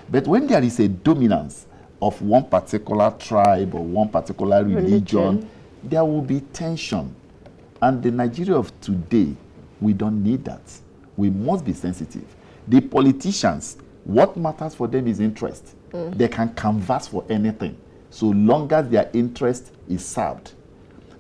But 0.10 0.28
when 0.28 0.48
there 0.48 0.64
is 0.64 0.80
a 0.80 0.88
dominance 0.88 1.68
of 2.02 2.22
one 2.22 2.46
particular 2.46 3.12
tribe 3.20 3.74
or 3.76 3.84
one 3.84 4.10
particular 4.10 4.64
religion, 4.64 5.20
religion. 5.20 5.50
there 5.84 6.04
will 6.06 6.22
be 6.22 6.40
tension. 6.54 7.16
And 7.82 8.02
the 8.02 8.12
Nigeria 8.12 8.56
of 8.56 8.80
today, 8.82 9.36
we 9.80 9.94
don't 9.94 10.24
need 10.24 10.46
that. 10.46 10.62
We 11.18 11.30
must 11.30 11.66
be 11.66 11.74
sensitive 11.74 12.26
the 12.68 12.82
politicians, 12.82 13.78
what 14.04 14.38
matters 14.38 14.76
for 14.76 14.88
them 14.88 15.08
is 15.08 15.20
interest. 15.20 15.76
Mm. 15.92 16.18
They 16.18 16.28
can 16.28 16.54
canvass 16.56 17.08
for 17.08 17.24
anything, 17.30 17.78
so 18.10 18.28
long 18.28 18.72
as 18.72 18.88
their 18.90 19.10
interest 19.14 19.72
is 19.90 20.06
served. 20.06 20.54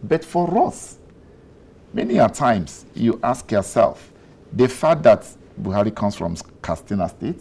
But 0.03 0.23
for 0.23 0.65
us, 0.65 0.97
many 1.93 2.17
a 2.17 2.29
times 2.29 2.85
you 2.95 3.19
ask 3.23 3.51
yourself, 3.51 4.11
the 4.53 4.67
fact 4.67 5.03
that 5.03 5.27
Buhari 5.61 5.93
comes 5.93 6.15
from 6.15 6.35
Katsina 6.61 7.09
State, 7.09 7.39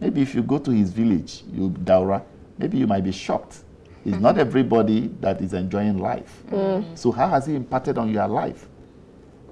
maybe 0.00 0.22
if 0.22 0.34
you 0.34 0.42
go 0.42 0.58
to 0.58 0.70
his 0.70 0.90
village, 0.92 1.42
you 1.52 1.70
Daura, 1.70 2.22
maybe 2.60 2.78
you 2.78 2.86
might 2.86 3.02
be 3.02 3.12
shocked. 3.12 3.64
It's 4.04 4.16
not 4.18 4.32
mm-hmm. 4.32 4.40
everybody 4.40 5.08
that 5.20 5.40
is 5.40 5.52
enjoying 5.52 5.98
life. 5.98 6.42
Mm. 6.50 6.96
So 6.96 7.10
how 7.10 7.28
has 7.28 7.48
it 7.48 7.54
impacted 7.54 7.98
on 7.98 8.10
your 8.10 8.28
life? 8.28 8.66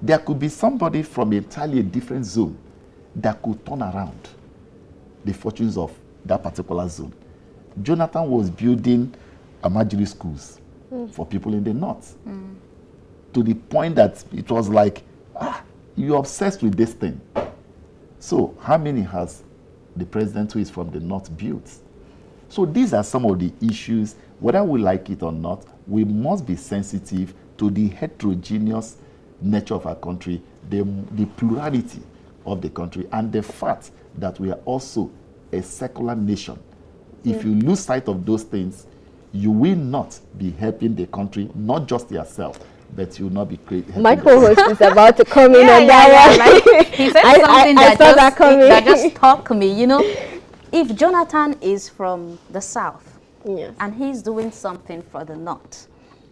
There 0.01 0.17
could 0.17 0.39
be 0.39 0.49
somebody 0.49 1.03
from 1.03 1.33
entirely 1.33 1.79
a 1.79 1.83
different 1.83 2.25
zone 2.25 2.57
that 3.15 3.41
could 3.41 3.63
turn 3.65 3.81
around 3.83 4.29
the 5.25 5.33
fortunes 5.33 5.77
of 5.77 5.93
that 6.25 6.41
particular 6.41 6.87
zone. 6.87 7.13
Jonathan 7.81 8.29
was 8.29 8.49
building 8.49 9.13
Almajiri 9.63 10.07
schools 10.07 10.59
mm. 10.91 11.11
for 11.11 11.25
people 11.25 11.53
in 11.53 11.63
the 11.63 11.73
north 11.73 12.17
mm. 12.27 12.55
to 13.33 13.43
the 13.43 13.53
point 13.53 13.95
that 13.95 14.23
it 14.33 14.49
was 14.49 14.69
like, 14.69 15.03
ah, 15.35 15.63
you're 15.95 16.17
obsessed 16.17 16.63
with 16.63 16.75
this 16.75 16.93
thing. 16.93 17.19
So, 18.19 18.55
how 18.61 18.77
many 18.77 19.01
has 19.01 19.43
the 19.95 20.05
president 20.05 20.53
who 20.53 20.59
is 20.59 20.69
from 20.69 20.91
the 20.91 20.99
north 20.99 21.35
built? 21.37 21.69
So, 22.49 22.65
these 22.65 22.93
are 22.93 23.03
some 23.03 23.25
of 23.25 23.39
the 23.39 23.53
issues, 23.61 24.15
whether 24.39 24.63
we 24.63 24.79
like 24.79 25.09
it 25.09 25.21
or 25.23 25.31
not, 25.31 25.65
we 25.87 26.03
must 26.03 26.45
be 26.45 26.55
sensitive 26.55 27.33
to 27.57 27.69
the 27.69 27.87
heterogeneous 27.89 28.97
nature 29.41 29.75
of 29.75 29.85
our 29.85 29.95
country, 29.95 30.41
the, 30.69 30.83
the 31.11 31.25
plurality 31.37 32.01
of 32.45 32.61
the 32.61 32.69
country 32.69 33.07
and 33.11 33.31
the 33.31 33.43
fact 33.43 33.91
that 34.17 34.39
we 34.39 34.51
are 34.51 34.59
also 34.65 35.11
a 35.51 35.61
secular 35.61 36.15
nation. 36.15 36.57
If 37.23 37.43
you 37.43 37.53
lose 37.55 37.81
sight 37.81 38.07
of 38.07 38.25
those 38.25 38.43
things, 38.43 38.87
you 39.31 39.51
will 39.51 39.75
not 39.75 40.19
be 40.37 40.51
helping 40.51 40.95
the 40.95 41.05
country, 41.07 41.49
not 41.53 41.87
just 41.87 42.11
yourself, 42.11 42.59
but 42.95 43.19
you 43.19 43.25
will 43.25 43.33
not 43.33 43.49
be 43.49 43.57
creating. 43.57 44.01
My 44.01 44.15
co-host 44.15 44.59
is 44.71 44.81
about 44.81 45.17
to 45.17 45.25
come 45.25 45.53
in 45.53 45.67
yeah, 45.67 45.75
on 45.75 45.81
yeah, 45.81 45.87
that 45.87 46.09
yeah, 46.09 46.27
one. 46.27 46.77
Like, 46.77 46.87
he 46.87 47.09
said 47.11 47.23
I, 47.23 47.33
something 47.39 47.77
I, 47.77 47.81
I 47.81 47.95
that, 47.95 47.97
just, 47.99 48.37
that, 48.37 48.37
that 48.37 48.85
just 48.85 49.15
struck 49.15 49.51
me. 49.51 49.79
You 49.79 49.87
know, 49.87 50.15
if 50.71 50.95
Jonathan 50.95 51.57
is 51.61 51.89
from 51.89 52.39
the 52.49 52.61
south 52.61 53.19
yes. 53.45 53.73
and 53.79 53.93
he's 53.95 54.21
doing 54.21 54.51
something 54.51 55.01
for 55.01 55.25
the 55.25 55.35
north, 55.35 55.87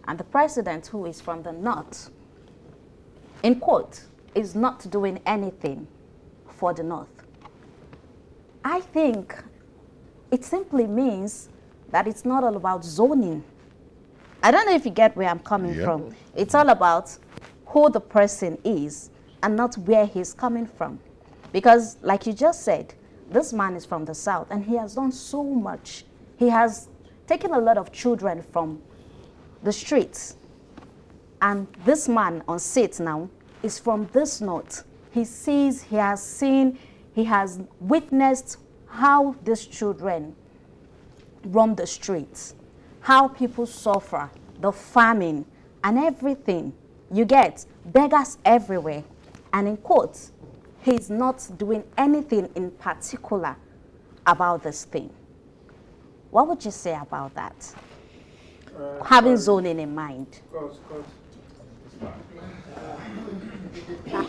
and 0.06 0.18
the 0.18 0.24
president 0.24 0.86
who 0.86 1.06
is 1.06 1.20
from 1.20 1.42
the 1.42 1.52
north, 1.52 2.10
in 3.42 3.60
quote, 3.60 4.02
is 4.34 4.54
not 4.54 4.88
doing 4.90 5.20
anything 5.26 5.86
for 6.48 6.72
the 6.74 6.82
North. 6.82 7.08
I 8.64 8.80
think 8.80 9.36
it 10.30 10.44
simply 10.44 10.86
means 10.86 11.48
that 11.90 12.06
it's 12.06 12.24
not 12.24 12.44
all 12.44 12.56
about 12.56 12.84
zoning. 12.84 13.44
I 14.42 14.50
don't 14.50 14.66
know 14.66 14.74
if 14.74 14.84
you 14.84 14.90
get 14.90 15.16
where 15.16 15.28
I'm 15.28 15.38
coming 15.38 15.74
yep. 15.74 15.84
from. 15.84 16.14
It's 16.34 16.54
all 16.54 16.68
about 16.68 17.16
who 17.66 17.90
the 17.90 18.00
person 18.00 18.58
is 18.64 19.10
and 19.42 19.56
not 19.56 19.76
where 19.78 20.06
he's 20.06 20.34
coming 20.34 20.66
from. 20.66 20.98
Because, 21.52 21.96
like 22.02 22.26
you 22.26 22.32
just 22.32 22.62
said, 22.62 22.94
this 23.30 23.52
man 23.52 23.76
is 23.76 23.84
from 23.84 24.04
the 24.04 24.14
South 24.14 24.46
and 24.50 24.64
he 24.64 24.76
has 24.76 24.94
done 24.94 25.12
so 25.12 25.42
much. 25.42 26.04
He 26.36 26.48
has 26.48 26.88
taken 27.26 27.52
a 27.52 27.58
lot 27.58 27.78
of 27.78 27.92
children 27.92 28.42
from 28.42 28.80
the 29.62 29.72
streets. 29.72 30.36
And 31.40 31.66
this 31.84 32.08
man 32.08 32.42
on 32.48 32.58
seat 32.58 32.98
now 33.00 33.28
is 33.62 33.78
from 33.78 34.08
this 34.12 34.40
North 34.40 34.84
he 35.10 35.24
sees, 35.24 35.82
he 35.82 35.96
has 35.96 36.22
seen, 36.22 36.78
he 37.14 37.24
has 37.24 37.60
witnessed 37.80 38.58
how 38.86 39.34
these 39.42 39.66
children 39.66 40.34
roam 41.44 41.74
the 41.74 41.86
streets, 41.86 42.54
how 43.00 43.28
people 43.28 43.66
suffer, 43.66 44.30
the 44.60 44.72
famine, 44.72 45.44
and 45.82 45.98
everything. 45.98 46.72
You 47.12 47.24
get 47.24 47.64
beggars 47.86 48.38
everywhere. 48.44 49.04
And 49.52 49.66
in 49.66 49.76
quotes, 49.78 50.32
he's 50.82 51.10
not 51.10 51.48
doing 51.56 51.84
anything 51.96 52.48
in 52.54 52.70
particular 52.72 53.56
about 54.26 54.62
this 54.62 54.84
thing. 54.84 55.10
What 56.30 56.48
would 56.48 56.64
you 56.64 56.70
say 56.70 56.94
about 56.94 57.34
that? 57.34 57.74
Uh, 58.78 59.02
Having 59.04 59.36
zoning 59.38 59.80
in 59.80 59.94
mind. 59.94 60.40
Cause, 60.52 60.78
cause 60.88 61.04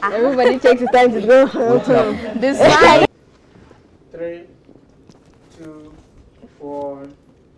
Everybody 0.01 0.59
takes 0.59 0.81
the 0.81 0.87
time 0.87 1.11
to 1.11 1.21
go. 1.21 1.45
this 2.35 2.57
side. 2.57 3.07
Three, 4.11 4.43
two, 5.57 5.93
four, 6.57 7.07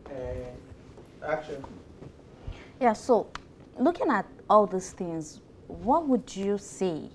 and 0.10 0.46
action. 1.26 1.64
Yeah, 2.80 2.94
so 2.94 3.28
looking 3.78 4.10
at 4.10 4.26
all 4.50 4.68
these 4.68 4.92
things, 4.92 5.40
what 5.68 6.08
would 6.08 6.36
you 6.36 6.58
say 6.58 7.10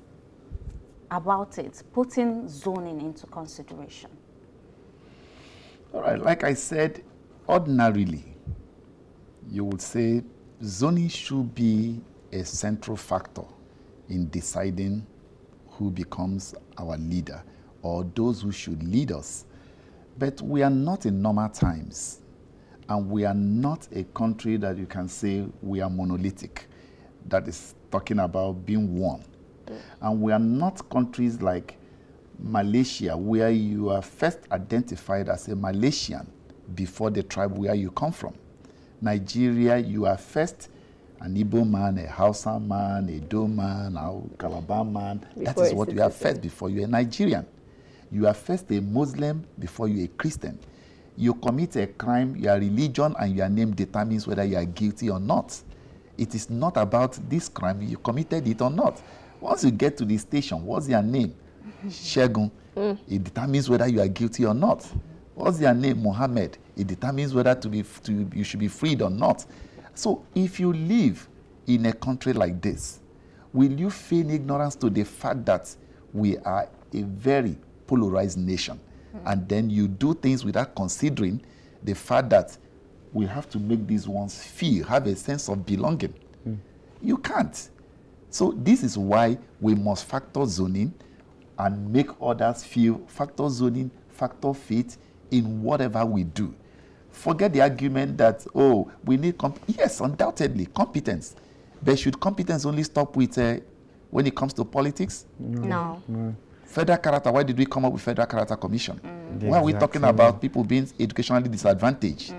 about 1.10 1.58
it, 1.58 1.82
putting 1.92 2.48
zoning 2.48 3.00
into 3.00 3.26
consideration? 3.26 4.10
All 5.92 6.02
right, 6.02 6.20
like 6.20 6.44
I 6.44 6.54
said, 6.54 7.02
ordinarily, 7.48 8.24
you 9.50 9.64
would 9.64 9.80
say 9.80 10.22
zoning 10.62 11.08
should 11.08 11.54
be 11.54 12.00
a 12.32 12.44
central 12.44 12.96
factor 12.96 13.44
in 14.08 14.28
deciding 14.30 15.06
who 15.68 15.90
becomes 15.90 16.54
our 16.78 16.96
leader 16.96 17.42
or 17.82 18.04
those 18.14 18.42
who 18.42 18.50
should 18.50 18.82
lead 18.82 19.12
us. 19.12 19.44
But 20.18 20.40
we 20.40 20.62
are 20.62 20.70
not 20.70 21.06
in 21.06 21.20
normal 21.20 21.48
times, 21.50 22.20
and 22.88 23.10
we 23.10 23.24
are 23.24 23.34
not 23.34 23.86
a 23.92 24.04
country 24.04 24.56
that 24.56 24.78
you 24.78 24.86
can 24.86 25.08
say 25.08 25.46
we 25.62 25.80
are 25.80 25.90
monolithic, 25.90 26.66
that 27.28 27.46
is 27.46 27.74
talking 27.90 28.18
about 28.20 28.64
being 28.64 28.98
one. 28.98 29.24
And 30.00 30.20
we 30.20 30.32
are 30.32 30.38
not 30.38 30.88
countries 30.90 31.40
like 31.42 31.76
Malaysia, 32.38 33.16
where 33.16 33.50
you 33.50 33.90
are 33.90 34.02
first 34.02 34.38
identified 34.52 35.28
as 35.28 35.48
a 35.48 35.56
Malaysian 35.56 36.26
before 36.74 37.10
the 37.10 37.22
tribe 37.22 37.56
where 37.56 37.74
you 37.74 37.90
come 37.90 38.12
from. 38.12 38.34
Nigeria, 39.00 39.78
you 39.78 40.06
are 40.06 40.16
first 40.16 40.68
an 41.20 41.34
Igbo 41.36 41.68
man, 41.68 41.98
a 41.98 42.06
Hausa 42.08 42.58
man, 42.60 43.08
a 43.08 43.20
Do 43.20 43.48
man, 43.48 43.96
a 43.96 44.20
Calabar 44.38 44.84
man. 44.84 45.20
that 45.36 45.54
Before 45.54 45.64
is 45.66 45.72
a 45.72 45.74
what 45.74 45.92
you 45.92 46.02
are 46.02 46.10
first 46.10 46.40
before 46.42 46.70
you're 46.70 46.84
a 46.84 46.88
Nigerian. 46.88 47.46
You 48.10 48.26
are 48.26 48.34
first 48.34 48.70
a 48.70 48.80
Muslim 48.80 49.44
before 49.58 49.88
you're 49.88 50.04
a 50.04 50.08
Christian. 50.08 50.58
You 51.16 51.34
commit 51.34 51.76
a 51.76 51.86
crime, 51.86 52.36
your 52.36 52.56
religion 52.58 53.14
and 53.18 53.34
your 53.34 53.48
name 53.48 53.74
determines 53.74 54.26
whether 54.26 54.44
you 54.44 54.56
are 54.56 54.64
guilty 54.64 55.08
or 55.10 55.18
not. 55.18 55.58
It 56.18 56.34
is 56.34 56.50
not 56.50 56.76
about 56.76 57.18
this 57.28 57.48
crime, 57.48 57.82
you 57.82 57.96
committed 57.98 58.46
it 58.46 58.60
or 58.60 58.70
not. 58.70 59.00
Once 59.40 59.64
you 59.64 59.70
get 59.70 59.96
to 59.98 60.04
the 60.04 60.16
station, 60.18 60.64
what's 60.64 60.88
your 60.88 61.02
name? 61.02 61.34
Shegun. 61.86 62.50
Hmm. 62.74 62.92
It 63.08 63.24
determines 63.24 63.68
whether 63.68 63.86
you 63.88 64.00
are 64.00 64.08
guilty 64.08 64.44
or 64.44 64.54
not. 64.54 64.86
What's 65.34 65.60
your 65.60 65.74
name? 65.74 66.02
Mohammed. 66.02 66.58
It 66.76 66.86
determines 66.86 67.34
whether 67.34 67.54
to 67.54 67.68
be 67.68 67.84
to, 68.04 68.28
you 68.34 68.44
should 68.44 68.60
be 68.60 68.68
freed 68.68 69.02
or 69.02 69.10
not. 69.10 69.44
So 69.94 70.24
if 70.34 70.60
you 70.60 70.72
live 70.72 71.28
in 71.66 71.86
a 71.86 71.92
country 71.92 72.32
like 72.32 72.60
this, 72.60 73.00
will 73.52 73.72
you 73.72 73.90
feign 73.90 74.30
ignorance 74.30 74.74
to 74.76 74.90
the 74.90 75.04
fact 75.04 75.44
that 75.46 75.74
we 76.12 76.38
are 76.38 76.68
a 76.92 77.02
very 77.02 77.56
polarized 77.86 78.38
nation? 78.38 78.80
Hmm. 79.12 79.18
And 79.26 79.48
then 79.48 79.70
you 79.70 79.88
do 79.88 80.14
things 80.14 80.44
without 80.44 80.74
considering 80.74 81.42
the 81.82 81.94
fact 81.94 82.30
that 82.30 82.56
we 83.12 83.26
have 83.26 83.48
to 83.50 83.58
make 83.58 83.86
these 83.86 84.06
ones 84.06 84.42
feel, 84.42 84.84
have 84.84 85.06
a 85.06 85.16
sense 85.16 85.48
of 85.48 85.64
belonging. 85.64 86.14
Hmm. 86.44 86.54
You 87.02 87.16
can't. 87.18 87.70
So 88.30 88.52
this 88.56 88.82
is 88.82 88.98
why 88.98 89.38
we 89.60 89.74
must 89.74 90.04
factor 90.04 90.44
zoning 90.46 90.92
and 91.58 91.92
make 91.92 92.08
others 92.20 92.64
feel 92.64 93.00
factor 93.06 93.48
zoning, 93.48 93.90
factor 94.08 94.52
fit 94.52 94.96
in 95.30 95.62
whatever 95.62 96.04
we 96.04 96.24
do. 96.24 96.54
Forget 97.10 97.52
the 97.52 97.62
argument 97.62 98.18
that, 98.18 98.46
oh, 98.54 98.90
we 99.04 99.16
need, 99.16 99.38
comp- 99.38 99.58
yes, 99.66 100.00
undoubtedly, 100.00 100.66
competence. 100.66 101.34
But 101.82 101.98
should 101.98 102.20
competence 102.20 102.66
only 102.66 102.82
stop 102.82 103.16
with 103.16 103.38
uh, 103.38 103.56
when 104.10 104.26
it 104.26 104.36
comes 104.36 104.52
to 104.54 104.64
politics? 104.64 105.24
No. 105.38 106.02
Federal 106.64 106.98
character, 106.98 107.32
why 107.32 107.42
did 107.42 107.56
we 107.56 107.64
come 107.64 107.84
up 107.86 107.92
with 107.92 108.02
Federal 108.02 108.26
Character 108.26 108.56
Commission? 108.56 109.00
The 109.38 109.46
Why 109.46 109.58
are 109.58 109.64
we 109.64 109.72
talking 109.72 110.04
about 110.04 110.40
people 110.42 110.62
being 110.62 110.86
educationally 110.98 111.48
disadvantaged? 111.48 112.34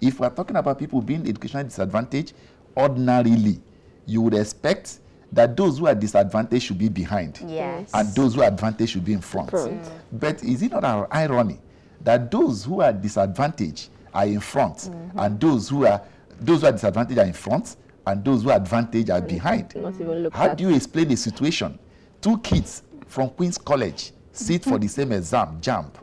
If 0.00 0.20
we're 0.20 0.30
talking 0.30 0.56
about 0.56 0.78
people 0.78 1.00
being 1.00 1.26
educationally 1.26 1.64
disadvantaged, 1.64 2.32
ordinarily, 2.76 3.60
you 4.06 4.22
would 4.22 4.34
expect 4.34 5.00
that 5.32 5.56
those 5.56 5.78
who 5.78 5.86
are 5.86 5.94
disadvantaged 5.94 6.64
should 6.64 6.78
be 6.78 6.88
behind 6.88 7.40
Yes. 7.46 7.90
and 7.94 8.08
those 8.14 8.34
who 8.34 8.42
are 8.42 8.48
advantaged 8.48 8.92
should 8.92 9.04
be 9.04 9.12
in 9.12 9.20
front. 9.20 9.50
Front. 9.50 9.82
Mm. 9.82 9.90
But 10.12 10.42
is 10.42 10.62
it 10.62 10.72
not 10.72 10.84
an 10.84 11.06
irony 11.10 11.58
that 12.02 12.30
those 12.30 12.64
who 12.64 12.80
are 12.80 12.92
disadvantaged 12.92 13.90
are 14.12 14.26
in 14.26 14.40
front 14.40 14.76
mm-hmm. 14.76 15.18
and 15.18 15.40
those 15.40 15.68
who 15.68 15.86
are 15.86 16.02
those 16.40 16.62
who 16.62 16.66
are 16.68 16.72
disadvantaged 16.72 17.18
are 17.18 17.26
in 17.26 17.32
front 17.32 17.76
and 18.06 18.24
those 18.24 18.42
who 18.42 18.50
are 18.50 18.56
advantaged 18.56 19.10
are 19.10 19.20
behind? 19.20 19.74
Not 19.76 19.94
even 19.94 20.22
looked 20.24 20.36
How 20.36 20.46
at. 20.46 20.56
do 20.58 20.68
you 20.68 20.74
explain 20.74 21.08
the 21.08 21.16
situation? 21.16 21.78
Two 22.20 22.38
kids 22.38 22.82
from 23.06 23.30
Queen's 23.30 23.58
College 23.58 24.12
sit 24.32 24.64
for 24.64 24.78
the 24.78 24.88
same 24.88 25.12
exam, 25.12 25.58
jump. 25.60 25.98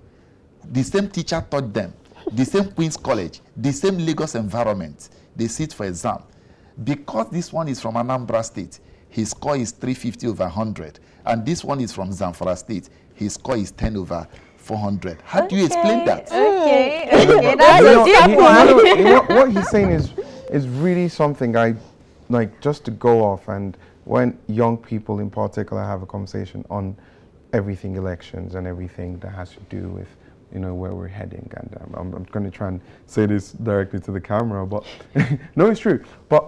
The 0.71 0.83
same 0.83 1.09
teacher 1.09 1.43
taught 1.49 1.73
them, 1.73 1.93
the 2.31 2.45
same 2.45 2.71
Queen's 2.71 2.97
College, 2.97 3.41
the 3.55 3.71
same 3.71 3.97
Lagos 3.97 4.35
environment. 4.35 5.09
They 5.35 5.47
sit 5.47 5.73
for 5.73 5.85
exam. 5.85 6.23
Because 6.83 7.29
this 7.31 7.51
one 7.51 7.67
is 7.67 7.81
from 7.81 7.95
Anambra 7.95 8.43
State, 8.43 8.79
his 9.17 9.31
score 9.31 9.57
is 9.57 9.71
350 9.71 10.27
over 10.27 10.43
100. 10.43 10.99
And 11.25 11.43
this 11.43 11.63
one 11.63 11.81
is 11.81 11.91
from 11.91 12.11
Zamfara 12.11 12.55
State, 12.55 12.89
his 13.15 13.33
score 13.33 13.57
is 13.57 13.71
10 13.71 13.97
over 13.97 14.27
400. 14.57 15.17
How 15.25 15.47
do 15.47 15.55
you 15.55 15.65
explain 15.65 16.05
that? 16.05 16.27
Okay, 16.31 17.07
But- 17.11 17.29
okay, 17.31 17.55
that's 17.55 17.81
you 17.81 18.23
a 18.23 18.27
deep 18.27 18.37
one. 18.37 18.67
you 18.67 19.03
know, 19.03 19.13
what, 19.15 19.29
what 19.37 19.51
he's 19.51 19.67
saying 19.69 19.89
is 19.89 20.11
is 20.51 20.67
really 20.67 21.09
something 21.09 21.57
I 21.57 21.73
like 22.29 22.61
just 22.61 22.85
to 22.85 22.91
go 22.91 23.23
off 23.23 23.47
and 23.47 23.75
when 24.05 24.37
young 24.47 24.77
people 24.77 25.19
in 25.19 25.31
particular 25.31 25.83
have 25.83 26.03
a 26.03 26.05
conversation 26.05 26.63
on 26.69 26.95
everything 27.53 27.95
elections 27.95 28.53
and 28.53 28.67
everything 28.67 29.17
that 29.19 29.31
has 29.31 29.49
to 29.49 29.59
do 29.69 29.89
with 29.89 30.07
you 30.53 30.59
know 30.59 30.75
where 30.75 30.93
we're 30.93 31.07
heading 31.07 31.49
and 31.57 31.75
um, 31.81 31.93
I'm, 31.97 32.13
I'm 32.13 32.23
going 32.25 32.45
to 32.45 32.51
try 32.51 32.67
and 32.67 32.79
say 33.07 33.25
this 33.25 33.51
directly 33.51 33.99
to 34.01 34.11
the 34.11 34.21
camera 34.21 34.65
but 34.65 34.85
no 35.55 35.65
it's 35.71 35.79
true 35.79 36.03
but 36.29 36.47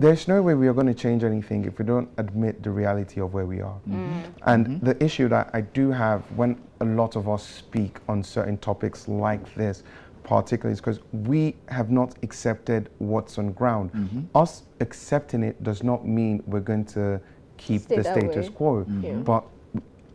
there's 0.00 0.26
no 0.26 0.40
way 0.40 0.54
we 0.54 0.66
are 0.66 0.72
going 0.72 0.86
to 0.86 0.94
change 0.94 1.22
anything 1.22 1.64
if 1.66 1.78
we 1.78 1.84
don't 1.84 2.08
admit 2.16 2.62
the 2.62 2.70
reality 2.70 3.20
of 3.20 3.34
where 3.34 3.46
we 3.46 3.60
are 3.60 3.78
mm-hmm. 3.80 3.96
Mm-hmm. 3.96 4.50
and 4.50 4.66
mm-hmm. 4.66 4.86
the 4.86 5.04
issue 5.04 5.28
that 5.28 5.50
I 5.52 5.60
do 5.60 5.90
have 5.90 6.22
when 6.36 6.60
a 6.80 6.84
lot 6.84 7.16
of 7.16 7.28
us 7.28 7.46
speak 7.46 7.98
on 8.08 8.22
certain 8.22 8.56
topics 8.58 9.06
like 9.06 9.54
this, 9.54 9.82
particularly, 10.24 10.72
is 10.72 10.80
because 10.80 11.00
we 11.12 11.54
have 11.68 11.90
not 11.90 12.16
accepted 12.22 12.88
what's 12.98 13.38
on 13.38 13.52
ground. 13.52 13.90
Us 14.34 14.62
accepting 14.80 15.42
it 15.42 15.62
does 15.62 15.82
not 15.82 16.06
mean 16.06 16.42
we're 16.46 16.60
going 16.60 16.86
to 16.86 17.20
keep 17.58 17.82
Stay 17.82 17.96
the 17.96 18.04
status 18.04 18.48
way. 18.48 18.54
quo. 18.54 18.86
Yeah. 19.02 19.12
But 19.16 19.44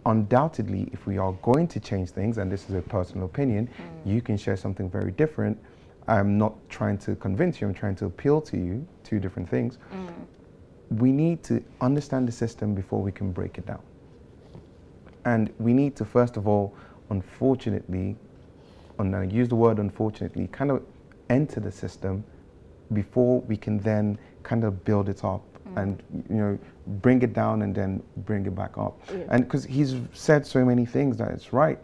undoubtedly, 0.07 0.89
if 0.91 1.05
we 1.05 1.17
are 1.17 1.33
going 1.43 1.67
to 1.67 1.79
change 1.79 2.09
things, 2.09 2.37
and 2.39 2.51
this 2.51 2.67
is 2.69 2.75
a 2.75 2.81
personal 2.81 3.25
opinion, 3.25 3.67
mm. 3.67 4.11
you 4.11 4.21
can 4.21 4.37
share 4.37 4.57
something 4.57 4.89
very 4.89 5.11
different. 5.11 5.57
I'm 6.07 6.37
not 6.37 6.53
trying 6.69 6.97
to 6.99 7.15
convince 7.15 7.59
you, 7.59 7.67
I'm 7.67 7.73
trying 7.73 7.95
to 7.95 8.05
appeal 8.05 8.41
to 8.41 8.57
you, 8.57 8.87
two 9.03 9.19
different 9.19 9.49
things. 9.49 9.77
Mm. 9.93 10.13
We 10.99 11.11
need 11.11 11.43
to 11.45 11.63
understand 11.81 12.27
the 12.27 12.31
system 12.31 12.75
before 12.75 13.01
we 13.01 13.11
can 13.11 13.31
break 13.31 13.57
it 13.57 13.65
down. 13.65 13.81
And 15.25 15.51
we 15.57 15.73
need 15.73 15.95
to, 15.95 16.05
first 16.05 16.37
of 16.37 16.47
all, 16.47 16.75
unfortunately, 17.09 18.15
and 18.99 19.15
I 19.15 19.23
use 19.23 19.49
the 19.49 19.55
word 19.55 19.79
unfortunately, 19.79 20.47
kind 20.47 20.71
of 20.71 20.83
enter 21.29 21.59
the 21.59 21.71
system 21.71 22.23
before 22.93 23.41
we 23.41 23.57
can 23.57 23.79
then 23.79 24.17
kind 24.43 24.63
of 24.63 24.85
build 24.85 25.09
it 25.09 25.23
up 25.23 25.43
mm. 25.67 25.81
and 25.81 26.03
you 26.29 26.35
know 26.35 26.59
bring 27.01 27.21
it 27.23 27.33
down 27.33 27.63
and 27.63 27.73
then 27.73 28.01
bring 28.17 28.45
it 28.45 28.55
back 28.55 28.77
up. 28.77 28.99
Yeah. 29.09 29.23
And 29.29 29.43
because 29.43 29.65
he's 29.65 29.95
said 30.13 30.45
so 30.45 30.63
many 30.63 30.85
things 30.85 31.17
that 31.17 31.31
it's 31.31 31.51
right, 31.51 31.79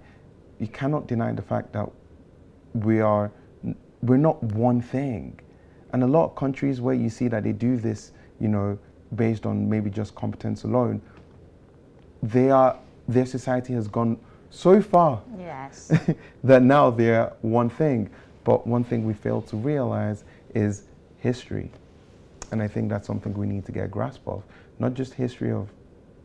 you 0.59 0.67
cannot 0.67 1.07
deny 1.07 1.32
the 1.34 1.41
fact 1.41 1.74
that 1.74 1.89
we 2.74 3.01
are 3.01 3.32
we're 4.02 4.18
not 4.18 4.41
one 4.43 4.82
thing. 4.82 5.39
And 5.93 6.04
a 6.04 6.08
lot 6.08 6.26
of 6.26 6.36
countries 6.36 6.82
where 6.82 6.95
you 6.95 7.10
see 7.10 7.28
that 7.28 7.43
they 7.43 7.52
do 7.52 7.78
this, 7.78 8.12
you 8.39 8.47
know, 8.47 8.78
based 9.16 9.45
on 9.45 9.70
maybe 9.70 9.89
just 9.89 10.16
competence 10.16 10.64
alone, 10.64 11.02
they 12.24 12.49
are 12.49 12.78
their 13.08 13.26
society 13.26 13.74
has 13.74 13.88
gone 13.88 14.18
so 14.49 14.82
far 14.82 15.22
Yes. 15.38 15.91
that 16.43 16.62
now 16.62 16.89
they're 16.89 17.34
one 17.41 17.70
thing. 17.70 18.10
But 18.43 18.66
one 18.66 18.84
thing 18.84 19.06
we 19.06 19.14
fail 19.14 19.41
to 19.43 19.58
realize 19.58 20.24
is 20.56 20.84
history. 21.18 21.72
And 22.52 22.62
I 22.62 22.68
think 22.68 22.89
that's 22.89 23.08
something 23.08 23.34
we 23.34 23.47
need 23.47 23.66
to 23.66 23.72
get 23.72 23.86
a 23.86 23.88
grasp 23.88 24.28
of. 24.28 24.43
Not 24.80 24.93
just 24.93 25.14
history 25.14 25.52
of 25.52 25.70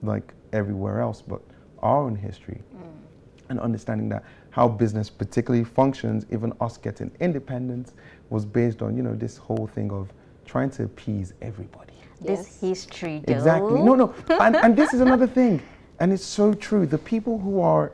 like 0.03 0.33
everywhere 0.53 1.01
else, 1.01 1.23
but 1.23 1.41
our 1.81 2.03
own 2.03 2.17
history. 2.17 2.61
Mm. 2.77 3.51
And 3.51 3.61
understanding 3.61 4.09
that 4.09 4.25
how 4.57 4.67
business 4.67 5.11
particularly 5.11 5.63
functions, 5.63 6.25
even 6.33 6.51
us 6.63 6.79
getting 6.79 7.11
independence, 7.21 7.93
was 8.31 8.47
based 8.47 8.81
on, 8.81 8.97
you 8.97 9.03
know, 9.03 9.15
this 9.15 9.37
whole 9.37 9.67
thing 9.67 9.93
of 9.93 10.11
trying 10.47 10.71
to 10.71 10.85
appease 10.85 11.35
everybody. 11.43 11.93
This 12.23 12.41
Yes. 12.41 12.61
history, 12.61 13.23
though. 13.27 13.35
Exactly. 13.35 13.83
No, 13.83 13.95
no. 13.95 14.15
And, 14.41 14.57
and 14.57 14.75
this 14.75 14.95
is 14.95 15.03
another 15.03 15.27
thing. 15.27 15.61
And 16.01 16.11
it's 16.11 16.25
so 16.25 16.55
true. 16.55 16.87
The 16.87 16.97
people 16.97 17.39
who 17.39 17.61
are 17.61 17.93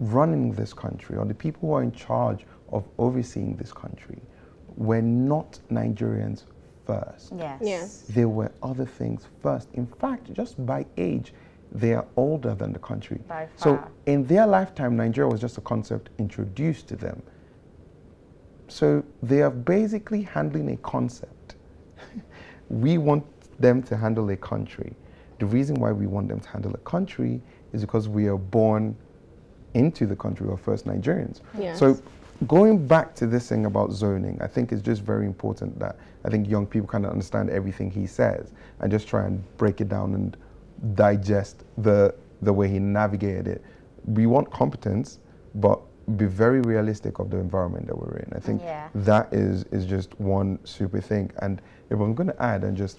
running 0.00 0.50
this 0.52 0.72
country 0.74 1.16
or 1.16 1.24
the 1.26 1.34
people 1.34 1.68
who 1.68 1.74
are 1.76 1.84
in 1.84 1.92
charge 1.92 2.44
of 2.72 2.82
overseeing 2.98 3.54
this 3.54 3.72
country 3.72 4.20
were 4.76 5.00
not 5.00 5.60
Nigerians 5.70 6.42
first. 6.84 7.32
Yes. 7.38 7.60
Yes. 7.62 8.04
There 8.08 8.28
were 8.28 8.50
other 8.64 8.84
things 8.84 9.28
first. 9.40 9.68
In 9.74 9.86
fact, 9.86 10.32
just 10.32 10.66
by 10.66 10.86
age, 10.96 11.32
they 11.74 11.92
are 11.92 12.06
older 12.16 12.54
than 12.54 12.72
the 12.72 12.78
country. 12.78 13.20
By 13.28 13.48
So 13.56 13.82
in 14.06 14.24
their 14.26 14.46
lifetime, 14.46 14.96
Nigeria 14.96 15.28
was 15.28 15.40
just 15.40 15.58
a 15.58 15.60
concept 15.60 16.10
introduced 16.18 16.88
to 16.88 16.96
them. 16.96 17.22
So 18.68 19.04
they 19.22 19.42
are 19.42 19.50
basically 19.50 20.22
handling 20.22 20.70
a 20.70 20.76
concept. 20.78 21.56
we 22.68 22.98
want 22.98 23.24
them 23.60 23.82
to 23.84 23.96
handle 23.96 24.30
a 24.30 24.36
country, 24.36 24.94
the 25.38 25.46
reason 25.46 25.76
why 25.76 25.92
we 25.92 26.06
want 26.06 26.28
them 26.28 26.40
to 26.40 26.48
handle 26.48 26.72
a 26.74 26.78
country 26.78 27.40
is 27.72 27.82
because 27.82 28.08
we 28.08 28.26
are 28.28 28.38
born 28.38 28.96
into 29.74 30.06
the 30.06 30.16
country. 30.16 30.46
We're 30.46 30.56
first 30.56 30.86
Nigerians. 30.86 31.40
Yes. 31.58 31.78
So 31.78 32.00
going 32.46 32.86
back 32.86 33.14
to 33.16 33.26
this 33.26 33.48
thing 33.48 33.66
about 33.66 33.92
zoning, 33.92 34.38
I 34.40 34.46
think 34.46 34.72
it's 34.72 34.82
just 34.82 35.02
very 35.02 35.26
important 35.26 35.78
that 35.80 35.96
I 36.24 36.30
think 36.30 36.48
young 36.48 36.66
people 36.66 36.86
kind 36.86 37.04
of 37.04 37.10
understand 37.10 37.50
everything 37.50 37.90
he 37.90 38.06
says 38.06 38.52
and 38.80 38.90
just 38.90 39.08
try 39.08 39.26
and 39.26 39.42
break 39.56 39.80
it 39.80 39.88
down 39.88 40.14
and 40.14 40.36
digest 40.94 41.64
the 41.78 42.14
the 42.42 42.52
way 42.52 42.68
he 42.68 42.78
navigated 42.78 43.46
it. 43.46 43.62
We 44.04 44.26
want 44.26 44.50
competence, 44.50 45.18
but 45.54 45.80
be 46.16 46.26
very 46.26 46.60
realistic 46.60 47.18
of 47.18 47.30
the 47.30 47.38
environment 47.38 47.86
that 47.86 47.96
we're 47.96 48.16
in. 48.18 48.30
I 48.34 48.38
think 48.40 48.62
Yeah. 48.62 48.88
that 48.94 49.32
is 49.32 49.64
is 49.64 49.86
just 49.86 50.18
one 50.20 50.58
super 50.64 51.00
thing. 51.00 51.30
And 51.38 51.62
if 51.90 51.98
I'm 51.98 52.14
going 52.14 52.26
to 52.28 52.42
add 52.42 52.64
and 52.64 52.76
just 52.76 52.98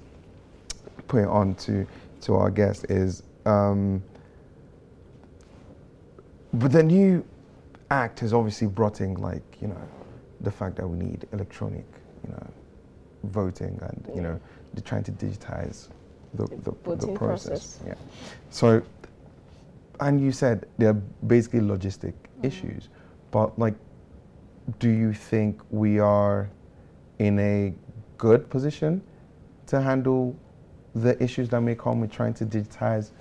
put 1.08 1.22
it 1.22 1.28
on 1.28 1.54
to 1.56 1.86
to 2.22 2.36
our 2.36 2.50
guest 2.50 2.86
is 2.90 3.22
um, 3.46 4.02
but 6.54 6.72
the 6.72 6.82
new 6.82 7.24
act 7.92 8.22
has 8.22 8.34
obviously 8.34 8.68
brought 8.68 9.02
in 9.02 9.14
like 9.16 9.44
you 9.62 9.68
know 9.68 9.82
the 10.42 10.50
fact 10.52 10.76
that 10.78 10.88
we 10.88 10.98
need 10.98 11.28
electronic 11.34 11.86
you 12.24 12.32
know 12.32 12.48
voting 13.26 13.78
and 13.82 14.16
you 14.16 14.22
know 14.22 14.40
they're 14.74 14.84
trying 14.84 15.04
to 15.04 15.12
digitize 15.12 15.90
the, 16.36 16.48
the, 16.48 16.96
the 16.96 17.14
process. 17.14 17.18
process. 17.18 17.80
Yeah. 17.86 17.94
So 18.50 18.84
and 20.00 20.22
you 20.22 20.32
said 20.32 20.68
they're 20.78 20.94
basically 20.94 21.62
logistic 21.62 22.14
mm-hmm. 22.14 22.46
issues, 22.46 22.90
but 23.32 23.58
like, 23.58 23.76
do 24.80 24.90
you 24.90 25.14
think 25.14 25.62
we 25.70 26.00
are 26.00 26.50
in 27.20 27.40
a 27.40 27.74
good 28.18 28.50
position 28.50 29.02
to 29.68 29.82
handle 29.82 30.36
the 30.96 31.22
issues 31.22 31.50
that 31.50 31.62
may 31.62 31.76
come 31.76 32.00
with 32.00 32.12
trying 32.12 32.34
to 32.36 32.46
digitize 32.46 33.12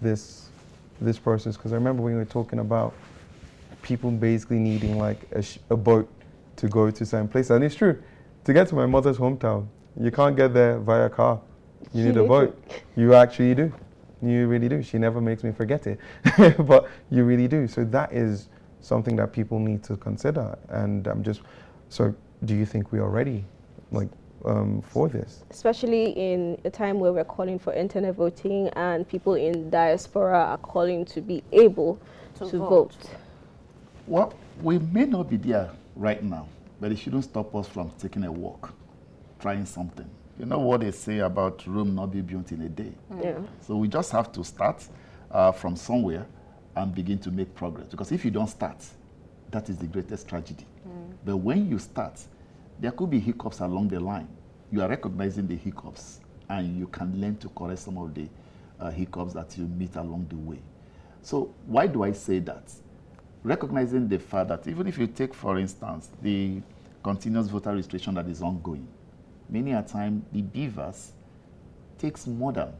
this 0.00 0.48
this 1.00 1.18
process? 1.18 1.56
Because 1.56 1.72
I 1.72 1.76
remember 1.76 2.02
when 2.02 2.12
we 2.12 2.18
were 2.18 2.24
talking 2.24 2.60
about 2.60 2.94
people 3.82 4.10
basically 4.10 4.58
needing 4.58 4.98
like 4.98 5.18
a, 5.32 5.42
sh- 5.42 5.58
a 5.70 5.76
boat 5.76 6.08
to 6.56 6.68
go 6.68 6.90
to 6.90 7.04
certain 7.06 7.28
places, 7.28 7.50
and 7.50 7.64
it's 7.64 7.74
true. 7.74 8.00
To 8.44 8.52
get 8.52 8.68
to 8.68 8.74
my 8.74 8.86
mother's 8.86 9.16
hometown, 9.16 9.66
you 9.98 10.10
can't 10.10 10.36
get 10.36 10.52
there 10.52 10.78
via 10.78 11.08
car. 11.08 11.40
You 11.92 12.04
need 12.06 12.16
a 12.16 12.24
boat. 12.24 12.56
You 12.96 13.14
actually 13.14 13.54
do. 13.54 13.72
You 14.22 14.46
really 14.46 14.68
do. 14.68 14.82
She 14.82 14.98
never 14.98 15.20
makes 15.20 15.42
me 15.44 15.52
forget 15.52 15.86
it, 15.86 15.98
but 16.66 16.88
you 17.10 17.24
really 17.24 17.48
do. 17.48 17.66
So 17.68 17.84
that 17.84 18.12
is 18.12 18.48
something 18.80 19.16
that 19.16 19.32
people 19.32 19.58
need 19.58 19.82
to 19.84 19.96
consider. 19.96 20.56
And 20.68 21.06
I'm 21.06 21.22
just 21.22 21.42
so. 21.88 22.14
Do 22.44 22.54
you 22.54 22.64
think 22.66 22.92
we 22.92 22.98
are 23.00 23.08
ready, 23.08 23.44
like, 23.90 24.08
um, 24.44 24.82
for 24.82 25.08
this? 25.08 25.42
especially 25.50 26.10
in 26.10 26.58
a 26.64 26.70
time 26.70 27.00
where 27.00 27.12
we're 27.12 27.24
calling 27.24 27.58
for 27.58 27.72
internet 27.72 28.14
voting 28.14 28.68
and 28.76 29.08
people 29.08 29.34
in 29.34 29.70
diaspora 29.70 30.36
are 30.38 30.58
calling 30.58 31.04
to 31.06 31.20
be 31.22 31.42
able 31.52 31.98
To 32.38 32.50
to, 32.50 32.58
vote. 32.58 32.68
vote. 32.68 33.10
Well, 34.06 34.34
we 34.62 34.78
may 34.78 35.06
not 35.06 35.30
be 35.30 35.36
there 35.38 35.70
right 35.96 36.22
now, 36.22 36.46
but 36.80 36.92
it 36.92 36.98
shouldn't 36.98 37.24
stop 37.24 37.54
us 37.56 37.66
from 37.68 37.90
taking 37.98 38.24
a 38.24 38.32
walk, 38.32 38.72
trying 39.40 39.64
something. 39.64 40.08
You 40.38 40.46
know 40.46 40.58
what 40.58 40.80
they 40.80 40.90
say 40.90 41.18
about 41.18 41.64
Rome 41.66 41.94
not 41.94 42.10
be 42.12 42.20
built 42.20 42.50
in 42.52 42.62
a 42.62 42.68
day. 42.68 42.92
Yeah. 43.22 43.38
So 43.60 43.76
we 43.76 43.88
just 43.88 44.10
have 44.12 44.32
to 44.32 44.42
start 44.44 44.86
uh, 45.30 45.52
from 45.52 45.76
somewhere 45.76 46.26
and 46.74 46.94
begin 46.94 47.18
to 47.20 47.30
make 47.30 47.54
progress. 47.54 47.88
Because 47.88 48.10
if 48.10 48.24
you 48.24 48.30
don't 48.30 48.48
start, 48.48 48.84
that 49.50 49.68
is 49.68 49.78
the 49.78 49.86
greatest 49.86 50.28
tragedy. 50.28 50.66
But 51.24 51.36
when 51.36 51.70
you 51.70 51.78
start, 51.78 52.20
there 52.78 52.90
could 52.90 53.10
be 53.10 53.18
hiccups 53.18 53.60
along 53.60 53.88
the 53.88 54.00
line. 54.00 54.28
You 54.70 54.82
are 54.82 54.88
recognizing 54.88 55.46
the 55.46 55.56
hiccups, 55.56 56.20
and 56.48 56.78
you 56.78 56.86
can 56.88 57.18
learn 57.20 57.36
to 57.38 57.48
correct 57.50 57.80
some 57.80 57.96
of 57.96 58.14
the 58.14 58.26
uh, 58.78 58.90
hiccups 58.90 59.32
that 59.34 59.56
you 59.56 59.64
meet 59.64 59.94
along 59.96 60.26
the 60.28 60.36
way. 60.36 60.58
So 61.22 61.54
why 61.66 61.86
do 61.86 62.02
I 62.02 62.12
say 62.12 62.40
that? 62.40 62.70
Recognizing 63.42 64.08
the 64.08 64.18
fact 64.18 64.48
that 64.48 64.66
even 64.66 64.86
if 64.86 64.98
you 64.98 65.06
take, 65.06 65.32
for 65.32 65.58
instance, 65.58 66.10
the 66.20 66.60
continuous 67.02 67.48
voter 67.48 67.70
registration 67.70 68.14
that 68.14 68.26
is 68.26 68.42
ongoing, 68.42 68.86
many 69.48 69.72
a 69.72 69.82
time 69.82 70.24
the 70.32 70.42
BVAS 70.42 71.10
takes 71.98 72.26
more 72.26 72.52
than 72.52 72.72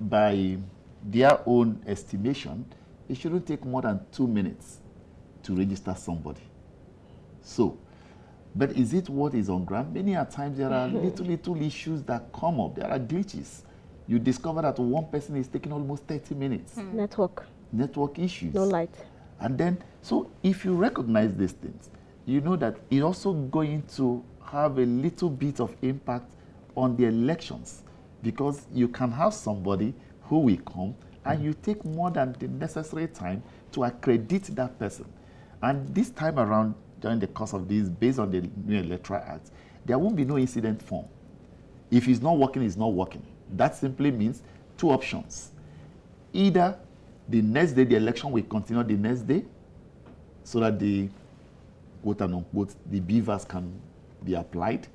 by 0.00 0.58
their 1.04 1.38
own 1.46 1.82
estimation, 1.86 2.64
it 3.08 3.16
shouldn't 3.16 3.46
take 3.46 3.64
more 3.64 3.82
than 3.82 4.00
two 4.12 4.26
minutes 4.26 4.78
to 5.42 5.54
register 5.54 5.94
somebody. 5.96 6.42
So, 7.40 7.78
but 8.54 8.72
is 8.72 8.92
it 8.92 9.08
what 9.08 9.34
is 9.34 9.48
on 9.48 9.64
ground? 9.64 9.94
Many 9.94 10.14
a 10.14 10.24
times 10.24 10.58
there 10.58 10.72
are 10.72 10.88
mm-hmm. 10.88 11.04
little, 11.04 11.26
little 11.26 11.62
issues 11.62 12.02
that 12.04 12.32
come 12.32 12.60
up. 12.60 12.74
There 12.74 12.90
are 12.90 12.98
glitches. 12.98 13.62
You 14.08 14.18
discover 14.18 14.62
that 14.62 14.78
one 14.78 15.06
person 15.06 15.36
is 15.36 15.48
taking 15.48 15.72
almost 15.72 16.04
30 16.04 16.34
minutes. 16.34 16.74
Hmm. 16.74 16.96
Network, 16.96 17.46
Network 17.72 18.18
issues. 18.18 18.54
no 18.54 18.64
light. 18.64 18.94
And 19.40 19.58
then, 19.58 19.82
so 20.02 20.30
if 20.42 20.64
you 20.64 20.74
recognize 20.74 21.34
these 21.34 21.52
things, 21.52 21.90
you 22.24 22.40
know 22.40 22.56
that 22.56 22.76
it's 22.90 23.02
also 23.02 23.32
going 23.32 23.82
to 23.96 24.24
have 24.50 24.78
a 24.78 24.84
little 24.86 25.30
bit 25.30 25.60
of 25.60 25.74
impact 25.82 26.32
on 26.76 26.96
the 26.96 27.04
elections 27.04 27.82
because 28.22 28.66
you 28.72 28.88
can 28.88 29.10
have 29.10 29.34
somebody 29.34 29.94
who 30.22 30.38
will 30.38 30.58
come 30.58 30.94
and 31.24 31.42
you 31.42 31.54
take 31.54 31.84
more 31.84 32.10
than 32.10 32.34
the 32.38 32.48
necessary 32.48 33.08
time 33.08 33.42
to 33.72 33.84
accredit 33.84 34.44
that 34.56 34.78
person. 34.78 35.06
And 35.62 35.92
this 35.94 36.10
time 36.10 36.38
around, 36.38 36.74
during 37.00 37.18
the 37.18 37.26
course 37.26 37.52
of 37.52 37.68
this, 37.68 37.88
based 37.88 38.18
on 38.18 38.30
the 38.30 38.48
new 38.64 38.80
electoral 38.80 39.22
act, 39.26 39.50
there 39.84 39.98
won't 39.98 40.16
be 40.16 40.24
no 40.24 40.38
incident 40.38 40.82
form. 40.82 41.06
If 41.90 42.08
it's 42.08 42.20
not 42.20 42.38
working, 42.38 42.62
it's 42.62 42.76
not 42.76 42.92
working. 42.92 43.24
That 43.54 43.74
simply 43.74 44.10
means 44.10 44.42
two 44.76 44.90
options. 44.90 45.50
Either 46.32 46.78
the 47.28 47.42
next 47.42 47.72
day 47.72 47.84
the 47.84 47.96
election 47.96 48.30
will 48.30 48.42
continue 48.42 48.82
the 48.82 48.94
next 48.94 49.22
day 49.22 49.44
so 50.44 50.60
that 50.60 50.78
the 50.78 51.08
quote 52.02 52.22
unquote 52.22 52.74
the 52.90 53.00
BVAS 53.00 53.48
can 53.48 53.72
be 54.26 54.34
applied. 54.34 54.86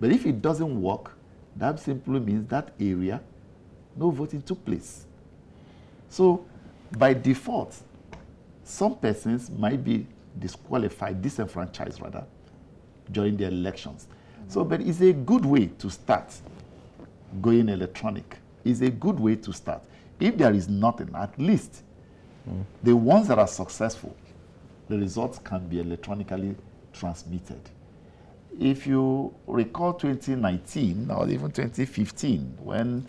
But 0.00 0.10
if 0.12 0.26
it 0.26 0.42
doesn't 0.42 0.82
work, 0.82 1.12
that 1.56 1.80
simply 1.80 2.20
means 2.20 2.48
that 2.50 2.72
area 2.78 3.20
no 3.96 4.10
voting 4.10 4.42
took 4.42 4.64
place. 4.64 5.06
So 6.08 6.44
by 6.98 7.14
default, 7.14 7.76
some 8.64 8.96
persons 8.96 9.50
might 9.50 9.84
be 9.84 10.06
disqualified, 10.38 11.22
disenfranchised 11.22 12.00
rather, 12.00 12.24
during 13.10 13.36
the 13.36 13.46
elections. 13.46 14.08
So, 14.48 14.64
but 14.64 14.80
it's 14.80 15.00
a 15.00 15.12
good 15.12 15.44
way 15.44 15.66
to 15.78 15.90
start 15.90 16.34
going 17.40 17.68
electronic. 17.68 18.38
It's 18.64 18.80
a 18.80 18.90
good 18.90 19.18
way 19.18 19.36
to 19.36 19.52
start. 19.52 19.82
If 20.20 20.36
there 20.36 20.52
is 20.52 20.68
nothing, 20.68 21.10
at 21.14 21.38
least 21.38 21.82
hmm. 22.44 22.62
the 22.82 22.94
ones 22.96 23.28
that 23.28 23.38
are 23.38 23.48
successful, 23.48 24.16
the 24.88 24.98
results 24.98 25.38
can 25.38 25.66
be 25.68 25.80
electronically 25.80 26.54
transmitted. 26.92 27.60
If 28.60 28.86
you 28.86 29.34
recall 29.46 29.94
2019 29.94 31.10
or 31.10 31.28
even 31.28 31.50
2015, 31.50 32.58
when 32.62 33.06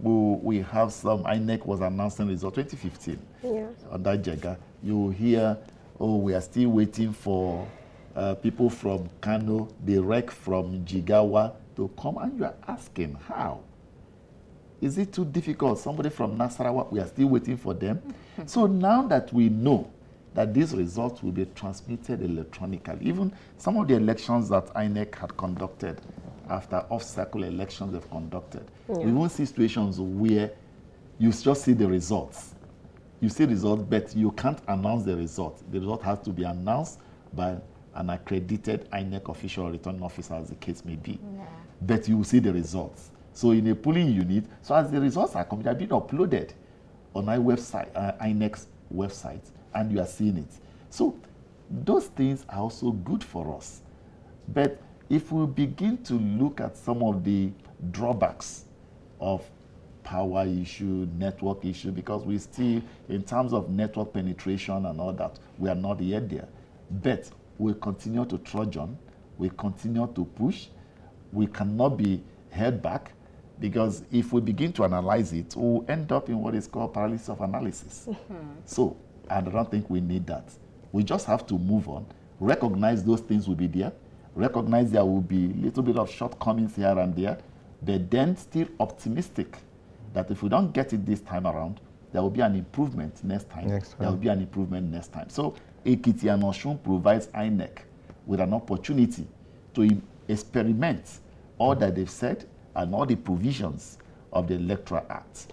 we, 0.00 0.12
we 0.56 0.58
have 0.62 0.92
some, 0.92 1.24
INEC 1.24 1.64
was 1.66 1.80
announcing 1.80 2.28
results 2.28 2.56
2015 2.56 3.18
Yeah. 3.44 3.66
on 3.90 4.02
that 4.04 4.22
Jega, 4.22 4.56
you 4.82 5.10
hear, 5.10 5.58
oh, 6.00 6.16
we 6.16 6.34
are 6.34 6.40
still 6.40 6.70
waiting 6.70 7.12
for 7.12 7.66
uh, 8.16 8.34
people 8.36 8.70
from 8.70 9.08
Kano, 9.20 9.68
direct 9.84 10.32
from 10.32 10.84
Jigawa 10.84 11.54
to 11.76 11.88
come, 12.00 12.18
and 12.18 12.38
you 12.38 12.44
are 12.46 12.54
asking 12.66 13.14
how. 13.28 13.60
Is 14.80 14.98
it 14.98 15.12
too 15.12 15.24
difficult? 15.24 15.78
Somebody 15.78 16.10
from 16.10 16.36
Nasarawa, 16.36 16.90
we 16.90 16.98
are 16.98 17.06
still 17.06 17.28
waiting 17.28 17.56
for 17.56 17.72
them. 17.74 18.02
so 18.46 18.66
now 18.66 19.02
that 19.06 19.32
we 19.32 19.48
know 19.48 19.88
that 20.34 20.54
these 20.54 20.74
results 20.74 21.22
will 21.22 21.32
be 21.32 21.44
transmitted 21.54 22.22
electronically, 22.22 22.98
even 23.02 23.32
some 23.58 23.76
of 23.76 23.88
the 23.88 23.94
elections 23.94 24.48
that 24.48 24.66
INEC 24.74 25.14
had 25.14 25.36
conducted 25.36 26.00
after 26.48 26.84
off-cycle 26.90 27.44
elections 27.44 27.92
they've 27.92 28.10
conducted, 28.10 28.64
we 28.88 29.12
won't 29.12 29.32
see 29.32 29.44
situations 29.44 30.00
where 30.00 30.50
you 31.18 31.32
just 31.32 31.64
see 31.64 31.72
the 31.72 31.86
results 31.86 32.54
you 33.22 33.28
see 33.28 33.44
results, 33.44 33.84
but 33.88 34.14
you 34.16 34.32
can't 34.32 34.58
announce 34.66 35.04
the 35.04 35.16
result. 35.16 35.62
The 35.70 35.78
result 35.78 36.02
has 36.02 36.18
to 36.22 36.30
be 36.30 36.42
announced 36.42 36.98
by 37.32 37.56
an 37.94 38.10
accredited 38.10 38.90
INEC 38.90 39.28
official 39.28 39.68
or 39.68 39.70
returning 39.70 40.02
officer, 40.02 40.34
as 40.34 40.48
the 40.48 40.56
case 40.56 40.84
may 40.84 40.96
be. 40.96 41.20
But 41.80 42.08
you 42.08 42.16
will 42.16 42.24
see 42.24 42.40
the 42.40 42.52
results. 42.52 43.10
So 43.32 43.52
in 43.52 43.68
a 43.68 43.76
polling 43.76 44.10
unit, 44.12 44.44
so 44.60 44.74
as 44.74 44.90
the 44.90 45.00
results 45.00 45.36
are 45.36 45.44
coming, 45.44 45.64
they're 45.64 45.74
being 45.74 45.90
uploaded 45.90 46.50
on 47.14 47.28
our 47.28 47.36
website, 47.36 47.88
uh, 47.94 48.12
INEC's 48.20 48.66
website, 48.92 49.48
and 49.74 49.92
you 49.92 50.00
are 50.00 50.06
seeing 50.06 50.38
it. 50.38 50.50
So 50.90 51.16
those 51.70 52.06
things 52.06 52.44
are 52.48 52.60
also 52.60 52.90
good 52.90 53.24
for 53.24 53.56
us. 53.56 53.82
But 54.48 54.80
if 55.08 55.32
we 55.32 55.46
begin 55.46 55.98
to 56.04 56.14
look 56.14 56.60
at 56.60 56.76
some 56.76 57.02
of 57.02 57.24
the 57.24 57.50
drawbacks 57.90 58.64
of 59.20 59.48
power 60.04 60.44
issue, 60.46 61.08
network 61.16 61.64
issue, 61.64 61.90
because 61.90 62.24
we 62.24 62.38
still, 62.38 62.82
in 63.08 63.22
terms 63.22 63.52
of 63.52 63.70
network 63.70 64.12
penetration 64.12 64.86
and 64.86 65.00
all 65.00 65.12
that, 65.12 65.38
we 65.58 65.68
are 65.68 65.74
not 65.74 66.00
yet 66.00 66.28
there. 66.28 66.48
But 66.90 67.30
we 67.58 67.74
continue 67.74 68.24
to 68.26 68.38
trudge 68.38 68.76
on, 68.76 68.98
we 69.38 69.50
continue 69.50 70.10
to 70.14 70.24
push, 70.24 70.66
we 71.32 71.46
cannot 71.46 71.96
be 71.96 72.22
held 72.50 72.82
back. 72.82 73.12
Because 73.60 74.02
if 74.10 74.32
we 74.32 74.40
begin 74.40 74.72
to 74.72 74.84
analyze 74.84 75.32
it, 75.32 75.54
we'll 75.56 75.84
end 75.88 76.10
up 76.10 76.28
in 76.28 76.40
what 76.40 76.54
is 76.54 76.66
called 76.66 76.92
paralysis 76.92 77.28
of 77.28 77.40
analysis. 77.42 78.06
Mm-hmm. 78.08 78.34
So 78.64 78.96
I 79.32 79.40
don't 79.40 79.70
think 79.70 79.88
we 79.88 80.00
need 80.00 80.26
that. 80.26 80.44
We 80.92 81.02
just 81.02 81.26
have 81.26 81.46
to 81.46 81.58
move 81.58 81.88
on, 81.88 82.06
recognize 82.38 83.02
those 83.04 83.20
things 83.20 83.48
will 83.48 83.54
be 83.54 83.66
there, 83.66 83.92
recognize 84.34 84.90
there 84.90 85.04
will 85.04 85.20
be 85.22 85.46
a 85.46 85.54
little 85.64 85.82
bit 85.82 85.96
of 85.96 86.10
shortcomings 86.10 86.76
here 86.76 86.98
and 86.98 87.14
there, 87.16 87.38
but 87.82 88.10
then 88.10 88.36
still 88.36 88.68
optimistic 88.78 89.58
that 90.12 90.30
if 90.30 90.42
we 90.42 90.48
don't 90.48 90.72
get 90.72 90.92
it 90.92 91.06
this 91.06 91.20
time 91.20 91.46
around, 91.46 91.80
there 92.12 92.20
will 92.20 92.30
be 92.30 92.42
an 92.42 92.54
improvement 92.54 93.24
next 93.24 93.48
time. 93.48 93.68
Next 93.68 93.98
There 93.98 94.10
will 94.10 94.16
be 94.18 94.28
an 94.28 94.40
improvement 94.40 94.90
next 94.92 95.12
time. 95.12 95.30
So 95.30 95.54
Ekiti 95.84 96.32
and 96.32 96.42
Osun 96.42 96.82
provides 96.82 97.28
INEC 97.28 97.78
with 98.26 98.40
an 98.40 98.52
opportunity 98.52 99.26
to 99.74 100.00
experiment 100.28 101.20
all 101.58 101.74
that 101.76 101.94
they've 101.94 102.10
said 102.10 102.44
and 102.76 102.94
all 102.94 103.06
the 103.06 103.16
provisions 103.16 103.98
of 104.32 104.48
the 104.48 104.54
Electoral 104.54 105.04
Act 105.08 105.46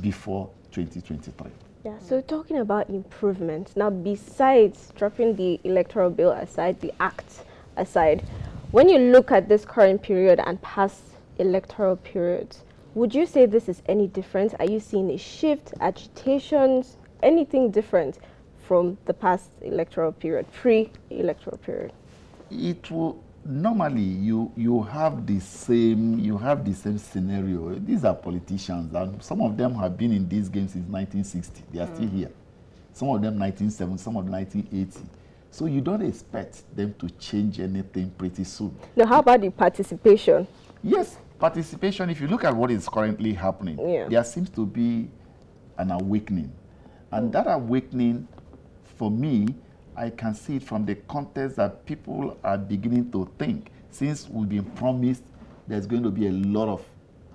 before 0.00 0.50
2023. 0.72 1.50
Yeah, 1.84 1.92
mm. 1.92 2.08
so 2.08 2.20
talking 2.20 2.58
about 2.58 2.88
improvements, 2.88 3.76
now 3.76 3.90
besides 3.90 4.92
dropping 4.96 5.36
the 5.36 5.60
electoral 5.64 6.10
bill 6.10 6.32
aside, 6.32 6.80
the 6.80 6.92
act 7.00 7.44
aside, 7.76 8.22
when 8.70 8.88
you 8.88 8.98
look 8.98 9.30
at 9.32 9.48
this 9.48 9.64
current 9.64 10.02
period 10.02 10.40
and 10.44 10.60
past 10.62 11.02
electoral 11.38 11.96
periods, 11.96 12.64
would 12.94 13.14
you 13.14 13.26
say 13.26 13.46
this 13.46 13.68
is 13.68 13.82
any 13.86 14.06
different? 14.06 14.54
Are 14.58 14.66
you 14.66 14.80
seeing 14.80 15.10
a 15.10 15.18
shift, 15.18 15.72
agitations, 15.80 16.96
anything 17.22 17.70
different 17.70 18.18
from 18.58 18.98
the 19.06 19.14
past 19.14 19.50
electoral 19.62 20.12
period, 20.12 20.50
pre-electoral 20.52 21.58
period? 21.58 21.92
it 22.52 22.90
will 22.90 23.22
normally 23.44 24.02
you 24.02 24.52
you 24.56 24.82
have 24.82 25.26
the 25.26 25.40
same 25.40 26.18
you 26.18 26.38
have 26.38 26.64
the 26.64 26.72
same 26.72 26.98
scenario 26.98 27.74
these 27.80 28.04
are 28.04 28.14
politicians 28.14 28.94
and 28.94 29.22
some 29.22 29.40
of 29.40 29.56
them 29.56 29.74
have 29.74 29.96
been 29.96 30.12
in 30.12 30.28
these 30.28 30.48
games 30.48 30.72
since 30.72 30.86
1960 30.88 31.62
they 31.72 31.80
are 31.80 31.86
still 31.88 32.06
mm. 32.06 32.18
here 32.18 32.30
some 32.92 33.08
of 33.08 33.20
them 33.20 33.38
1970 33.38 33.98
some 33.98 34.16
of 34.16 34.24
them 34.24 34.32
1980 34.32 35.00
so 35.50 35.66
you 35.66 35.80
don't 35.80 36.02
expect 36.02 36.62
them 36.76 36.94
to 36.98 37.10
change 37.10 37.58
anything 37.60 38.10
pretty 38.16 38.44
soon 38.44 38.74
Now, 38.96 39.06
how 39.06 39.18
about 39.18 39.40
the 39.42 39.50
participation? 39.50 40.46
Yes, 40.82 41.18
participation. 41.38 42.08
If 42.10 42.20
you 42.20 42.26
look 42.26 42.44
at 42.44 42.56
what 42.56 42.70
is 42.70 42.88
currently 42.88 43.34
happening, 43.34 43.78
Yeah. 43.78 44.08
there 44.08 44.24
seems 44.24 44.48
to 44.50 44.64
be 44.66 45.08
an 45.78 45.90
awakening. 45.90 46.50
And 47.10 47.28
mm. 47.28 47.32
that 47.32 47.46
awakening, 47.46 48.26
for 48.96 49.10
me, 49.10 49.48
I 49.96 50.10
can 50.10 50.34
see 50.34 50.56
it 50.56 50.62
from 50.62 50.86
the 50.86 50.94
context 50.94 51.56
that 51.56 51.84
people 51.84 52.36
are 52.42 52.58
beginning 52.58 53.10
to 53.12 53.30
think. 53.38 53.70
Since 53.90 54.28
we've 54.28 54.48
been 54.48 54.64
promised 54.64 55.22
there's 55.68 55.86
going 55.86 56.02
to 56.02 56.10
be 56.10 56.26
a 56.26 56.32
lot 56.32 56.68
of 56.68 56.84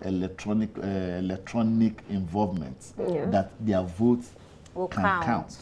electronic 0.02 0.70
uh, 0.78 0.82
electronic 0.86 2.04
involvement, 2.10 2.94
Yeah. 3.00 3.26
that 3.28 3.52
their 3.60 3.84
votes 3.84 4.32
Will 4.76 4.88
can 4.88 5.04
count. 5.04 5.26
count. 5.26 5.58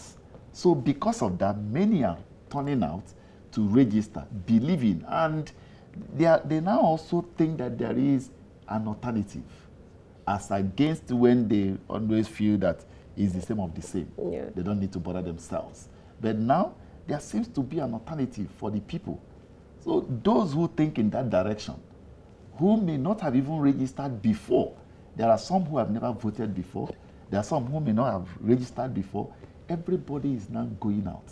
So 0.51 0.73
because 0.75 1.21
of 1.21 1.37
that, 1.39 1.57
many 1.57 2.03
are 2.03 2.17
turning 2.49 2.83
out 2.83 3.03
to 3.51 3.61
register, 3.67 4.25
believing, 4.45 5.03
and 5.07 5.49
they, 6.15 6.25
are, 6.25 6.41
they 6.43 6.59
now 6.59 6.79
also 6.81 7.25
think 7.37 7.57
that 7.59 7.77
there 7.77 7.97
is 7.97 8.29
an 8.67 8.87
alternative, 8.87 9.43
as 10.27 10.51
against 10.51 11.11
when 11.11 11.47
they 11.47 11.75
always 11.87 12.27
feel 12.27 12.57
that 12.57 12.83
it's 13.15 13.33
the 13.33 13.41
same 13.41 13.59
of 13.59 13.73
the 13.75 13.81
same. 13.81 14.11
Yeah. 14.29 14.45
They 14.53 14.63
don't 14.63 14.79
need 14.79 14.91
to 14.93 14.99
bother 14.99 15.21
themselves. 15.21 15.87
But 16.19 16.37
now 16.37 16.73
there 17.07 17.19
seems 17.19 17.47
to 17.49 17.61
be 17.61 17.79
an 17.79 17.93
alternative 17.93 18.49
for 18.57 18.71
the 18.71 18.81
people. 18.81 19.21
So 19.83 20.07
those 20.23 20.53
who 20.53 20.67
think 20.67 20.97
in 20.97 21.09
that 21.11 21.29
direction, 21.29 21.75
who 22.57 22.77
may 22.77 22.97
not 22.97 23.21
have 23.21 23.35
even 23.35 23.57
registered 23.59 24.21
before. 24.21 24.75
There 25.15 25.29
are 25.29 25.37
some 25.37 25.65
who 25.65 25.77
have 25.77 25.91
never 25.91 26.11
voted 26.11 26.55
before. 26.55 26.89
There 27.29 27.39
are 27.39 27.43
some 27.43 27.65
who 27.65 27.79
may 27.79 27.91
not 27.91 28.11
have 28.11 28.27
registered 28.39 28.93
before. 28.93 29.31
Everybody 29.69 30.33
is 30.33 30.49
now 30.49 30.65
going 30.79 31.07
out. 31.07 31.31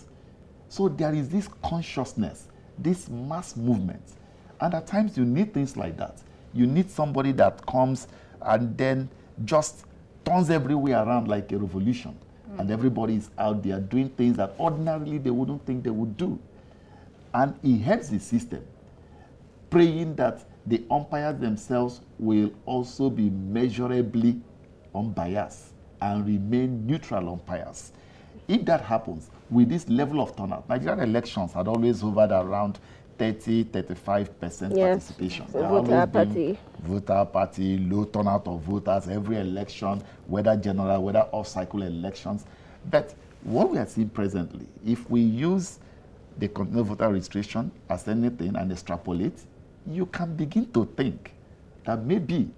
So 0.69 0.89
there 0.89 1.13
is 1.13 1.29
this 1.29 1.47
consciousness, 1.63 2.47
this 2.77 3.09
mass 3.09 3.55
movement. 3.55 4.01
And 4.59 4.73
at 4.73 4.87
times 4.87 5.17
you 5.17 5.25
need 5.25 5.53
things 5.53 5.77
like 5.77 5.97
that. 5.97 6.17
You 6.53 6.67
need 6.67 6.89
somebody 6.89 7.31
that 7.33 7.65
comes 7.65 8.07
and 8.41 8.77
then 8.77 9.09
just 9.45 9.85
turns 10.25 10.49
everywhere 10.49 11.03
around 11.03 11.27
like 11.27 11.51
a 11.51 11.57
revolution. 11.57 12.17
And 12.57 12.69
everybody 12.71 13.15
is 13.15 13.29
out 13.37 13.63
there 13.63 13.79
doing 13.79 14.09
things 14.09 14.37
that 14.37 14.53
ordinarily 14.59 15.17
they 15.17 15.31
wouldn't 15.31 15.65
think 15.65 15.83
they 15.83 15.89
would 15.89 16.17
do. 16.17 16.39
And 17.33 17.55
it 17.63 17.79
helps 17.79 18.09
the 18.09 18.19
system 18.19 18.63
praying 19.73 20.13
that 20.15 20.45
the 20.67 20.83
umpires 20.91 21.39
themselves 21.39 22.01
will 22.19 22.51
also 22.67 23.09
be 23.09 23.31
measurably 23.31 24.39
unbiased 24.93 25.73
and 25.99 26.27
remain 26.27 26.85
neutral 26.85 27.27
umpires. 27.29 27.91
If 28.47 28.63
that 28.65 28.81
happens 28.81 29.31
with 29.49 29.69
this 29.69 29.89
level 29.89 30.21
of 30.21 30.35
turnout, 30.35 30.69
Nigerian 30.69 30.99
elections 30.99 31.53
had 31.53 31.67
always 31.67 32.01
hovered 32.01 32.31
around 32.31 32.79
30, 33.17 33.65
35% 33.65 34.75
Yes. 34.75 35.11
participation. 35.11 35.47
So 35.49 35.67
voter 35.67 35.93
apathy. 35.93 36.57
Voter 36.83 37.13
apathy, 37.13 37.77
low 37.77 38.05
turnout 38.05 38.47
of 38.47 38.61
voters 38.61 39.07
every 39.07 39.37
election, 39.37 40.01
whether 40.27 40.55
general, 40.57 41.03
whether 41.03 41.27
off-cycle 41.31 41.83
elections. 41.83 42.45
But 42.89 43.13
what 43.43 43.71
we 43.71 43.77
are 43.77 43.85
seeing 43.85 44.09
presently, 44.09 44.65
if 44.85 45.09
we 45.09 45.21
use 45.21 45.79
the 46.37 46.47
continual 46.47 46.83
voter 46.85 47.09
registration 47.09 47.71
as 47.89 48.07
anything 48.07 48.55
and 48.55 48.71
extrapolate, 48.71 49.39
you 49.85 50.05
can 50.07 50.35
begin 50.35 50.65
to 50.71 50.85
think 50.97 51.33
that 51.85 52.03
maybe 52.05 52.49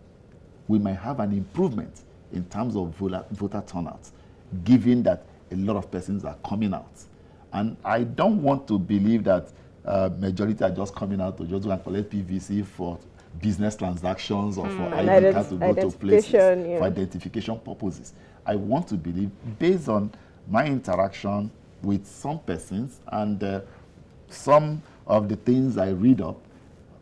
we 0.68 0.80
might 0.80 0.94
have 0.98 1.20
an 1.20 1.32
improvement 1.32 2.02
in 2.32 2.44
terms 2.46 2.76
of 2.76 2.90
voter, 2.96 3.24
voter 3.32 3.64
turnout, 3.66 4.10
given 4.64 5.04
that 5.04 5.24
a 5.52 5.56
lot 5.56 5.76
of 5.76 5.92
persons 5.92 6.26
are 6.26 6.38
coming 6.46 6.74
out. 6.74 7.04
And 7.54 7.78
I 7.86 8.04
don't 8.04 8.42
want 8.42 8.68
to 8.68 8.80
believe 8.80 9.24
that 9.26 9.48
uh, 9.86 10.10
majority 10.20 10.64
are 10.64 10.72
just 10.72 10.96
coming 10.96 11.22
out 11.22 11.38
to 11.38 11.46
just 11.46 11.64
go 11.64 11.72
and 11.72 11.84
collect 11.84 12.10
PVC 12.12 12.66
for 12.66 12.98
business 13.42 13.76
transactions 13.76 14.58
or 14.58 14.68
for 14.70 14.84
And 14.84 15.10
ID 15.10 15.26
ident- 15.26 15.34
cards 15.34 15.50
to 15.50 15.56
go 15.56 15.74
to 15.74 15.98
places 15.98 16.34
yeah. 16.34 16.78
for 16.80 16.84
identification 16.86 17.60
purposes. 17.60 18.14
I 18.46 18.56
want 18.56 18.88
to 18.90 18.96
believe, 18.96 19.32
based 19.60 19.90
on 19.90 20.12
my 20.50 20.66
interaction 20.66 21.52
with 21.82 22.06
some 22.06 22.40
persons 22.40 23.00
and 23.08 23.44
uh, 23.44 23.62
some 24.30 24.82
of 25.08 25.30
the 25.30 25.36
things 25.36 25.78
I 25.78 25.90
read 25.90 26.22
up, 26.22 26.40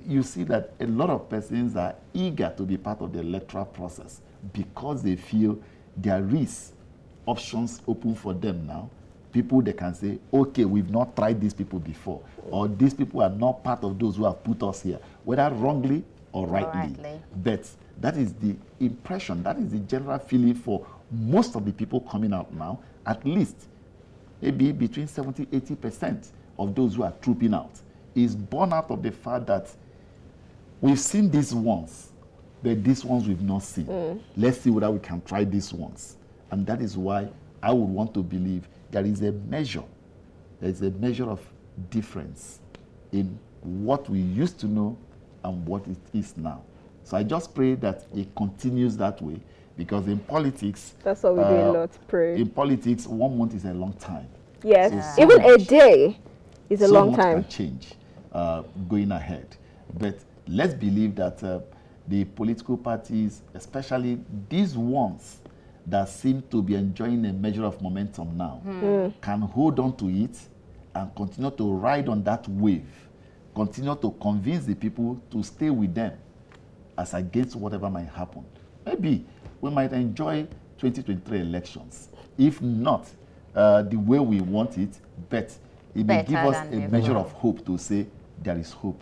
you 0.05 0.23
see 0.23 0.43
that 0.45 0.73
a 0.79 0.85
lot 0.87 1.09
of 1.09 1.29
persons 1.29 1.75
are 1.75 1.95
eager 2.13 2.53
to 2.57 2.63
be 2.63 2.77
part 2.77 3.01
of 3.01 3.13
the 3.13 3.19
electoral 3.19 3.65
process 3.65 4.21
because 4.51 5.01
they 5.01 5.15
feel 5.15 5.57
there 5.95 6.27
is 6.35 6.73
options 7.25 7.81
open 7.87 8.15
for 8.15 8.33
them 8.33 8.67
now. 8.67 8.89
People 9.33 9.61
they 9.61 9.73
can 9.73 9.93
say, 9.93 10.19
okay, 10.33 10.63
we've 10.63 10.89
not 10.89 11.15
tried 11.15 11.41
these 11.41 11.53
people 11.53 11.79
before, 11.79 12.21
or 12.49 12.67
these 12.67 12.93
people 12.93 13.21
are 13.21 13.29
not 13.29 13.63
part 13.63 13.83
of 13.83 13.99
those 13.99 14.15
who 14.15 14.23
have 14.23 14.41
put 14.43 14.63
us 14.63 14.83
here, 14.83 14.99
whether 15.25 15.49
wrongly 15.55 16.03
or 16.31 16.47
rightly. 16.47 16.79
rightly. 16.79 17.21
But 17.43 17.67
that 17.99 18.15
is 18.15 18.33
the 18.33 18.55
impression, 18.79 19.43
that 19.43 19.57
is 19.57 19.71
the 19.71 19.79
general 19.79 20.19
feeling 20.19 20.53
for 20.53 20.85
most 21.11 21.55
of 21.55 21.65
the 21.65 21.73
people 21.73 21.99
coming 22.01 22.31
out 22.31 22.53
now, 22.53 22.79
at 23.05 23.25
least 23.25 23.67
maybe 24.43 24.71
between 24.71 25.07
70 25.07 25.47
80 25.51 25.75
percent 25.75 26.31
of 26.59 26.75
those 26.75 26.95
who 26.95 27.03
are 27.03 27.13
trooping 27.21 27.53
out 27.53 27.71
is 28.13 28.35
born 28.35 28.73
out 28.73 28.91
of 28.91 29.01
the 29.01 29.11
fact 29.11 29.47
that 29.47 29.69
we've 30.81 30.99
seen 30.99 31.31
these 31.31 31.53
ones 31.55 32.09
but 32.61 32.83
these 32.83 33.03
ones 33.05 33.27
we've 33.27 33.41
not 33.41 33.63
seen 33.63 33.85
mm. 33.85 34.19
let's 34.35 34.59
see 34.59 34.69
whether 34.69 34.91
we 34.91 34.99
can 34.99 35.21
try 35.21 35.43
these 35.43 35.73
ones 35.73 36.17
and 36.51 36.65
that 36.67 36.81
is 36.81 36.97
why 36.97 37.27
i 37.61 37.71
would 37.71 37.89
want 37.89 38.13
to 38.13 38.21
believe 38.21 38.67
there 38.93 39.05
is 39.05 39.21
a 39.21 39.31
measure 39.31 39.83
there 40.61 40.69
is 40.69 40.81
a 40.81 40.91
measure 40.91 41.29
of 41.29 41.41
difference 41.89 42.59
in 43.11 43.37
what 43.61 44.09
we 44.09 44.19
used 44.19 44.59
to 44.59 44.67
know 44.67 44.97
and 45.43 45.65
what 45.65 45.85
it 45.87 45.97
is 46.13 46.37
now 46.37 46.61
so 47.03 47.17
i 47.17 47.23
just 47.23 47.53
pray 47.53 47.75
that 47.75 48.05
it 48.15 48.33
continues 48.35 48.95
that 48.95 49.21
way 49.21 49.37
because 49.77 50.07
in 50.07 50.19
politics 50.19 50.93
That's 51.03 51.23
what 51.23 51.35
we 51.35 51.43
do 51.43 51.49
a 51.49 51.69
uh, 51.69 51.73
lot, 51.73 51.89
pray. 52.07 52.35
in 52.35 52.49
politics, 52.49 53.07
one 53.07 53.37
month 53.37 53.55
is 53.55 53.65
a 53.65 53.73
long 53.73 53.93
time. 53.93 54.27
Yes, 54.63 55.15
So 55.15 55.23
even 55.23 55.41
a 55.41 55.57
day 55.57 56.19
is 56.69 56.81
a 56.81 56.87
so 56.87 56.93
long 56.93 57.11
much 57.11 57.19
time. 57.19 57.43
Can 57.43 57.51
change 57.51 57.93
uh, 58.31 58.63
going 58.87 59.11
ahead, 59.11 59.57
but 59.97 60.17
let's 60.47 60.73
believe 60.73 61.15
that 61.15 61.43
uh, 61.43 61.59
the 62.07 62.25
political 62.25 62.77
parties, 62.77 63.41
especially 63.53 64.19
these 64.49 64.77
ones 64.77 65.39
that 65.87 66.07
seem 66.09 66.41
to 66.49 66.61
be 66.61 66.75
enjoying 66.75 67.25
a 67.25 67.33
measure 67.33 67.65
of 67.65 67.81
momentum 67.81 68.37
now, 68.37 68.61
can 69.21 69.41
hold 69.41 69.79
on 69.79 69.95
to 69.97 70.07
it 70.09 70.37
and 70.95 71.13
continue 71.15 71.51
to 71.51 71.73
ride 71.73 72.07
on 72.07 72.23
that 72.23 72.47
wave, 72.47 72.85
continue 73.55 73.95
to 73.95 74.11
convince 74.21 74.65
the 74.65 74.75
people 74.75 75.19
to 75.31 75.43
stay 75.43 75.69
with 75.69 75.93
them 75.93 76.13
as 76.97 77.13
against 77.13 77.55
whatever 77.55 77.89
might 77.89 78.07
happen. 78.09 78.45
Maybe 78.85 79.25
we 79.61 79.69
might 79.71 79.91
enjoy 79.93 80.43
2023 80.77 81.39
elections. 81.41 82.09
If 82.37 82.61
not 82.61 83.07
uh, 83.55 83.81
the 83.83 83.97
way 83.97 84.19
we 84.19 84.41
want 84.41 84.77
it, 84.77 84.89
but 85.29 85.51
it 85.95 86.05
may 86.05 86.23
give 86.23 86.35
us 86.37 86.55
a 86.67 86.69
before. 86.71 86.89
measure 86.89 87.17
of 87.17 87.31
hope 87.33 87.65
to 87.65 87.77
say 87.77 88.07
there 88.41 88.57
is 88.57 88.71
hope. 88.71 89.01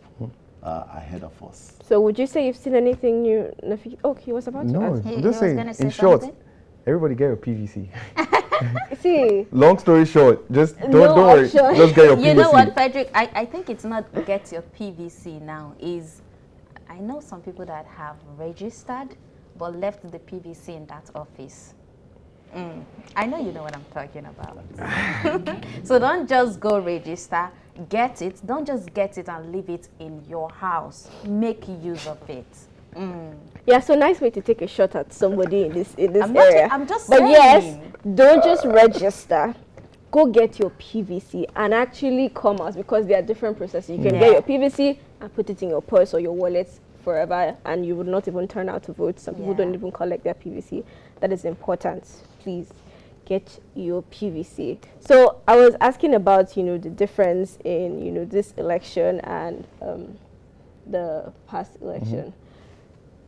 uh, 0.64 0.84
ahead 0.94 1.24
of 1.24 1.42
us. 1.44 1.74
So 1.84 2.00
would 2.02 2.20
you 2.20 2.28
say 2.28 2.46
you've 2.46 2.56
seen 2.56 2.76
anything 2.76 3.24
new? 3.24 3.52
Nafi- 3.64 3.98
Oh, 4.04 4.14
he 4.14 4.32
was 4.32 4.46
about 4.48 4.68
to 4.68 4.72
No, 4.74 4.94
ask. 4.94 5.04
He- 5.04 5.10
I'm 5.10 5.16
he 5.16 5.22
just 5.24 5.42
was 5.42 5.56
saying. 5.56 5.74
say 5.74 5.84
In 5.86 5.90
short, 5.90 6.22
something? 6.22 6.38
Everybody 6.86 7.16
get 7.16 7.26
your 7.28 7.38
PVC. 7.38 7.88
See, 9.02 9.48
Long 9.52 9.80
story 9.80 10.06
short, 10.06 10.52
just 10.52 10.80
don't 10.80 10.92
No 10.92 11.06
don't 11.08 11.18
worry. 11.18 11.46
option. 11.46 11.76
Just 11.76 11.96
get 11.96 12.06
your 12.06 12.18
PVC. 12.18 12.26
You 12.26 12.34
know 12.36 12.52
what, 12.52 12.74
Frederick? 12.74 13.10
I, 13.14 13.30
I 13.34 13.46
think 13.46 13.70
it's 13.70 13.84
not 13.84 14.06
get 14.26 14.52
your 14.52 14.62
PVC 14.62 15.42
now. 15.42 15.74
Is 15.80 16.22
I 16.90 17.00
know 17.00 17.20
some 17.22 17.42
people 17.42 17.66
that 17.66 17.86
have 17.88 18.18
registered 18.38 19.16
but 19.58 19.76
left 19.80 20.10
the 20.12 20.20
PVC 20.20 20.70
in 20.70 20.86
that 20.88 21.10
office. 21.16 21.74
Mm. 22.56 22.84
I 23.16 23.26
know 23.28 23.38
you 23.38 23.52
know 23.52 23.64
what 23.64 23.76
I'm 23.76 23.86
talking 23.94 24.26
about. 24.26 24.64
so 25.84 26.00
don't 26.00 26.28
just 26.28 26.60
go 26.60 26.80
register, 26.80 27.50
get 27.90 28.22
it. 28.22 28.46
Don't 28.46 28.66
just 28.66 28.94
get 28.94 29.18
it 29.18 29.30
and 29.30 29.52
leave 29.52 29.70
it 29.70 29.88
in 30.00 30.24
your 30.28 30.50
house. 30.50 31.10
Make 31.26 31.66
use 31.82 32.08
of 32.08 32.30
it. 32.30 32.46
Mm. 32.96 33.36
yeah, 33.66 33.80
so 33.80 33.96
nice 33.96 34.20
way 34.22 34.30
to 34.32 34.42
take 34.42 34.62
a 34.62 34.68
shot 34.68 34.96
at 34.96 35.14
somebody 35.14 35.64
in 35.64 35.72
this 35.74 35.94
in 35.96 36.14
this 36.14 36.24
I'm 36.24 36.34
not- 36.34 36.48
area. 36.52 36.68
I'm 36.72 36.88
just 36.88 37.10
But 37.10 37.22
yes, 37.30 37.78
don't 38.16 38.44
just 38.44 38.66
register. 38.66 39.56
Go 40.12 40.26
get 40.26 40.60
your 40.60 40.72
PVC 40.72 41.46
and 41.56 41.74
actually 41.74 42.30
come 42.30 42.60
out 42.60 42.76
because 42.76 43.08
there 43.08 43.18
are 43.20 43.22
different 43.22 43.58
processes. 43.58 43.92
You 43.92 44.04
can 44.04 44.16
Yeah. 44.16 44.20
get 44.20 44.32
your 44.34 44.42
PVC 44.42 45.00
and 45.22 45.34
put 45.34 45.50
it 45.50 45.64
in 45.64 45.70
your 45.70 45.82
purse 45.82 46.14
or 46.14 46.20
your 46.20 46.34
wallet 46.34 46.70
forever, 47.04 47.56
and 47.66 47.86
you 47.86 47.96
would 47.96 48.08
not 48.08 48.28
even 48.28 48.48
turn 48.48 48.68
out 48.68 48.84
to 48.84 48.94
vote. 48.94 49.20
Some 49.20 49.36
people 49.36 49.54
don't 49.54 49.74
even 49.74 49.92
collect 49.92 50.24
their 50.26 50.34
PVC. 50.34 50.84
That 51.22 51.32
is 51.32 51.46
important. 51.46 52.04
Please 52.40 52.68
get 53.26 53.60
your 53.74 54.02
PVC. 54.04 54.78
So 55.00 55.38
I 55.48 55.56
was 55.56 55.76
asking 55.80 56.14
about 56.14 56.58
you 56.58 56.64
know 56.64 56.78
the 56.78 56.90
difference 56.90 57.58
in 57.64 58.02
you 58.04 58.12
know 58.12 58.26
this 58.26 58.54
election 58.58 59.22
and 59.22 59.66
um, 59.82 60.18
the 60.86 61.32
past 61.48 61.78
election. 61.82 62.34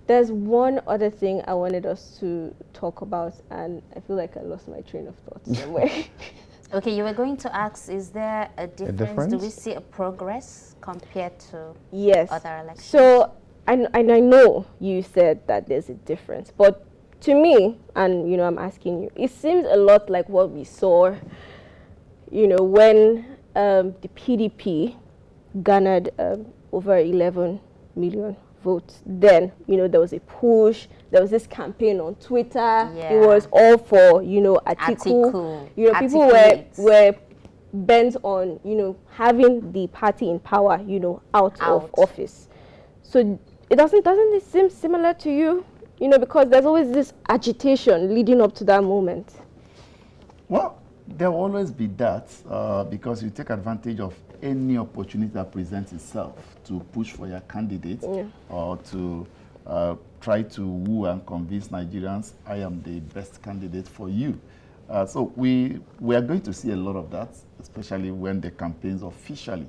There's 0.06 0.32
one 0.32 0.82
other 0.86 1.10
thing 1.10 1.42
I 1.48 1.54
wanted 1.54 1.86
us 1.86 2.18
to 2.20 2.54
talk 2.74 3.02
about, 3.02 3.36
and 3.50 3.82
I 3.96 4.02
feel 4.02 4.18
like 4.18 4.36
I 4.36 4.42
lost 4.42 4.68
my 4.68 4.82
train 4.82 5.08
of 5.08 5.16
thought 5.20 5.46
somewhere. 5.58 5.90
Okay, 6.74 6.96
you 6.96 7.04
were 7.04 7.14
going 7.14 7.38
to 7.38 7.56
ask, 7.56 7.90
is 7.90 8.10
there 8.10 8.50
a 8.58 8.68
difference? 8.68 9.32
Do 9.32 9.38
we 9.38 9.50
see 9.50 9.74
a 9.74 9.82
progress 9.82 10.76
compared 10.82 11.40
to 11.52 11.74
yes. 11.92 12.32
other 12.32 12.58
elections? 12.64 12.84
So, 12.86 13.32
and, 13.68 13.88
and 13.94 14.12
I 14.12 14.20
know 14.20 14.66
you 14.80 15.04
said 15.04 15.46
that 15.48 15.68
there's 15.68 15.90
a 15.90 15.94
difference, 15.94 16.52
but 16.52 16.86
to 17.22 17.36
me, 17.36 17.78
and 17.96 18.30
you 18.30 18.38
know, 18.38 18.44
I'm 18.44 18.58
asking 18.58 19.04
you, 19.04 19.12
it 19.16 19.32
seems 19.32 19.66
a 19.70 19.78
lot 19.78 20.10
like 20.10 20.28
what 20.28 20.50
we 20.50 20.64
saw, 20.64 21.16
you 22.32 22.48
know, 22.48 22.62
when 22.62 23.38
um, 23.56 23.96
the 24.02 24.10
PDP 24.10 24.98
garnered 25.62 26.10
um, 26.20 26.48
over 26.72 26.98
11 26.98 27.62
million 27.96 28.36
votes. 28.64 29.02
Then, 29.06 29.52
you 29.68 29.78
know, 29.78 29.88
there 29.88 30.00
was 30.00 30.14
a 30.14 30.20
push. 30.22 30.88
There 31.12 31.22
was 31.22 31.30
this 31.30 31.46
campaign 31.46 32.00
on 32.00 32.16
Twitter. 32.16 32.60
Yeah. 32.96 33.14
It 33.14 33.28
was 33.28 33.48
all 33.52 33.78
for, 33.78 34.24
you 34.24 34.42
know, 34.42 34.60
Atiku. 34.66 35.32
Atiku. 35.32 35.70
You 35.76 35.92
know, 35.92 36.00
people 36.00 36.28
were 36.28 36.66
were 36.78 37.16
bent 37.74 38.16
on, 38.24 38.60
you 38.64 38.76
know, 38.76 38.96
having 39.12 39.72
the 39.72 39.88
party 39.88 40.30
in 40.30 40.40
power, 40.40 40.82
you 40.86 41.00
know, 41.00 41.22
out, 41.34 41.60
of 41.62 41.90
office. 41.98 42.48
So 43.04 43.40
it 43.70 43.76
doesn't 43.76 44.04
doesn't 44.04 44.34
it 44.34 44.44
seem 44.44 44.70
similar 44.70 45.14
to 45.16 45.32
you? 45.32 45.66
You 46.00 46.08
know, 46.08 46.18
because 46.18 46.50
there's 46.50 46.66
always 46.66 46.92
this 46.92 47.14
agitation 47.30 48.14
leading 48.14 48.42
up 48.42 48.56
to 48.56 48.64
that 48.66 48.84
moment. 48.84 49.32
Well, 50.50 50.80
there 51.08 51.32
will 51.32 51.40
always 51.40 51.72
be 51.72 51.88
that 51.88 52.30
uh, 52.50 52.84
because 52.86 53.24
you 53.24 53.30
take 53.30 53.50
advantage 53.50 54.00
of 54.00 54.16
any 54.44 54.78
opportunity 54.78 55.32
that 55.34 55.52
presents 55.52 55.94
itself 55.94 56.36
to 56.66 56.80
push 56.92 57.12
for 57.12 57.28
your 57.28 57.40
candidate 57.42 58.04
or 58.50 58.78
to 58.78 59.26
uh, 59.66 59.96
try 60.20 60.42
to 60.44 60.68
woo 60.68 61.06
and 61.06 61.26
convince 61.26 61.70
Nigerians, 61.70 62.34
I 62.46 62.58
am 62.58 62.82
the 62.84 63.00
best 63.00 63.42
candidate 63.42 63.88
for 63.88 64.10
you. 64.10 64.40
Uh, 64.90 65.06
so 65.06 65.32
we, 65.36 65.80
we 66.00 66.16
are 66.16 66.22
going 66.22 66.42
to 66.42 66.54
see 66.54 66.72
a 66.72 66.76
lot 66.76 66.98
of 66.98 67.10
that, 67.12 67.30
especially 67.60 68.12
when 68.12 68.42
the 68.42 68.52
campaigns 68.52 69.02
officially 69.02 69.66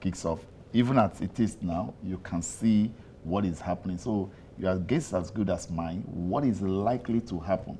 kicks 0.00 0.24
off. 0.24 0.40
Even 0.72 0.98
as 0.98 1.20
it 1.20 1.38
is 1.38 1.58
now, 1.60 1.92
you 2.02 2.18
can 2.18 2.40
see 2.42 2.90
what 3.22 3.44
is 3.44 3.60
happening. 3.60 3.98
So 3.98 4.30
your 4.58 4.78
guess 4.78 5.12
as 5.12 5.30
good 5.30 5.50
as 5.50 5.70
mine. 5.70 6.02
What 6.06 6.44
is 6.44 6.62
likely 6.62 7.20
to 7.22 7.38
happen 7.38 7.78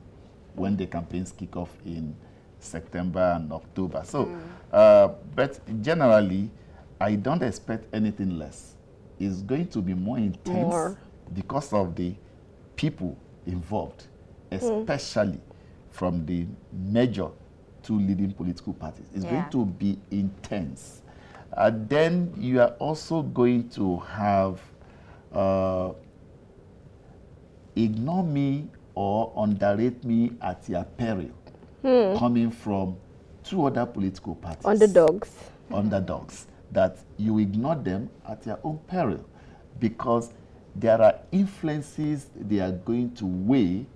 when 0.55 0.77
the 0.77 0.87
campaigns 0.87 1.33
kick 1.33 1.57
off 1.57 1.71
in 1.85 2.15
September 2.59 3.33
and 3.37 3.53
October. 3.53 4.03
So, 4.05 4.29
uh, 4.75 5.09
but 5.37 5.61
generally, 5.83 6.51
I 7.01 7.15
don't 7.15 7.43
expect 7.43 7.87
anything 7.95 8.39
less. 8.39 8.75
It's 9.21 9.41
going 9.43 9.69
to 9.69 9.81
be 9.81 9.95
more 9.95 10.19
intense 10.19 10.67
More. 10.67 10.99
because 11.33 11.73
of 11.73 11.95
the 11.95 12.15
people 12.75 13.17
involved, 13.47 14.05
especially 14.51 15.41
from 15.91 16.27
the 16.27 16.47
major 16.73 17.29
two 17.85 17.99
leading 18.01 18.33
political 18.33 18.73
parties. 18.73 19.07
It's 19.15 19.25
Yeah. 19.25 19.31
going 19.31 19.51
to 19.51 19.65
be 19.65 19.99
intense. 20.11 21.03
Uh, 21.57 21.71
then 21.73 22.33
you 22.37 22.61
are 22.61 22.75
also 22.81 23.23
going 23.23 23.69
to 23.71 23.99
have 23.99 24.61
uh, 25.33 25.93
ignore 27.77 28.25
me 28.25 28.69
or 28.97 29.33
underrate 29.37 30.03
me 30.05 30.33
at 30.41 30.69
your 30.69 30.85
peril 30.97 31.31
coming 32.19 32.51
from 32.51 32.97
two 33.45 33.65
other 33.67 33.87
political 33.87 34.35
parties 34.35 34.65
Underdogs. 34.65 35.31
underdogs 35.73 36.47
that 36.73 36.99
you 37.19 37.39
ignore 37.39 37.77
them 37.77 38.11
at 38.29 38.45
your 38.47 38.59
own 38.65 38.79
peril 38.87 39.25
because 39.79 40.31
there 40.75 41.01
are 41.01 41.15
influences 41.31 42.27
they 42.35 42.59
are 42.61 42.73
going 42.73 43.15
to 43.15 43.27
weigh 43.27 43.87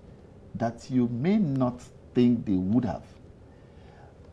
that 0.54 0.88
you 0.90 1.08
may 1.08 1.36
not 1.38 1.80
think 2.14 2.44
they 2.46 2.52
would 2.52 2.84
have. 2.84 3.02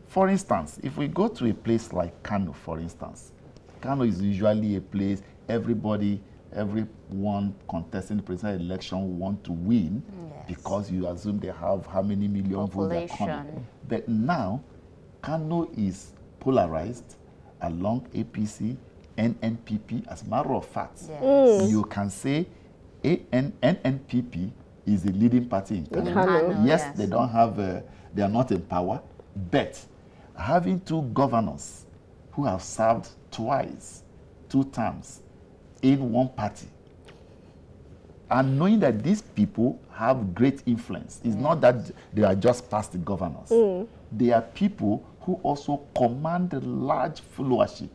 For 0.06 0.28
instance, 0.28 0.78
if 0.82 0.96
we 0.96 1.08
go 1.08 1.28
to 1.28 1.50
a 1.50 1.54
place 1.54 1.92
like 1.92 2.22
Kano, 2.22 2.52
for 2.52 2.78
instance, 2.78 3.32
Kano 3.80 4.04
is 4.04 4.22
usually 4.22 4.76
a 4.76 4.80
place 4.80 5.22
everybody, 5.48 6.20
everyone 6.54 7.54
contesting 7.68 8.18
the 8.18 8.22
presidential 8.22 8.64
election 8.66 9.18
want 9.18 9.42
to 9.44 9.52
win 9.52 10.02
Yes. 10.30 10.44
because 10.46 10.90
you 10.90 11.06
assume 11.08 11.38
they 11.40 11.48
have 11.48 11.86
how 11.86 12.02
many 12.02 12.28
million 12.28 12.66
votes 12.66 13.12
are 13.12 13.16
coming. 13.16 13.34
Population. 13.36 13.66
But 13.88 14.08
now, 14.08 14.62
Kano 15.26 15.68
is 15.76 16.12
polarized 16.38 17.16
along 17.60 18.06
APC, 18.14 18.76
NNPP. 19.18 20.06
As 20.06 20.22
a 20.22 20.26
matter 20.26 20.54
of 20.54 20.64
fact, 20.64 21.02
Yes. 21.08 21.68
you 21.68 21.82
can 21.82 22.10
say 22.10 22.46
AN, 23.02 23.52
NNPP 23.60 24.52
is 24.86 25.02
the 25.02 25.10
leading 25.10 25.48
party 25.48 25.78
in 25.78 25.86
Kano. 25.86 26.14
Kano. 26.14 26.26
Kano, 26.26 26.64
yes, 26.64 26.80
yes. 26.82 26.96
they 26.96 27.06
don't 27.06 27.28
have, 27.28 27.58
uh, 27.58 27.80
they 28.14 28.22
are 28.22 28.28
not 28.28 28.52
in 28.52 28.60
power, 28.62 29.00
but 29.50 29.84
having 30.38 30.78
two 30.80 31.02
governors 31.12 31.86
who 32.30 32.44
have 32.44 32.62
served 32.62 33.08
twice, 33.32 34.04
two 34.48 34.62
terms 34.66 35.22
in 35.82 36.12
one 36.12 36.28
party, 36.28 36.68
and 38.30 38.56
knowing 38.56 38.78
that 38.78 39.02
these 39.02 39.22
people 39.22 39.80
have 39.92 40.34
great 40.36 40.62
influence. 40.66 41.20
It's 41.24 41.34
not 41.34 41.60
that 41.62 41.90
they 42.12 42.22
are 42.22 42.34
just 42.36 42.70
past 42.70 42.92
governors. 43.04 43.50
They 44.12 44.30
are 44.30 44.42
people 44.42 45.04
who 45.26 45.34
also 45.42 45.82
command 45.96 46.54
a 46.54 46.60
large 46.60 47.20
followership 47.36 47.88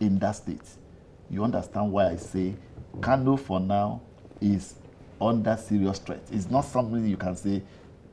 in 0.00 0.18
that 0.18 0.32
state. 0.32 0.62
You 1.30 1.44
understand 1.44 1.92
why 1.92 2.08
I 2.08 2.16
say 2.16 2.54
Kano 3.02 3.36
for 3.36 3.60
now 3.60 4.00
is 4.40 4.74
under 5.20 5.54
serious 5.56 5.98
threat. 5.98 6.22
It's 6.32 6.50
not 6.50 6.62
something 6.62 7.06
you 7.06 7.18
can 7.18 7.36
say 7.36 7.62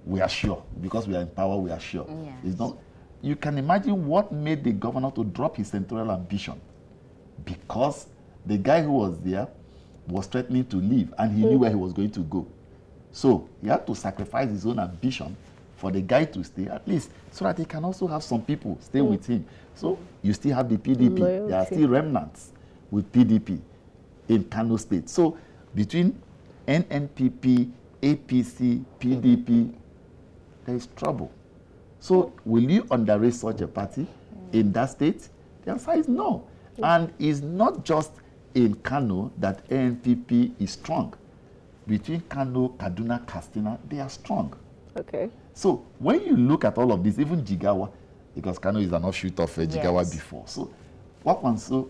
we 0.05 0.19
are 0.19 0.29
sure 0.29 0.61
because 0.81 1.07
we 1.07 1.15
are 1.15 1.21
in 1.21 1.27
power. 1.27 1.57
We 1.57 1.71
are 1.71 1.79
sure. 1.79 2.05
Yes. 2.23 2.33
It's 2.43 2.59
not. 2.59 2.77
You 3.21 3.37
can 3.37 3.57
imagine 3.57 4.05
what 4.05 4.31
made 4.31 4.63
the 4.63 4.71
governor 4.73 5.11
to 5.11 5.23
drop 5.23 5.55
his 5.55 5.69
central 5.69 6.11
ambition 6.11 6.59
because 7.45 8.07
the 8.45 8.57
guy 8.57 8.81
who 8.81 8.91
was 8.91 9.17
there 9.19 9.47
was 10.07 10.27
threatening 10.27 10.65
to 10.65 10.77
leave 10.77 11.13
and 11.17 11.31
he 11.35 11.43
knew 11.45 11.57
mm. 11.57 11.59
where 11.59 11.69
he 11.69 11.75
was 11.75 11.93
going 11.93 12.11
to 12.11 12.21
go. 12.21 12.45
So 13.11 13.47
he 13.61 13.69
had 13.69 13.87
to 13.87 13.95
sacrifice 13.95 14.49
his 14.49 14.65
own 14.65 14.79
ambition 14.79 15.35
for 15.79 15.91
the 15.91 16.01
guy 16.01 16.25
to 16.25 16.43
stay 16.43 16.67
at 16.67 16.85
least 16.87 17.09
so 17.31 17.45
that 17.45 17.57
he 17.57 17.63
can 17.63 17.85
also 17.85 18.05
have 18.05 18.21
some 18.21 18.41
people 18.41 18.77
stay 18.81 18.99
hmm. 18.99 19.11
with 19.11 19.25
him. 19.25 19.45
So 19.75 19.97
you 20.21 20.33
still 20.33 20.53
have 20.55 20.69
the 20.69 20.77
PDP. 20.77 21.47
There 21.47 21.57
are 21.57 21.65
still 21.65 21.87
remnants 21.87 22.51
with 22.91 23.09
PDP 23.13 23.59
in 24.27 24.43
Kano 24.45 24.75
State. 24.75 25.09
So 25.09 25.37
between 25.73 26.21
NNPP, 26.67 27.71
APC, 28.03 28.83
PDP, 28.99 29.73
there 30.65 30.75
is 30.75 30.87
trouble. 30.97 31.31
So 31.99 32.33
will 32.45 32.69
you 32.69 32.85
underrate 32.91 33.33
such 33.33 33.61
a 33.61 33.67
party 33.67 34.03
hmm. 34.03 34.55
in 34.57 34.71
that 34.73 34.89
state? 34.89 35.29
The 35.63 35.71
answer 35.71 35.93
is 35.93 36.07
no. 36.09 36.45
And 36.83 37.11
it's 37.19 37.41
not 37.41 37.83
just 37.83 38.11
in 38.53 38.75
Kano 38.75 39.31
that 39.37 39.67
ANPP 39.69 40.53
is 40.59 40.71
strong. 40.71 41.13
Between 41.87 42.21
Kano, 42.21 42.69
Kaduna, 42.77 43.25
Katsina, 43.25 43.79
they 43.89 43.99
are 43.99 44.09
strong. 44.09 44.53
Okay. 44.97 45.29
So 45.59 45.83
when 45.97 46.21
you 46.25 46.37
look 46.37 46.63
at 46.63 46.77
all 46.77 46.93
of 46.93 47.03
this, 47.03 47.19
even 47.19 47.43
Jigawa, 47.43 47.91
because 48.33 48.57
Kano 48.57 48.79
is 48.79 48.93
an 48.93 49.03
offshoot 49.03 49.37
of 49.41 49.59
uh, 49.59 49.63
Jigawa 49.63 50.03
Yes. 50.03 50.13
before. 50.13 50.43
So 50.47 50.71
Kwankwaso 51.25 51.89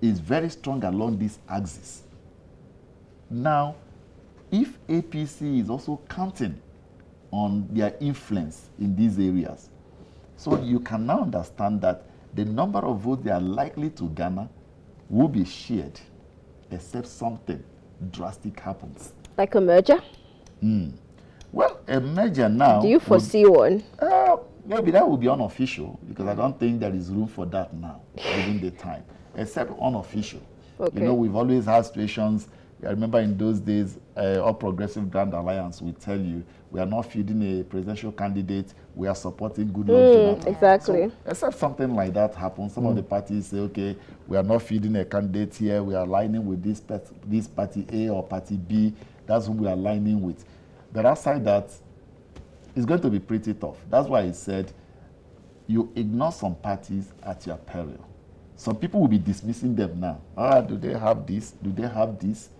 is 0.00 0.18
very 0.18 0.48
strong 0.48 0.82
along 0.84 1.18
this 1.18 1.38
axis. 1.46 2.04
Now, 3.28 3.74
if 4.50 4.78
APC 4.88 5.60
is 5.60 5.68
also 5.68 6.00
counting 6.08 6.58
on 7.30 7.68
their 7.70 7.94
influence 8.00 8.70
in 8.78 8.96
these 8.96 9.18
areas, 9.18 9.68
so 10.38 10.58
you 10.62 10.80
can 10.80 11.04
now 11.04 11.20
understand 11.20 11.82
that 11.82 12.04
the 12.32 12.46
number 12.46 12.78
of 12.78 13.00
votes 13.00 13.22
they 13.22 13.30
are 13.32 13.38
likely 13.38 13.90
to 13.90 14.04
garner 14.08 14.48
will 15.10 15.28
be 15.28 15.44
shared, 15.44 16.00
except 16.70 17.06
something 17.06 17.62
drastic 18.12 18.58
happens. 18.58 19.12
Like 19.36 19.54
a 19.56 19.60
merger? 19.60 20.00
Mm. 20.64 20.94
Well, 21.52 21.80
a 21.88 22.00
merger 22.00 22.48
now. 22.48 22.80
Do 22.80 22.88
you 22.88 23.00
foresee 23.00 23.44
would, 23.44 23.56
one? 23.56 23.84
Uh, 23.98 24.36
maybe 24.64 24.90
that 24.92 25.08
will 25.08 25.16
be 25.16 25.28
unofficial 25.28 25.98
because 26.08 26.26
I 26.26 26.34
don't 26.34 26.58
think 26.58 26.80
there 26.80 26.94
is 26.94 27.10
room 27.10 27.26
for 27.26 27.46
that 27.46 27.74
now, 27.74 28.02
given 28.16 28.60
the 28.60 28.70
time, 28.70 29.04
except 29.34 29.72
unofficial. 29.80 30.42
Okay. 30.78 31.00
You 31.00 31.06
know, 31.06 31.14
we've 31.14 31.34
always 31.34 31.64
had 31.64 31.84
situations. 31.86 32.48
I 32.84 32.90
remember 32.90 33.20
in 33.20 33.36
those 33.36 33.60
days, 33.60 33.98
uh, 34.16 34.40
All 34.42 34.54
Progressive 34.54 35.10
Grand 35.10 35.34
Alliance 35.34 35.82
will 35.82 35.92
tell 35.92 36.18
you 36.18 36.42
we 36.70 36.80
are 36.80 36.86
not 36.86 37.02
feeding 37.02 37.60
a 37.60 37.64
presidential 37.64 38.12
candidate, 38.12 38.72
we 38.94 39.08
are 39.08 39.14
supporting 39.14 39.72
good 39.72 39.86
mm, 39.86 40.46
Exactly. 40.46 41.08
So, 41.08 41.12
except 41.26 41.58
something 41.58 41.94
like 41.94 42.14
that 42.14 42.34
happens, 42.34 42.72
some 42.72 42.84
mm. 42.84 42.90
of 42.90 42.96
the 42.96 43.02
parties 43.02 43.48
say, 43.48 43.58
okay, 43.58 43.96
we 44.28 44.36
are 44.36 44.42
not 44.42 44.62
feeding 44.62 44.96
a 44.96 45.04
candidate 45.04 45.54
here, 45.54 45.82
we 45.82 45.94
are 45.94 46.04
aligning 46.04 46.46
with 46.46 46.62
this, 46.62 46.80
this 47.26 47.48
party 47.48 47.86
A 47.92 48.08
or 48.08 48.22
party 48.22 48.56
B, 48.56 48.94
that's 49.26 49.46
who 49.46 49.52
we 49.52 49.66
are 49.66 49.72
aligning 49.74 50.22
with. 50.22 50.44
But 50.92 51.06
outside 51.06 51.44
that, 51.44 51.70
it's 52.74 52.86
going 52.86 53.00
to 53.00 53.10
be 53.10 53.18
pretty 53.18 53.54
tough. 53.54 53.76
That's 53.88 54.08
why 54.08 54.26
he 54.26 54.32
said 54.32 54.72
you 55.66 55.92
ignore 55.94 56.32
some 56.32 56.54
parties 56.56 57.12
at 57.22 57.46
your 57.46 57.56
peril. 57.56 58.06
Some 58.56 58.76
people 58.76 59.00
will 59.00 59.08
be 59.08 59.18
dismissing 59.18 59.74
them 59.74 60.00
now. 60.00 60.20
Ah, 60.36 60.60
do 60.60 60.76
they 60.76 60.92
have 60.92 61.26
this? 61.26 61.52
Do 61.62 61.72
they 61.72 61.88
have 61.88 62.18
this? 62.18 62.50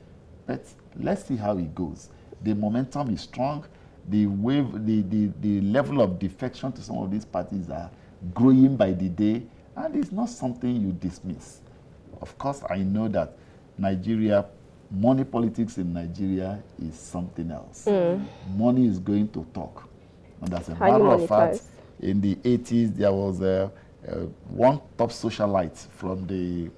But 0.47 0.65
let's 0.97 1.25
see 1.25 1.37
how 1.37 1.59
it 1.59 1.75
goes. 1.75 2.09
The 2.43 2.55
momentum 2.55 3.11
is 3.13 3.23
strong. 3.23 3.67
The 4.09 4.27
wave, 4.27 4.73
the, 4.87 5.03
the, 5.03 5.31
the 5.41 5.61
level 5.61 6.01
of 6.01 6.19
defection 6.19 6.73
to 6.73 6.83
some 6.83 6.99
of 6.99 7.11
these 7.11 7.25
parties 7.25 7.69
are 7.69 7.91
growing 8.33 8.77
by 8.77 8.93
the 8.93 9.09
day, 9.09 9.43
and 9.77 9.95
it's 9.95 10.11
not 10.11 10.31
something 10.31 10.75
you 10.75 10.93
dismiss. 10.93 11.61
Of 12.23 12.37
course, 12.39 12.63
I 12.71 12.79
know 12.79 13.09
that 13.09 13.37
Nigeria 13.77 14.47
money 14.91 15.25
politics 15.25 15.79
in 15.79 15.93
Nigeria 15.93 16.63
is 16.83 16.99
something 16.99 17.51
else. 17.51 17.85
Mm. 17.87 18.25
Money 18.57 18.87
is 18.87 18.99
going 18.99 19.29
to 19.29 19.47
talk. 19.55 19.89
And 20.41 20.53
as 20.55 20.69
a 20.69 20.75
How 20.75 20.93
matter 20.93 21.09
of 21.09 21.29
fact, 21.29 21.63
in 22.01 22.21
the 22.21 22.35
80s, 22.37 22.97
there 22.97 23.13
was 23.13 23.41
a, 23.41 23.71
a 24.09 24.15
one 24.49 24.81
top 24.97 25.11
socialite 25.11 25.87
from 25.89 26.27
the 26.27 26.71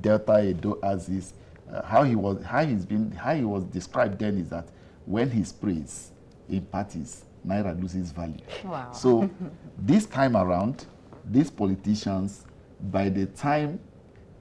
Delta 0.00 0.44
Edo 0.44 0.78
Axis. 0.82 1.34
Uh, 1.72 1.82
how 1.82 2.02
he 2.02 2.14
was, 2.14 2.42
how 2.44 2.64
he's 2.64 2.84
been, 2.84 3.10
how 3.12 3.34
he 3.34 3.44
was 3.44 3.64
described 3.64 4.18
then 4.18 4.36
is 4.38 4.50
that 4.50 4.68
when 5.06 5.30
he 5.30 5.42
sprays 5.44 6.10
in 6.48 6.60
parties, 6.62 7.24
naira 7.46 7.80
loses 7.80 8.10
value. 8.12 8.40
Wow. 8.64 8.92
So 8.92 9.30
this 9.78 10.06
time 10.06 10.36
around, 10.36 10.86
these 11.24 11.50
politicians, 11.50 12.44
by 12.80 13.08
the 13.08 13.26
time 13.26 13.80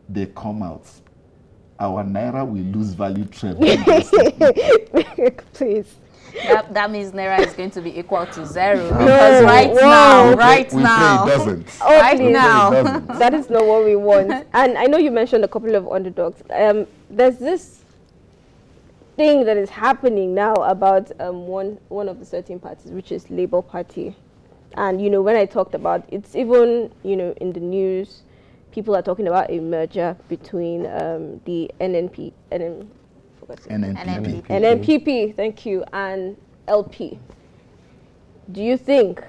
they 0.09 0.25
come 0.25 0.63
out, 0.63 0.85
our 1.83 2.03
naira 2.03 2.47
will 2.47 2.63
lose 2.63 2.93
value 2.93 3.25
tremendously. 3.25 4.31
Please. 5.53 5.95
That, 6.33 6.73
that 6.73 6.89
means 6.89 7.11
naira 7.11 7.45
is 7.45 7.53
going 7.53 7.71
to 7.71 7.81
be 7.81 7.99
equal 7.99 8.25
to 8.25 8.45
zero 8.45 8.87
because 8.87 9.43
right 9.43 9.69
Whoa. 9.69 9.81
now, 9.81 10.33
right 10.33 10.71
we, 10.71 10.77
we 10.77 10.83
now, 10.83 11.25
it 11.25 11.29
doesn't. 11.29 11.67
Oh, 11.81 11.99
right 11.99 12.19
now, 12.19 12.99
that 13.19 13.33
is 13.35 13.49
not 13.49 13.65
what 13.67 13.85
we 13.85 13.95
want. 13.95 14.31
and 14.53 14.77
I 14.77 14.85
know 14.85 14.97
you 14.97 15.11
mentioned 15.11 15.43
a 15.43 15.47
couple 15.47 15.75
of 15.75 15.87
underdogs. 15.87 16.41
Um, 16.49 16.87
there's 17.09 17.37
this 17.37 17.81
thing 19.15 19.45
that 19.45 19.57
is 19.57 19.69
happening 19.69 20.33
now 20.33 20.53
about 20.55 21.11
um, 21.19 21.45
one 21.45 21.77
one 21.89 22.09
of 22.09 22.17
the 22.19 22.25
certain 22.25 22.59
parties, 22.59 22.91
which 22.91 23.11
is 23.11 23.29
Labour 23.29 23.61
Party. 23.61 24.15
And 24.75 24.99
you 24.99 25.11
know, 25.11 25.21
when 25.21 25.35
I 25.35 25.45
talked 25.45 25.75
about 25.75 26.03
it's 26.09 26.35
even 26.35 26.91
you 27.03 27.15
know 27.15 27.33
in 27.37 27.53
the 27.53 27.59
news 27.59 28.22
people 28.73 28.95
are 28.95 29.03
talking 29.03 29.27
about 29.27 29.49
a 29.51 29.59
merger 29.59 30.17
between 30.27 30.87
um, 30.87 31.39
the 31.45 31.71
NNP, 31.79 32.33
NN, 32.51 32.87
NNPP. 33.47 34.47
NNPP, 34.47 35.35
thank 35.35 35.65
you, 35.65 35.83
and 35.93 36.35
LP. 36.67 37.19
Do 38.51 38.63
you 38.63 38.75
think 38.77 39.23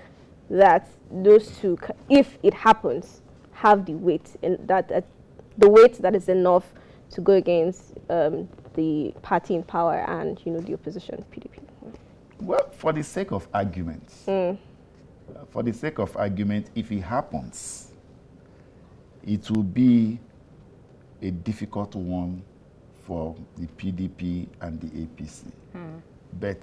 that 0.48 0.88
those 1.10 1.58
two, 1.58 1.78
if 2.08 2.38
it 2.42 2.54
happens, 2.54 3.20
have 3.52 3.84
the 3.84 3.92
weight 3.92 4.30
in 4.42 4.58
that 4.66 4.90
uh, 4.90 5.02
the 5.58 5.68
weight 5.68 6.00
that 6.02 6.14
is 6.16 6.28
enough 6.28 6.72
to 7.10 7.20
go 7.20 7.34
against 7.34 7.94
um, 8.10 8.48
the 8.74 9.14
party 9.22 9.54
in 9.54 9.62
power 9.62 9.98
and 10.08 10.40
you 10.44 10.52
know 10.52 10.60
the 10.60 10.72
opposition, 10.72 11.24
PDP? 11.30 11.60
Well, 12.40 12.68
for 12.72 12.92
the 12.92 13.02
sake 13.02 13.30
of 13.30 13.46
argument, 13.52 14.08
mm. 14.26 14.56
uh, 15.36 15.44
for 15.50 15.62
the 15.62 15.72
sake 15.72 15.98
of 15.98 16.16
argument, 16.16 16.70
if 16.74 16.90
it 16.90 17.00
happens, 17.00 17.92
it 19.26 19.50
will 19.50 19.62
be 19.62 20.18
a 21.22 21.30
difficult 21.30 21.94
one 21.94 22.42
for 23.06 23.34
the 23.56 23.66
PDP 23.66 24.46
and 24.60 24.80
the 24.80 24.86
APC. 24.88 25.44
Mm. 25.74 26.00
But 26.40 26.58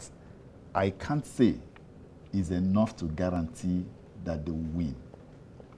I 0.73 0.91
can't 0.91 1.25
say 1.25 1.55
is 2.33 2.51
enough 2.51 2.95
to 2.97 3.05
guarantee 3.05 3.85
that 4.23 4.45
they 4.45 4.51
win. 4.51 4.95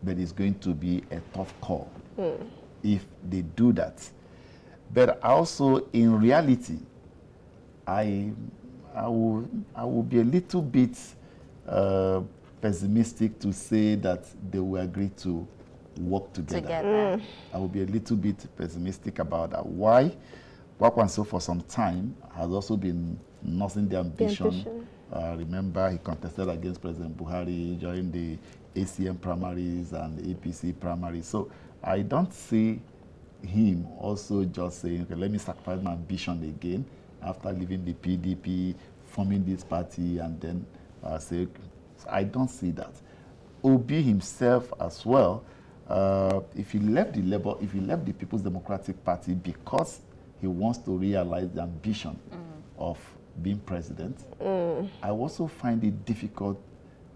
But 0.03 0.17
it's 0.19 0.31
going 0.31 0.55
to 0.59 0.69
be 0.69 1.03
a 1.11 1.19
tough 1.33 1.53
call 1.61 1.89
mm. 2.17 2.37
if 2.83 3.05
they 3.29 3.41
do 3.41 3.71
that. 3.73 4.07
But 4.93 5.23
also, 5.23 5.87
in 5.93 6.19
reality, 6.19 6.77
I, 7.87 8.31
I, 8.93 9.07
will, 9.07 9.49
I 9.75 9.85
will 9.85 10.03
be 10.03 10.19
a 10.19 10.23
little 10.23 10.61
bit 10.61 10.97
uh, 11.67 12.21
pessimistic 12.61 13.39
to 13.39 13.51
say 13.51 13.95
that 13.95 14.25
they 14.51 14.59
will 14.59 14.81
agree 14.81 15.09
to 15.17 15.47
work 15.99 16.33
together. 16.33 16.61
together. 16.61 17.17
Mm. 17.17 17.21
I 17.53 17.57
will 17.57 17.67
be 17.67 17.83
a 17.83 17.85
little 17.85 18.17
bit 18.17 18.45
pessimistic 18.57 19.19
about 19.19 19.51
that. 19.51 19.65
Why? 19.65 20.15
Kwankwaso 20.79 21.25
for 21.25 21.39
some 21.39 21.61
time 21.61 22.15
has 22.35 22.51
also 22.51 22.75
been 22.75 23.19
nursing 23.41 23.87
the 23.87 23.97
ambition. 23.97 24.49
The 24.49 24.69
ambition. 24.69 24.87
Uh, 25.11 25.35
remember, 25.37 25.89
he 25.91 25.97
contested 25.99 26.49
against 26.49 26.81
President 26.81 27.15
Buhari 27.15 27.79
during 27.79 28.11
the 28.11 28.37
ACM 28.75 29.21
primaries 29.21 29.93
and 29.93 30.17
APC 30.19 30.77
primaries. 30.79 31.27
So 31.27 31.51
I 31.83 31.99
don't 31.99 32.33
see 32.33 32.81
him 33.43 33.87
also 33.99 34.43
just 34.45 34.81
saying, 34.81 35.03
okay, 35.03 35.15
let 35.15 35.29
me 35.29 35.37
sacrifice 35.37 35.81
my 35.83 35.91
ambition 35.91 36.41
again 36.43 36.85
after 37.21 37.51
leaving 37.51 37.85
the 37.85 37.93
PDP, 37.93 38.75
forming 39.05 39.45
this 39.45 39.63
party, 39.63 40.17
and 40.17 40.39
then 40.41 40.65
uh, 41.03 41.19
say, 41.19 41.47
I 42.09 42.23
don't 42.23 42.49
see 42.49 42.71
that. 42.71 42.91
Obi 43.63 44.01
himself 44.01 44.73
as 44.79 45.05
well 45.05 45.43
uh, 45.87 46.41
if 46.55 46.71
he 46.71 46.79
left 46.79 47.13
the 47.13 47.21
Labour, 47.21 47.55
if 47.61 47.71
he 47.71 47.79
left 47.79 48.05
the 48.05 48.13
People's 48.13 48.41
Democratic 48.41 49.03
Party 49.03 49.33
because 49.33 50.01
he 50.39 50.47
wants 50.47 50.79
to 50.79 50.91
realize 50.97 51.49
the 51.51 51.61
ambition 51.61 52.17
mm. 52.31 52.37
of 52.77 52.97
being 53.41 53.59
president, 53.59 54.17
mm. 54.39 54.87
I 55.01 55.09
also 55.09 55.47
find 55.47 55.83
it 55.83 56.05
difficult 56.05 56.61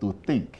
to 0.01 0.15
think 0.25 0.57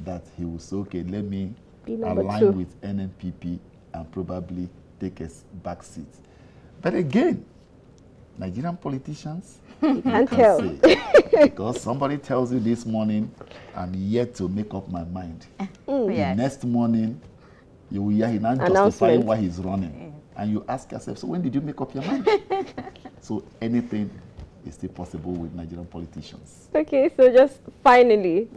that 0.00 0.24
he 0.36 0.44
will 0.44 0.58
say, 0.58 0.76
okay, 0.76 1.02
let 1.02 1.24
me 1.24 1.54
align 1.86 2.40
two. 2.40 2.52
with 2.52 2.80
NNPP 2.80 3.58
and 3.94 4.12
probably 4.12 4.68
take 5.00 5.20
a 5.20 5.28
back 5.62 5.82
seat. 5.82 6.06
But 6.80 6.94
again, 6.94 7.44
Nigerian 8.38 8.76
politicians, 8.76 9.58
you 9.82 10.02
can't 10.02 10.28
tell. 10.28 10.58
Say, 10.58 11.00
because 11.42 11.80
somebody 11.80 12.16
tells 12.18 12.52
you 12.52 12.60
this 12.60 12.86
morning, 12.86 13.32
I'm 13.74 13.94
yet 13.94 14.34
to 14.36 14.48
make 14.48 14.72
up 14.74 14.88
my 14.88 15.04
mind. 15.04 15.46
Mm. 15.88 16.06
The 16.06 16.14
yes. 16.14 16.36
next 16.38 16.64
morning, 16.64 17.20
you 17.92 18.02
will 18.02 18.14
hear 18.14 18.28
him 18.28 18.42
now 18.42 18.54
justifying 18.56 19.26
why 19.26 19.36
he's 19.36 19.58
running. 19.58 20.20
And 20.34 20.50
you 20.50 20.64
ask 20.66 20.90
yourself, 20.90 21.18
so 21.18 21.26
when 21.26 21.42
did 21.42 21.54
you 21.54 21.60
make 21.60 21.78
up 21.80 21.94
your 21.94 22.04
mind? 22.04 22.26
so 23.20 23.44
anything 23.60 24.10
is 24.66 24.74
still 24.74 24.88
possible 24.90 25.32
with 25.32 25.52
Nigerian 25.52 25.86
politicians. 25.86 26.68
Okay, 26.74 27.10
so 27.14 27.30
just 27.30 27.58
finally, 27.84 28.48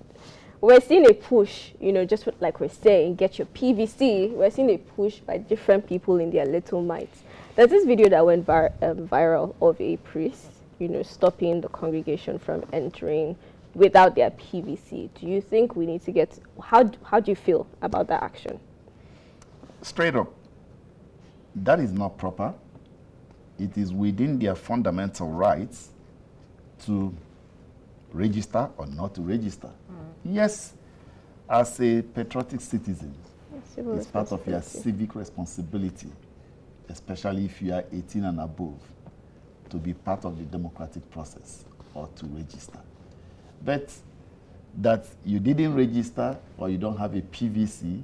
we're 0.62 0.80
seeing 0.80 1.10
a 1.10 1.14
push, 1.14 1.72
you 1.82 1.92
know, 1.92 2.06
just 2.06 2.30
like 2.40 2.62
we're 2.62 2.70
saying, 2.70 3.16
get 3.16 3.38
your 3.38 3.48
PVC. 3.48 4.32
We're 4.32 4.50
seeing 4.50 4.70
a 4.70 4.78
push 4.78 5.20
by 5.20 5.38
different 5.38 5.86
people 5.88 6.18
in 6.20 6.32
their 6.32 6.46
little 6.46 6.82
mites. 6.82 7.24
There's 7.56 7.70
this 7.70 7.86
video 7.86 8.08
that 8.10 8.26
went 8.26 8.46
vir 8.46 8.72
um, 8.82 9.08
viral 9.08 9.54
of 9.62 9.80
a 9.82 9.98
priest, 9.98 10.48
you 10.80 10.88
know, 10.88 11.04
stopping 11.04 11.60
the 11.60 11.70
congregation 11.70 12.40
from 12.40 12.64
entering 12.72 13.36
without 13.74 14.16
their 14.16 14.32
PVC. 14.32 15.10
Do 15.20 15.28
you 15.28 15.42
think 15.42 15.76
we 15.76 15.86
need 15.86 16.04
to 16.06 16.12
get, 16.12 16.40
how, 16.62 16.90
how 17.04 17.20
do 17.20 17.32
you 17.32 17.36
feel 17.36 17.68
about 17.82 18.08
that 18.08 18.24
action? 18.24 18.60
Straight 19.86 20.16
up, 20.16 20.32
that 21.56 21.80
is 21.80 21.92
not 21.92 22.18
proper. 22.18 22.54
It 23.58 23.78
is 23.78 23.94
within 23.94 24.38
their 24.38 24.56
fundamental 24.56 25.30
rights 25.30 25.90
to 26.86 27.14
register 28.12 28.70
or 28.78 28.86
not 28.88 29.16
to 29.16 29.22
register. 29.22 29.68
Mm. 29.68 30.36
Yes, 30.36 30.74
as 31.50 31.80
a 31.80 32.02
patriotic 32.02 32.60
citizen, 32.62 33.14
it's 33.78 34.08
part 34.08 34.32
of 34.32 34.46
your 34.48 34.62
civic 34.62 35.16
responsibility 35.16 36.10
especially 36.90 37.46
if 37.46 37.62
you 37.62 37.74
are 37.74 37.84
18 37.92 38.26
and 38.26 38.40
above, 38.40 38.80
to 39.70 39.78
be 39.78 39.94
part 39.94 40.26
of 40.26 40.38
the 40.38 40.44
democratic 40.44 41.10
process 41.12 41.66
or 41.94 42.08
to 42.16 42.26
register. 42.28 42.80
But 43.64 43.92
that 44.78 45.06
you 45.26 45.40
didn't 45.40 45.74
register 45.74 46.38
or 46.58 46.70
you 46.70 46.78
don't 46.78 46.98
have 46.98 47.16
a 47.16 47.22
PVC, 47.22 48.04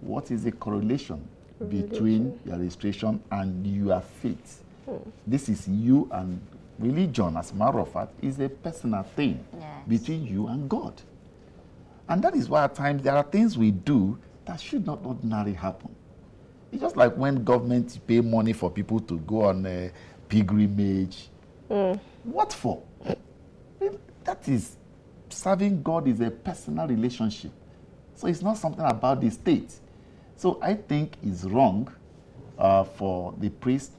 what 0.00 0.30
is 0.30 0.44
the 0.44 0.52
correlation 0.52 1.26
between 1.68 2.38
your 2.44 2.56
registration 2.56 3.22
and 3.30 3.66
your 3.66 4.00
faith? 4.00 4.62
Hmm. 4.86 4.96
This 5.26 5.48
is 5.48 5.68
you 5.68 6.08
and 6.12 6.40
religion, 6.78 7.36
as 7.36 7.50
a 7.52 7.54
matter 7.54 7.78
of 7.80 7.92
fact, 7.92 8.12
is 8.22 8.38
a 8.40 8.48
personal 8.48 9.02
thing 9.02 9.44
Yes. 9.58 9.64
between 9.86 10.26
you 10.26 10.46
and 10.48 10.68
God. 10.68 10.94
And 12.08 12.22
that 12.24 12.34
is 12.34 12.48
why 12.48 12.64
at 12.64 12.74
times 12.74 13.02
there 13.02 13.14
are 13.14 13.22
things 13.22 13.56
we 13.58 13.70
do 13.70 14.18
that 14.46 14.60
should 14.60 14.86
not 14.86 15.04
ordinarily 15.04 15.52
happen. 15.52 15.94
It's 16.72 16.80
just 16.80 16.96
like 16.96 17.14
when 17.16 17.44
government 17.44 17.98
pay 18.06 18.20
money 18.20 18.52
for 18.52 18.70
people 18.70 19.00
to 19.00 19.18
go 19.20 19.44
on 19.44 19.66
a 19.66 19.90
pilgrimage. 20.28 21.28
Hmm. 21.68 21.92
What 22.24 22.52
for? 22.52 22.82
That 24.24 24.48
is 24.48 24.76
serving 25.28 25.82
God 25.82 26.06
is 26.08 26.20
a 26.20 26.30
personal 26.30 26.86
relationship. 26.86 27.50
So 28.14 28.26
it's 28.28 28.42
not 28.42 28.56
something 28.58 28.84
about 28.84 29.20
the 29.20 29.30
state. 29.30 29.72
So 30.40 30.58
I 30.62 30.72
think 30.72 31.18
it's 31.22 31.44
wrong 31.44 31.92
uh, 32.56 32.84
for 32.84 33.34
the 33.40 33.50
priest 33.50 33.92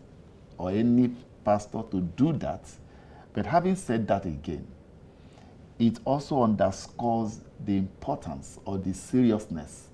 or 0.58 0.72
any 0.72 1.12
pastor 1.46 1.84
to 1.92 2.02
do 2.02 2.34
that. 2.34 2.68
But 3.34 3.46
having 3.46 3.76
said 3.76 4.08
that 4.08 4.26
again, 4.26 4.66
it 5.78 6.00
also 6.04 6.42
underscores 6.42 7.42
the 7.64 7.78
importance 7.78 8.58
or 8.66 8.80
the 8.80 8.92
seriousness 8.92 9.90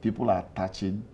people 0.00 0.30
are 0.30 0.38
attaching 0.38 1.04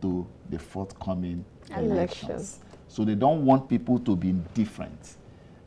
to 0.00 0.26
the 0.50 0.58
forthcoming 0.58 1.44
Election. 1.70 1.92
elections. 1.92 2.58
So 2.88 3.04
they 3.04 3.14
don't 3.14 3.46
want 3.46 3.68
people 3.68 4.00
to 4.00 4.16
be 4.16 4.30
indifferent. 4.30 5.18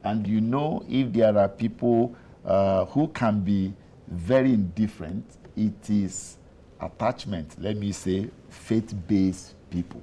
And 0.04 0.28
you 0.28 0.42
know, 0.42 0.84
if 0.90 1.14
there 1.14 1.38
are 1.38 1.48
people 1.48 2.14
uh, 2.44 2.84
who 2.88 3.08
can 3.08 3.40
be 3.40 3.74
very 4.10 4.52
indifferent, 4.52 5.24
it 5.56 5.90
is 5.90 6.40
attachment, 6.86 7.56
let 7.60 7.78
me 7.78 7.92
say, 7.92 8.30
faith 8.50 8.94
based 9.08 9.54
people. 9.70 10.02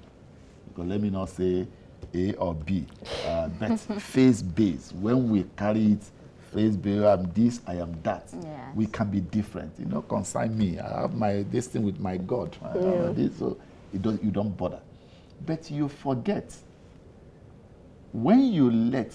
Because 0.68 0.87
let 0.89 1.01
me 1.01 1.11
not 1.11 1.28
say 1.28 1.66
A 2.14 2.35
or 2.35 2.55
B, 2.55 2.87
uh, 3.26 3.49
but 3.59 3.78
faith 4.01 4.43
based. 4.55 4.95
When 4.97 5.30
we 5.30 5.45
carry 5.57 5.93
it, 5.93 6.03
faith 6.53 6.80
based, 6.80 7.05
I 7.05 7.12
am 7.12 7.33
this, 7.33 7.61
I 7.66 7.74
am 7.76 7.95
that. 8.03 8.28
Yes. 8.33 8.74
We 8.74 8.87
can 8.87 9.11
be 9.11 9.20
different. 9.20 9.72
You 9.78 9.87
know, 9.87 10.03
consign 10.03 10.57
me. 10.57 10.78
I 10.78 11.03
have 11.03 11.14
my 11.14 11.45
this 11.51 11.66
thing 11.68 11.83
with 11.83 11.99
my 12.01 12.16
God. 12.16 12.57
Have 12.62 13.16
this, 13.16 13.39
so 13.39 13.57
you 13.93 13.99
don't, 13.99 14.22
you 14.22 14.30
don't 14.30 14.57
bother. 14.57 14.80
But 15.45 15.70
you 15.70 15.89
forget 15.89 16.55
when 18.12 18.41
you 18.53 18.70
let 18.70 19.14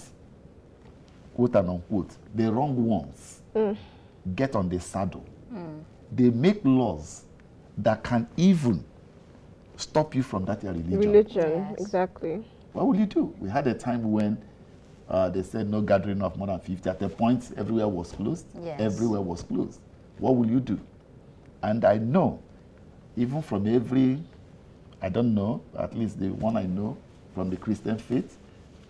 quote 1.34 1.54
and 1.54 1.70
unquote 1.70 2.10
the 2.34 2.52
wrong 2.52 2.84
ones 2.84 3.40
get 4.34 4.56
on 4.56 4.68
the 4.68 4.78
saddle, 4.80 5.24
they 6.12 6.30
make 6.30 6.60
laws 6.64 7.22
that 7.78 8.02
can 8.02 8.26
even 8.36 8.84
stop 9.76 10.14
you 10.14 10.22
from 10.22 10.44
that 10.44 10.62
your 10.62 10.72
religion. 10.72 10.98
Religion, 11.12 11.50
Yes. 11.70 11.80
exactly. 11.80 12.44
What 12.72 12.86
will 12.86 12.96
you 12.96 13.06
do? 13.06 13.34
We 13.38 13.48
had 13.48 13.66
a 13.66 13.74
time 13.74 14.10
when 14.10 14.36
uh, 15.08 15.28
they 15.30 15.42
said 15.42 15.70
no 15.70 15.80
gathering 15.80 16.20
of 16.22 16.36
more 16.36 16.48
than 16.48 16.60
50. 16.60 16.90
At 16.90 16.98
the 16.98 17.08
point, 17.08 17.50
everywhere 17.56 17.88
was 17.88 18.12
closed. 18.12 18.46
Yes. 18.62 18.80
Everywhere 18.80 19.20
was 19.20 19.42
closed. 19.42 19.80
What 20.18 20.36
will 20.36 20.46
you 20.50 20.60
do? 20.60 20.78
And 21.62 21.84
I 21.84 21.96
know, 21.98 22.40
even 23.16 23.40
from 23.42 23.66
every, 23.66 24.22
I 25.00 25.08
don't 25.08 25.34
know, 25.34 25.62
at 25.78 25.96
least 25.96 26.18
the 26.20 26.28
one 26.30 26.56
I 26.56 26.64
know 26.64 26.96
from 27.34 27.50
the 27.50 27.56
Christian 27.56 27.98
faith, 27.98 28.36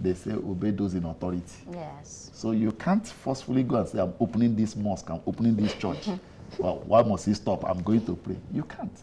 they 0.01 0.15
say 0.15 0.33
obey 0.33 0.71
those 0.71 0.95
in 0.95 1.05
authority. 1.05 1.43
Yes. 1.73 2.31
So 2.33 2.53
you 2.53 2.73
can't 2.73 3.07
forcefully 3.07 3.63
go 3.63 3.77
and 3.77 3.89
say, 3.89 3.99
I'm 4.01 4.15
opening 4.21 4.55
this 4.57 4.77
mosque, 4.77 5.11
I'm 5.11 5.21
opening 5.27 5.57
this 5.57 5.75
church. 5.75 6.09
well, 6.59 6.83
why 6.87 7.03
must 7.03 7.27
he 7.27 7.35
stop? 7.35 7.65
I'm 7.69 7.83
going 7.83 8.05
to 8.07 8.17
pray. 8.17 8.37
You 8.53 8.63
can't. 8.65 8.97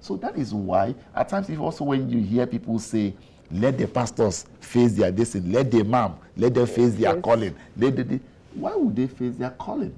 So 0.00 0.16
that 0.16 0.36
is 0.36 0.52
why, 0.52 0.94
at 1.14 1.28
times, 1.28 1.48
if 1.48 1.60
also 1.60 1.84
when 1.84 2.08
you 2.10 2.20
hear 2.20 2.46
people 2.46 2.78
say, 2.78 3.14
let 3.52 3.78
the 3.78 3.86
pastors 3.86 4.46
face 4.60 4.94
their 4.94 5.12
destiny, 5.12 5.52
let 5.52 5.70
the 5.70 5.80
imam, 5.80 6.14
let 6.36 6.54
them 6.54 6.66
face 6.66 6.94
their 6.94 7.14
Yes. 7.14 7.22
calling. 7.22 7.54
Let 7.76 7.96
the, 7.96 8.04
the- 8.04 8.20
why 8.54 8.74
would 8.74 8.96
they 8.96 9.06
face 9.06 9.36
their 9.36 9.50
calling? 9.50 9.96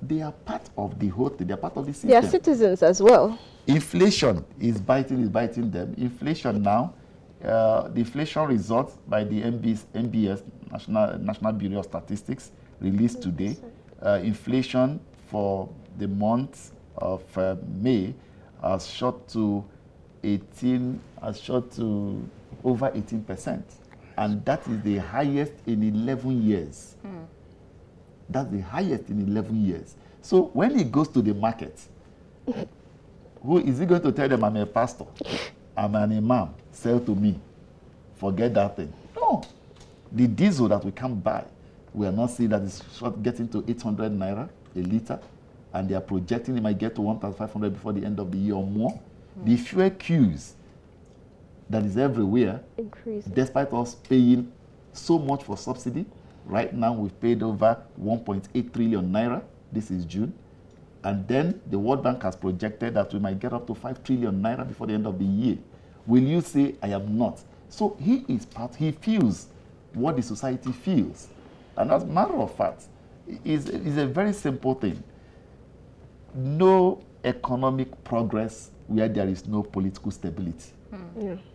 They 0.00 0.22
are 0.22 0.32
part 0.32 0.68
of 0.76 0.98
the 0.98 1.08
whole 1.08 1.30
thing, 1.30 1.46
they 1.48 1.54
are 1.54 1.58
part 1.58 1.76
of 1.76 1.86
the 1.86 1.92
system 1.92 2.10
They 2.10 2.16
are 2.16 2.22
citizens 2.22 2.82
as 2.82 3.02
well. 3.02 3.38
inflation 3.66 4.44
is 4.60 4.80
biting 4.80 5.20
is 5.20 5.28
biting 5.28 5.70
them 5.70 5.94
inflation 5.98 6.62
now 6.62 6.94
uh, 7.44 7.88
the 7.88 8.00
inflation 8.00 8.42
results 8.46 8.96
by 9.06 9.22
the 9.24 9.42
NBS, 9.42 9.84
nbs 9.94 10.42
national 10.72 11.18
national 11.18 11.52
bureau 11.52 11.80
of 11.80 11.84
statistics 11.84 12.50
released 12.80 13.20
today 13.22 13.56
uh, 14.02 14.20
inflation 14.22 14.98
for 15.26 15.68
the 15.98 16.08
month 16.08 16.72
of 16.96 17.22
uh, 17.38 17.56
may 17.76 18.14
has 18.62 18.86
shot 18.86 19.28
to 19.28 19.64
18 20.24 21.00
has 21.22 21.40
shot 21.40 21.70
to 21.72 22.28
over 22.64 22.90
18 22.94 23.22
percent 23.22 23.64
and 24.16 24.44
that 24.44 24.66
is 24.66 24.82
the 24.82 24.98
highest 24.98 25.52
in 25.66 25.82
11 25.82 26.42
years 26.42 26.96
that's 28.28 28.50
the 28.50 28.60
highest 28.60 29.08
in 29.08 29.26
11 29.28 29.64
years 29.64 29.94
so 30.22 30.46
when 30.54 30.78
it 30.78 30.90
goes 30.90 31.08
to 31.08 31.22
the 31.22 31.34
market 31.34 31.80
who 33.42 33.58
is 33.58 33.78
he 33.78 33.86
going 33.86 34.02
to 34.02 34.12
tell 34.12 34.28
them 34.28 34.44
I'm 34.44 34.56
a 34.56 34.66
pastor? 34.66 35.04
I'm 35.76 35.94
an 35.94 36.16
imam. 36.16 36.54
Sell 36.72 37.00
to 37.00 37.14
me. 37.14 37.38
Forget 38.16 38.54
that 38.54 38.76
thing. 38.76 38.92
No. 39.16 39.42
The 40.10 40.26
diesel 40.26 40.68
that 40.68 40.84
we 40.84 40.90
can 40.90 41.14
buy, 41.16 41.44
we 41.92 42.06
are 42.06 42.12
not 42.12 42.30
seeing 42.30 42.50
that 42.50 42.62
it's 42.62 42.82
short 42.98 43.22
getting 43.22 43.48
to 43.50 43.64
800 43.68 44.12
naira 44.12 44.48
a 44.74 44.78
liter, 44.80 45.20
and 45.72 45.88
they 45.88 45.94
are 45.94 46.00
projecting 46.00 46.56
it 46.56 46.62
might 46.62 46.78
get 46.78 46.94
to 46.94 47.02
1,500 47.02 47.72
before 47.72 47.92
the 47.92 48.04
end 48.04 48.18
of 48.18 48.30
the 48.32 48.38
year 48.38 48.54
or 48.54 48.66
more. 48.66 48.98
The 49.44 49.54
mm-hmm. 49.54 49.62
fuel 49.62 49.90
queues 49.90 50.54
that 51.70 51.84
is 51.84 51.96
everywhere, 51.96 52.62
Increasing. 52.76 53.32
despite 53.34 53.72
us 53.72 53.94
paying 53.94 54.50
so 54.92 55.18
much 55.18 55.44
for 55.44 55.56
subsidy. 55.56 56.06
Right 56.46 56.72
now, 56.72 56.94
we've 56.94 57.20
paid 57.20 57.42
over 57.42 57.82
1.8 58.00 58.72
trillion 58.72 59.12
naira. 59.12 59.42
This 59.70 59.90
is 59.90 60.04
June. 60.06 60.32
And 61.04 61.28
then 61.28 61.60
the 61.66 61.78
World 61.78 62.02
Bank 62.02 62.22
has 62.22 62.34
projected 62.34 62.94
that 62.94 63.12
we 63.12 63.20
might 63.20 63.38
get 63.38 63.52
up 63.52 63.66
to 63.66 63.74
5 63.74 64.02
trillion 64.02 64.42
naira 64.42 64.66
before 64.66 64.86
the 64.86 64.94
end 64.94 65.06
of 65.06 65.18
the 65.18 65.24
year. 65.24 65.58
Will 66.06 66.22
you 66.22 66.40
say, 66.40 66.74
I 66.82 66.88
am 66.88 67.18
not? 67.18 67.40
So 67.68 67.96
he 68.00 68.24
is 68.28 68.46
part, 68.46 68.74
he 68.74 68.92
feels 68.92 69.48
what 69.92 70.16
the 70.16 70.22
society 70.22 70.72
feels. 70.72 71.28
And 71.76 71.92
as 71.92 72.02
a 72.02 72.06
matter 72.06 72.34
of 72.34 72.54
fact, 72.54 72.84
is 73.44 73.68
is 73.68 73.98
a 73.98 74.06
very 74.06 74.32
simple 74.32 74.74
thing. 74.74 75.02
No 76.38 77.02
economic 77.24 78.04
progress 78.04 78.70
where 78.86 79.08
there 79.08 79.26
is 79.28 79.46
no 79.48 79.62
political 79.62 80.12
stability. 80.12 80.70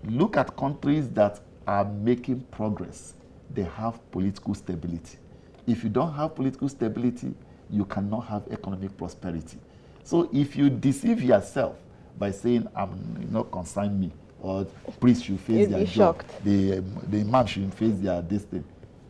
Look 0.03 0.35
at 0.35 0.57
countries 0.57 1.07
that 1.11 1.39
are 1.65 1.85
making 1.85 2.41
progress. 2.51 3.13
They 3.53 3.63
have 3.63 3.99
political 4.11 4.53
stability. 4.53 5.17
If 5.65 5.85
you 5.85 5.89
don't 5.89 6.13
have 6.13 6.35
political 6.35 6.67
stability, 6.67 7.33
you 7.69 7.85
cannot 7.85 8.21
have 8.27 8.43
economic 8.51 8.97
prosperity. 8.97 9.57
So 10.03 10.29
if 10.33 10.57
you 10.57 10.69
deceive 10.69 11.21
yourself 11.23 11.77
by 12.19 12.31
saying, 12.31 12.67
I'm 12.75 13.17
you 13.21 13.27
know, 13.27 13.45
concern 13.45 13.97
me, 13.97 14.11
or 14.41 14.65
priests 14.99 15.23
should 15.23 15.39
face 15.39 15.61
You'd 15.61 15.71
their 15.71 15.85
job, 15.85 16.21
the, 16.43 16.79
um, 16.79 16.99
the 17.07 17.21
imam 17.21 17.45
should 17.45 17.73
face 17.73 17.95
their 17.99 18.21
destiny, 18.21 18.63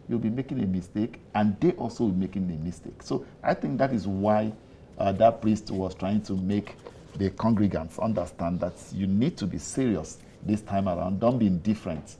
you'll 0.08 0.20
be 0.20 0.30
making 0.30 0.62
a 0.62 0.68
mistake, 0.68 1.20
and 1.34 1.60
they 1.60 1.72
also 1.72 2.04
will 2.04 2.12
be 2.12 2.20
making 2.28 2.44
a 2.52 2.64
mistake. 2.64 3.02
So 3.02 3.26
I 3.42 3.56
think 3.56 3.80
that 3.80 3.92
is 3.92 4.08
why 4.08 4.54
uh, 4.98 5.12
that 5.14 5.42
priest 5.42 5.72
was 5.72 5.96
trying 5.96 6.22
to 6.24 6.34
make 6.34 6.76
the 7.18 7.30
congregants 7.32 8.00
understand 8.00 8.60
that 8.60 8.74
you 8.92 9.08
need 9.08 9.38
to 9.38 9.46
be 9.46 9.58
serious 9.58 10.18
this 10.46 10.62
time 10.62 10.88
around. 10.88 11.20
Don't 11.20 11.38
be 11.38 11.48
indifferent. 11.48 12.16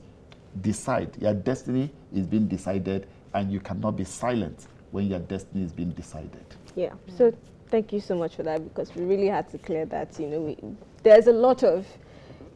Decide. 0.60 1.10
Your 1.20 1.34
destiny 1.34 1.90
is 2.14 2.26
being 2.26 2.46
decided, 2.46 3.06
and 3.34 3.50
you 3.50 3.60
cannot 3.60 3.96
be 3.96 4.04
silent 4.04 4.66
when 4.92 5.08
your 5.08 5.18
destiny 5.18 5.64
is 5.64 5.72
being 5.72 5.90
decided. 5.90 6.44
Yeah. 6.76 6.92
So 7.16 7.34
thank 7.70 7.92
you 7.92 8.00
so 8.00 8.14
much 8.14 8.36
for 8.36 8.44
that 8.44 8.62
because 8.62 8.94
we 8.94 9.04
really 9.04 9.26
had 9.26 9.50
to 9.50 9.58
clear 9.58 9.84
that. 9.86 10.18
You 10.20 10.28
know, 10.28 10.40
we, 10.40 10.56
there's 11.02 11.26
a 11.26 11.32
lot 11.32 11.64
of, 11.64 11.86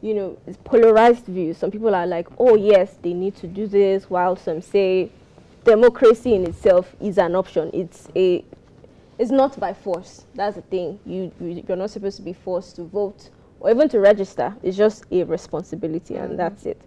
you 0.01 0.13
know, 0.13 0.37
it's 0.47 0.57
polarized 0.63 1.25
views. 1.25 1.57
Some 1.57 1.71
people 1.71 1.93
are 1.93 2.07
like, 2.07 2.27
oh 2.37 2.55
yes, 2.55 2.95
they 3.01 3.13
need 3.13 3.35
to 3.37 3.47
do 3.47 3.67
this, 3.67 4.09
while 4.09 4.37
some 4.37 4.61
say 4.61 5.11
democracy 5.65 6.35
in 6.35 6.45
itself 6.47 6.95
is 7.01 7.17
an 7.17 7.35
option. 7.35 7.69
It's 7.73 8.07
a, 8.15 8.45
it's 9.19 9.29
not 9.31 9.59
by 9.59 9.73
force. 9.73 10.25
That's 10.33 10.55
the 10.55 10.63
thing. 10.63 10.99
You, 11.05 11.31
you 11.39 11.63
you're 11.67 11.77
not 11.77 11.91
supposed 11.91 12.17
to 12.17 12.23
be 12.23 12.33
forced 12.33 12.77
to 12.77 12.83
vote 12.83 13.29
or 13.59 13.69
even 13.69 13.87
to 13.89 13.99
register. 13.99 14.55
It's 14.63 14.77
just 14.77 15.03
a 15.11 15.23
responsibility, 15.23 16.15
and 16.15 16.39
that's 16.39 16.65
it. 16.65 16.81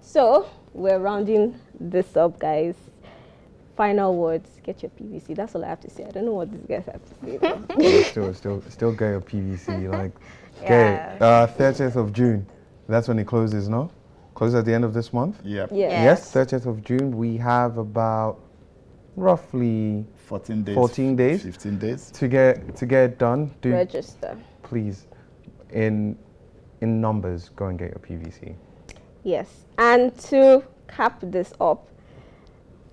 So 0.00 0.48
we're 0.74 0.98
rounding 1.00 1.58
this 1.80 2.16
up, 2.16 2.38
guys 2.38 2.76
final 3.78 4.16
words. 4.16 4.50
Get 4.64 4.82
your 4.82 4.90
PVC. 4.90 5.36
That's 5.36 5.54
all 5.54 5.64
I 5.64 5.68
have 5.68 5.80
to 5.82 5.88
say. 5.90 6.04
I 6.04 6.10
don't 6.10 6.26
know 6.26 6.32
what 6.32 6.50
these 6.50 6.66
guys 6.68 6.84
have 6.86 7.00
to 7.00 7.14
say. 7.24 7.36
though. 7.38 8.02
Still, 8.02 8.34
still, 8.34 8.62
still 8.68 8.92
get 8.92 9.10
your 9.10 9.20
PVC. 9.20 9.88
Like, 9.90 10.12
Yeah. 10.62 11.12
get 11.18 11.22
uh, 11.22 11.46
30th 11.46 11.94
of 11.94 12.12
June. 12.12 12.44
That's 12.88 13.06
when 13.06 13.20
it 13.20 13.28
closes, 13.28 13.68
no? 13.68 13.92
Because 14.34 14.56
at 14.56 14.64
the 14.64 14.74
end 14.74 14.84
of 14.84 14.92
this 14.94 15.12
month. 15.12 15.40
Yep. 15.44 15.70
Yeah. 15.72 16.02
Yes, 16.02 16.32
30th 16.34 16.66
of 16.66 16.82
June. 16.82 17.16
We 17.16 17.36
have 17.36 17.78
about 17.78 18.40
roughly 19.14 20.04
14 20.28 20.62
days. 20.62 20.74
14 20.74 21.16
days. 21.16 21.42
15 21.42 21.78
days. 21.78 22.10
to 22.10 22.28
get 22.28 22.76
to 22.76 22.84
get 22.86 23.04
it 23.10 23.18
done. 23.18 23.50
Do 23.62 23.72
Register. 23.72 24.36
please, 24.62 25.06
in 25.70 26.18
in 26.82 27.00
numbers, 27.00 27.48
go 27.56 27.66
and 27.66 27.78
get 27.78 27.88
your 27.88 28.00
PVC. 28.00 28.54
Yes. 29.24 29.64
And 29.78 30.16
to 30.30 30.62
cap 30.86 31.18
this 31.22 31.52
up, 31.60 31.88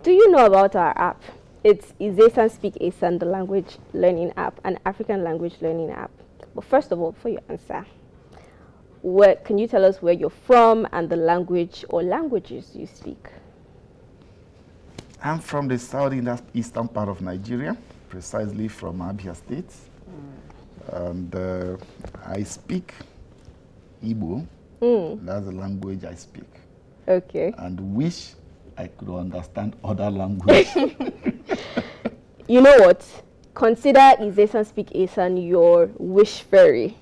do 0.02 0.12
you 0.12 0.32
know 0.32 0.46
about 0.46 0.76
our 0.76 0.98
app? 0.98 1.22
It's 1.64 1.94
Izesan 2.00 2.50
Speak 2.52 2.78
Asan, 2.80 3.18
the 3.20 3.26
language 3.26 3.78
learning 3.94 4.32
app, 4.38 4.60
an 4.64 4.80
African 4.86 5.24
language 5.24 5.56
learning 5.62 5.92
app. 5.92 6.12
But 6.54 6.64
first 6.64 6.92
of 6.92 7.02
all, 7.02 7.12
before 7.12 7.32
you 7.32 7.40
answer, 7.50 7.86
where 9.02 9.36
can 9.36 9.58
you 9.58 9.68
tell 9.68 9.84
us 9.84 10.02
where 10.02 10.14
you're 10.14 10.30
from 10.30 10.88
and 10.94 11.10
the 11.10 11.18
language 11.18 11.84
or 11.90 12.02
languages 12.02 12.72
you 12.76 12.88
speak? 12.88 13.28
I'm 15.24 15.40
from 15.40 15.68
the 15.68 15.78
southeastern 15.78 16.88
part 16.88 17.10
of 17.10 17.22
Nigeria, 17.22 17.76
precisely 18.10 18.68
from 18.68 19.00
Abia 19.00 19.36
State. 19.36 19.72
And 20.92 21.34
uh, 21.36 21.78
I 22.26 22.44
speak 22.44 22.94
Igbo. 24.04 24.46
That's 25.26 25.46
the 25.46 25.52
language 25.52 26.04
I 26.04 26.14
speak. 26.16 26.44
Okay. 27.08 27.54
And 27.58 27.96
wish 27.96 28.34
I 28.78 28.88
could 28.88 29.10
understand 29.10 29.76
other 29.84 30.10
language. 30.12 30.68
You 32.48 32.62
know 32.62 32.78
what? 32.78 33.04
Consider 33.56 34.14
Izesan 34.20 34.68
Speak 34.68 34.92
Asan 34.94 35.36
your 35.38 35.90
wish 35.98 36.42
fairy 36.42 36.96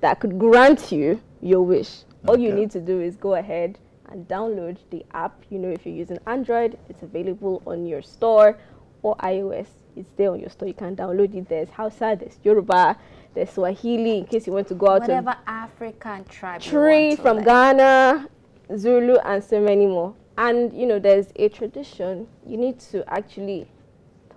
that 0.00 0.18
could 0.18 0.40
grant 0.40 0.90
you 0.90 1.20
your 1.40 1.62
wish. 1.62 1.98
All 2.26 2.36
you 2.36 2.52
need 2.52 2.72
to 2.72 2.80
do 2.80 3.00
is 3.00 3.14
go 3.14 3.34
ahead 3.36 3.78
and 4.10 4.26
download 4.28 4.78
the 4.90 5.04
app. 5.12 5.44
You 5.50 5.58
know, 5.58 5.68
if 5.68 5.84
you're 5.86 5.94
using 5.94 6.18
Android, 6.26 6.78
it's 6.88 7.02
available 7.02 7.62
on 7.66 7.86
your 7.86 8.02
store 8.02 8.58
or 9.02 9.16
iOS. 9.16 9.68
It's 9.96 10.10
there 10.16 10.30
on 10.32 10.40
your 10.40 10.50
store. 10.50 10.68
You 10.68 10.74
can 10.74 10.94
download 10.96 11.34
it. 11.34 11.48
There's 11.48 11.70
Hausa, 11.70 12.16
there's 12.18 12.38
Yoruba, 12.42 12.96
there's 13.34 13.50
Swahili 13.50 14.18
in 14.18 14.24
case 14.26 14.46
you 14.46 14.52
want 14.52 14.68
to 14.68 14.74
go 14.74 14.88
out 14.90 15.04
to 15.06 15.12
Whatever 15.12 15.36
African 15.46 16.24
tribe 16.24 16.60
tree 16.60 17.16
from. 17.16 17.42
Ghana, 17.42 18.28
Zulu, 18.76 19.16
and 19.24 19.42
so 19.42 19.60
many 19.60 19.86
more. 19.86 20.14
And 20.36 20.72
you 20.72 20.86
know, 20.86 20.98
there's 20.98 21.28
a 21.36 21.48
tradition. 21.48 22.28
You 22.46 22.56
need 22.56 22.78
to 22.92 23.04
actually 23.12 23.66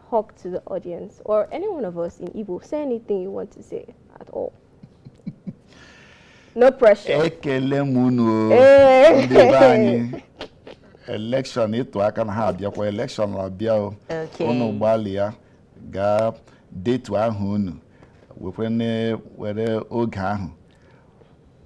talk 0.10 0.36
to 0.38 0.50
the 0.50 0.62
audience 0.66 1.22
or 1.26 1.48
any 1.52 1.70
one 1.70 1.86
of 1.86 1.98
us 1.98 2.20
in 2.20 2.28
Igbo. 2.30 2.64
Say 2.66 2.82
anything 2.82 3.22
you 3.22 3.32
want 3.32 3.52
to 3.52 3.64
say 3.64 3.86
at 4.20 4.30
all. 4.32 4.54
No 6.56 6.72
pressure. 6.72 7.26
ekele 7.26 7.78
m 7.84 7.98
unu 7.98 8.52
Eh. 8.52 9.26
ndị 9.26 9.28
be 9.36 9.58
anyị. 9.58 10.22
Elekshọn 11.08 11.72
ịtụ 11.74 12.02
aka 12.04 12.24
na 12.24 12.32
ha 12.34 12.46
abịakwa 12.48 12.88
elekshọn 12.88 13.36
abịa 13.40 13.74
o. 13.76 13.94
Unu 14.40 14.72
gbalịa 14.74 15.34
gaa 15.92 16.32
detu 16.72 17.18
ahụ 17.18 17.52
unu 17.54 17.74
were 19.38 19.82
oge 19.90 20.20
ahụ 20.20 20.50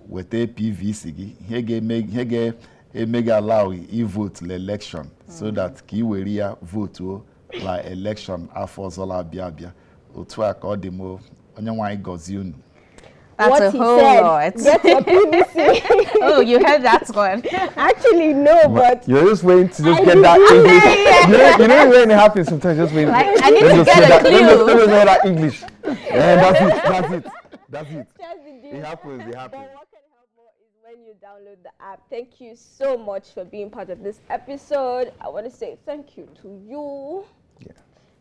weta 0.09 0.47
pvc 0.47 1.05
gị. 1.17 1.35
Ihe 1.49 1.61
ga-eme 1.61 3.21
gị 3.21 3.31
allow 3.31 3.73
ivote 3.73 4.41
l'election 4.45 5.05
so 5.27 5.51
that 5.51 5.81
ka 5.87 5.95
ị 5.97 6.03
were 6.03 6.33
ya 6.33 6.55
votuo 6.61 7.21
la 7.65 7.81
elekshọn 7.83 8.47
afọ 8.55 8.87
ọzọ 8.89 9.05
la-abịa 9.07 9.45
abịa 9.45 9.71
otu 10.15 10.43
a 10.43 10.53
ka 10.53 10.67
ọ 10.67 10.75
dị 10.77 10.89
m 10.91 11.01
onye 11.57 11.71
nwaanyị 11.71 12.01
gọzie 12.01 12.39
unu. 12.39 12.53
That's 13.37 13.49
what 13.51 13.63
a 13.63 13.71
he 13.71 13.77
whole 13.77 13.99
said. 13.99 14.21
lot. 14.21 14.55
Get 14.55 14.83
your 14.85 15.01
PVC. 15.01 16.09
oh, 16.21 16.39
you 16.39 16.57
heard 16.65 16.83
that 16.83 17.07
one. 17.09 17.43
Actually, 17.75 18.33
no, 18.33 18.69
but 18.69 19.07
You're 19.07 19.25
just 19.29 19.43
waiting 19.43 19.69
to 19.69 19.83
just 19.83 20.01
I 20.01 20.05
get 20.05 20.21
that 20.21 20.39
English. 20.39 21.27
you, 21.27 21.37
know, 21.37 21.57
you 21.59 21.67
know 21.67 21.89
when 21.89 22.11
it 22.11 22.15
happens 22.15 22.47
sometimes, 22.47 22.77
just 22.77 22.93
wait. 22.93 23.07
Like, 23.07 23.27
I 23.43 23.49
need 23.49 23.63
let 23.63 23.71
me 23.77 23.83
to 23.83 23.83
just 23.83 23.85
get 23.85 23.97
say 23.97 24.05
a 24.05 24.09
that. 24.09 24.23
Let 24.23 24.33
me 24.33 24.39
just- 24.39 24.55
clue. 24.55 24.65
let 24.65 24.75
me 24.75 24.81
just 24.85 24.91
say 24.91 25.05
that 25.05 25.25
English. 25.25 25.63
Yeah, 26.15 26.35
that's 26.35 26.61
it. 26.61 26.83
That's 26.91 27.11
it. 27.13 27.31
That's 27.69 27.89
it. 27.91 28.07
Just 28.17 28.43
the. 28.45 28.77
It 28.77 28.83
happens. 28.85 29.21
It 29.21 29.25
But 29.31 29.35
happens. 29.35 29.67
what 29.73 29.87
can 29.91 30.01
help 30.13 30.29
more 30.35 30.51
is 30.61 30.71
when 30.81 31.03
you 31.05 31.13
download 31.21 31.61
the 31.63 31.71
app. 31.83 32.01
Thank 32.09 32.39
you 32.39 32.55
so 32.55 32.97
much 32.97 33.33
for 33.33 33.43
being 33.43 33.69
part 33.69 33.89
of 33.89 34.01
this 34.01 34.19
episode. 34.29 35.11
I 35.19 35.27
want 35.29 35.45
to 35.45 35.51
say 35.55 35.77
thank 35.85 36.15
you 36.17 36.27
to 36.41 36.47
you. 36.67 37.25
Yeah. 37.59 37.73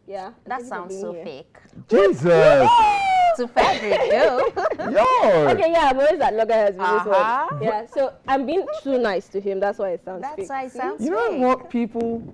Yeah. 0.07 0.31
That 0.47 0.61
thank 0.61 0.63
you 0.63 0.65
for 0.65 0.69
sounds 0.75 1.01
so 1.01 1.13
here. 1.13 1.25
fake. 1.25 1.57
Jesus. 1.89 2.71
To 3.37 3.49
Frederick, 3.49 3.99
yo. 4.13 4.39
Yo. 4.93 5.49
Okay, 5.49 5.73
yeah, 5.73 5.89
I'm 5.91 5.99
always 5.99 6.21
at 6.21 6.35
loggerheads 6.35 6.77
with 6.77 6.87
Uh-huh. 6.87 7.49
one. 7.51 7.63
Yeah, 7.65 7.85
so 7.87 8.13
I'm 8.29 8.47
being 8.47 8.65
too 8.81 8.97
nice 8.97 9.27
to 9.31 9.41
him. 9.41 9.59
That's 9.59 9.81
why 9.81 9.91
it 9.91 10.05
sounds 10.05 10.23
That's 10.23 10.37
fake. 10.37 10.49
why 10.49 10.65
it 10.67 10.71
sounds 10.71 11.05
You 11.05 11.11
know 11.11 11.31
fake. 11.33 11.41
what? 11.41 11.69
People 11.69 12.33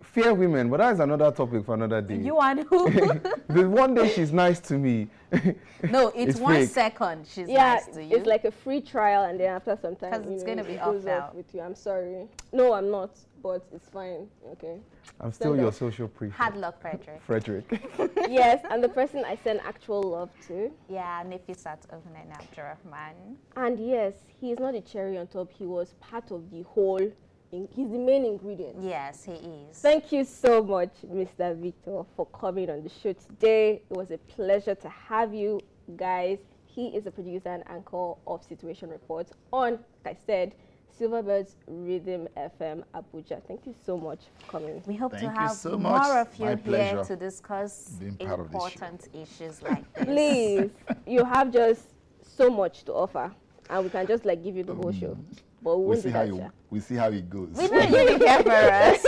fear 0.00 0.32
women, 0.32 0.70
but 0.70 0.78
that 0.78 0.94
is 0.94 1.00
another 1.00 1.30
topic 1.32 1.66
for 1.66 1.74
another 1.74 2.00
day. 2.00 2.16
You 2.16 2.38
and 2.38 2.60
who? 2.60 2.88
the 3.50 3.68
one 3.68 3.92
day 3.94 4.08
she's 4.08 4.32
nice 4.32 4.58
to 4.60 4.78
me. 4.78 5.08
no, 5.90 6.08
it's, 6.16 6.30
It's 6.32 6.40
one 6.40 6.54
fake. 6.60 6.70
second. 6.70 7.26
She's 7.30 7.46
Yeah, 7.46 7.74
nice 7.74 7.86
to 7.88 8.02
you. 8.02 8.16
it's 8.16 8.26
like 8.26 8.46
a 8.46 8.50
free 8.50 8.80
trial, 8.80 9.24
and 9.24 9.38
then 9.38 9.50
after 9.54 9.76
some 9.82 9.96
time, 9.96 10.12
'Cause 10.12 10.24
you 10.24 10.32
it's 10.32 10.44
know, 10.44 10.54
gonna 10.54 10.64
be 10.64 10.78
off 10.78 10.94
goes 10.94 11.04
now. 11.04 11.30
with 11.34 11.54
you. 11.54 11.60
I'm 11.60 11.74
sorry. 11.74 12.26
No, 12.54 12.72
I'm 12.72 12.90
not, 12.90 13.10
but 13.42 13.66
it's 13.72 13.88
fine. 13.88 14.28
Okay. 14.52 14.78
I'm 15.20 15.32
still 15.32 15.48
Stand 15.52 15.60
your 15.60 15.68
up. 15.68 15.74
social 15.74 16.08
prefect, 16.08 16.38
Hard 16.38 16.56
luck, 16.56 16.80
Frederick. 16.80 17.22
Frederick. 17.22 17.90
yes, 18.28 18.64
and 18.70 18.82
the 18.82 18.88
person 18.88 19.24
I 19.24 19.36
send 19.42 19.60
actual 19.60 20.02
love 20.02 20.30
to. 20.48 20.70
Yeah, 20.88 21.22
Nefisat 21.24 21.88
of 21.90 22.04
Nana 22.12 22.34
Abdurrahman. 22.34 23.36
And 23.56 23.78
yes, 23.78 24.14
he 24.40 24.52
is 24.52 24.58
not 24.58 24.74
a 24.74 24.80
cherry 24.80 25.18
on 25.18 25.26
top. 25.26 25.50
He 25.52 25.66
was 25.66 25.94
part 26.00 26.30
of 26.30 26.50
the 26.50 26.62
whole. 26.62 27.12
In, 27.50 27.66
he's 27.74 27.90
the 27.90 27.98
main 27.98 28.24
ingredient. 28.26 28.76
Yes, 28.82 29.24
he 29.24 29.32
is. 29.32 29.78
Thank 29.78 30.12
you 30.12 30.24
so 30.24 30.62
much, 30.62 30.92
Mr. 31.06 31.56
Victor, 31.56 32.02
for 32.14 32.26
coming 32.26 32.68
on 32.68 32.82
the 32.82 32.90
show 32.90 33.14
today. 33.14 33.80
It 33.90 33.96
was 33.96 34.10
a 34.10 34.18
pleasure 34.18 34.74
to 34.74 34.88
have 34.88 35.32
you 35.32 35.60
guys. 35.96 36.38
He 36.66 36.88
is 36.88 37.06
a 37.06 37.10
producer 37.10 37.48
and 37.48 37.64
anchor 37.68 38.12
of 38.26 38.44
Situation 38.44 38.90
Reports 38.90 39.32
on, 39.52 39.78
like 40.04 40.16
I 40.16 40.26
said, 40.26 40.54
Silverbirds 40.98 41.54
Rhythm 41.66 42.28
FM 42.36 42.82
Abuja. 42.94 43.40
Thank 43.46 43.66
you 43.66 43.74
so 43.86 43.96
much 43.96 44.20
for 44.38 44.50
coming. 44.52 44.82
We 44.86 44.96
hope 44.96 45.12
Thank 45.12 45.24
to 45.24 45.30
have 45.40 45.52
so 45.52 45.78
more 45.78 45.92
much. 45.98 46.26
of 46.26 46.38
you 46.38 46.44
My 46.44 46.50
here 46.50 46.56
pleasure 46.58 47.04
to 47.04 47.16
discuss 47.16 47.90
being 48.00 48.16
part 48.16 48.40
of 48.40 48.50
this 48.50 48.60
show. 48.62 48.66
important 48.66 49.08
issues 49.14 49.62
like 49.62 49.94
this. 49.94 50.04
Please, 50.04 50.70
you 51.06 51.24
have 51.24 51.52
just 51.52 51.82
so 52.22 52.50
much 52.50 52.84
to 52.84 52.92
offer, 52.94 53.30
and 53.70 53.84
we 53.84 53.90
can 53.90 54.06
just 54.06 54.24
like 54.24 54.42
give 54.42 54.56
you 54.56 54.64
the 54.64 54.74
whole 54.74 54.92
show. 54.92 55.14
Mm. 55.14 55.38
But 55.62 55.76
we 55.78 55.84
we 55.86 55.88
won't 55.88 56.02
see 56.02 56.10
how 56.10 56.22
you 56.22 56.36
sha. 56.38 56.48
we 56.70 56.80
see 56.80 56.94
how 56.96 57.08
it 57.10 57.28
goes. 57.30 57.48
We 57.52 57.68
know 57.68 57.80
you 57.80 58.18
care 58.18 58.42
for 58.42 58.50
us. 58.50 59.04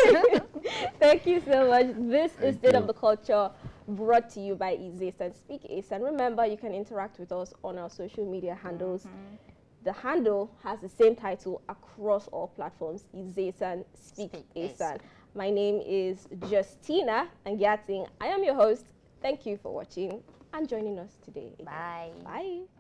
Thank 0.98 1.26
you 1.26 1.40
so 1.40 1.68
much. 1.68 1.86
This 1.96 2.32
is 2.42 2.56
State 2.56 2.72
you. 2.72 2.78
of 2.78 2.86
the 2.86 2.92
Culture 2.94 3.50
brought 3.88 4.30
to 4.30 4.40
you 4.40 4.54
by 4.54 4.76
Izesan 4.76 5.34
Speak 5.34 5.62
Asan. 5.70 5.96
And 5.96 6.04
remember, 6.04 6.46
you 6.46 6.56
can 6.56 6.72
interact 6.74 7.18
with 7.18 7.32
us 7.32 7.52
on 7.64 7.78
our 7.78 7.90
social 7.90 8.24
media 8.30 8.54
handles. 8.60 9.02
Mm-hmm. 9.04 9.49
The 9.82 9.92
handle 9.92 10.50
has 10.62 10.80
the 10.80 10.88
same 10.88 11.16
title 11.16 11.62
across 11.68 12.28
all 12.28 12.48
platforms. 12.48 13.04
Izesan 13.16 13.84
Speak 13.94 14.30
Speak 14.30 14.46
Asan. 14.56 14.98
My 15.34 15.48
name 15.48 15.80
is 15.86 16.28
Justina 16.50 17.28
Angiating. 17.46 18.06
I 18.20 18.26
am 18.26 18.44
your 18.44 18.54
host. 18.54 18.84
Thank 19.22 19.46
you 19.46 19.56
for 19.56 19.72
watching 19.72 20.22
and 20.52 20.68
joining 20.68 20.98
us 20.98 21.16
today. 21.24 21.54
Bye. 21.64 22.10
Bye. 22.24 22.79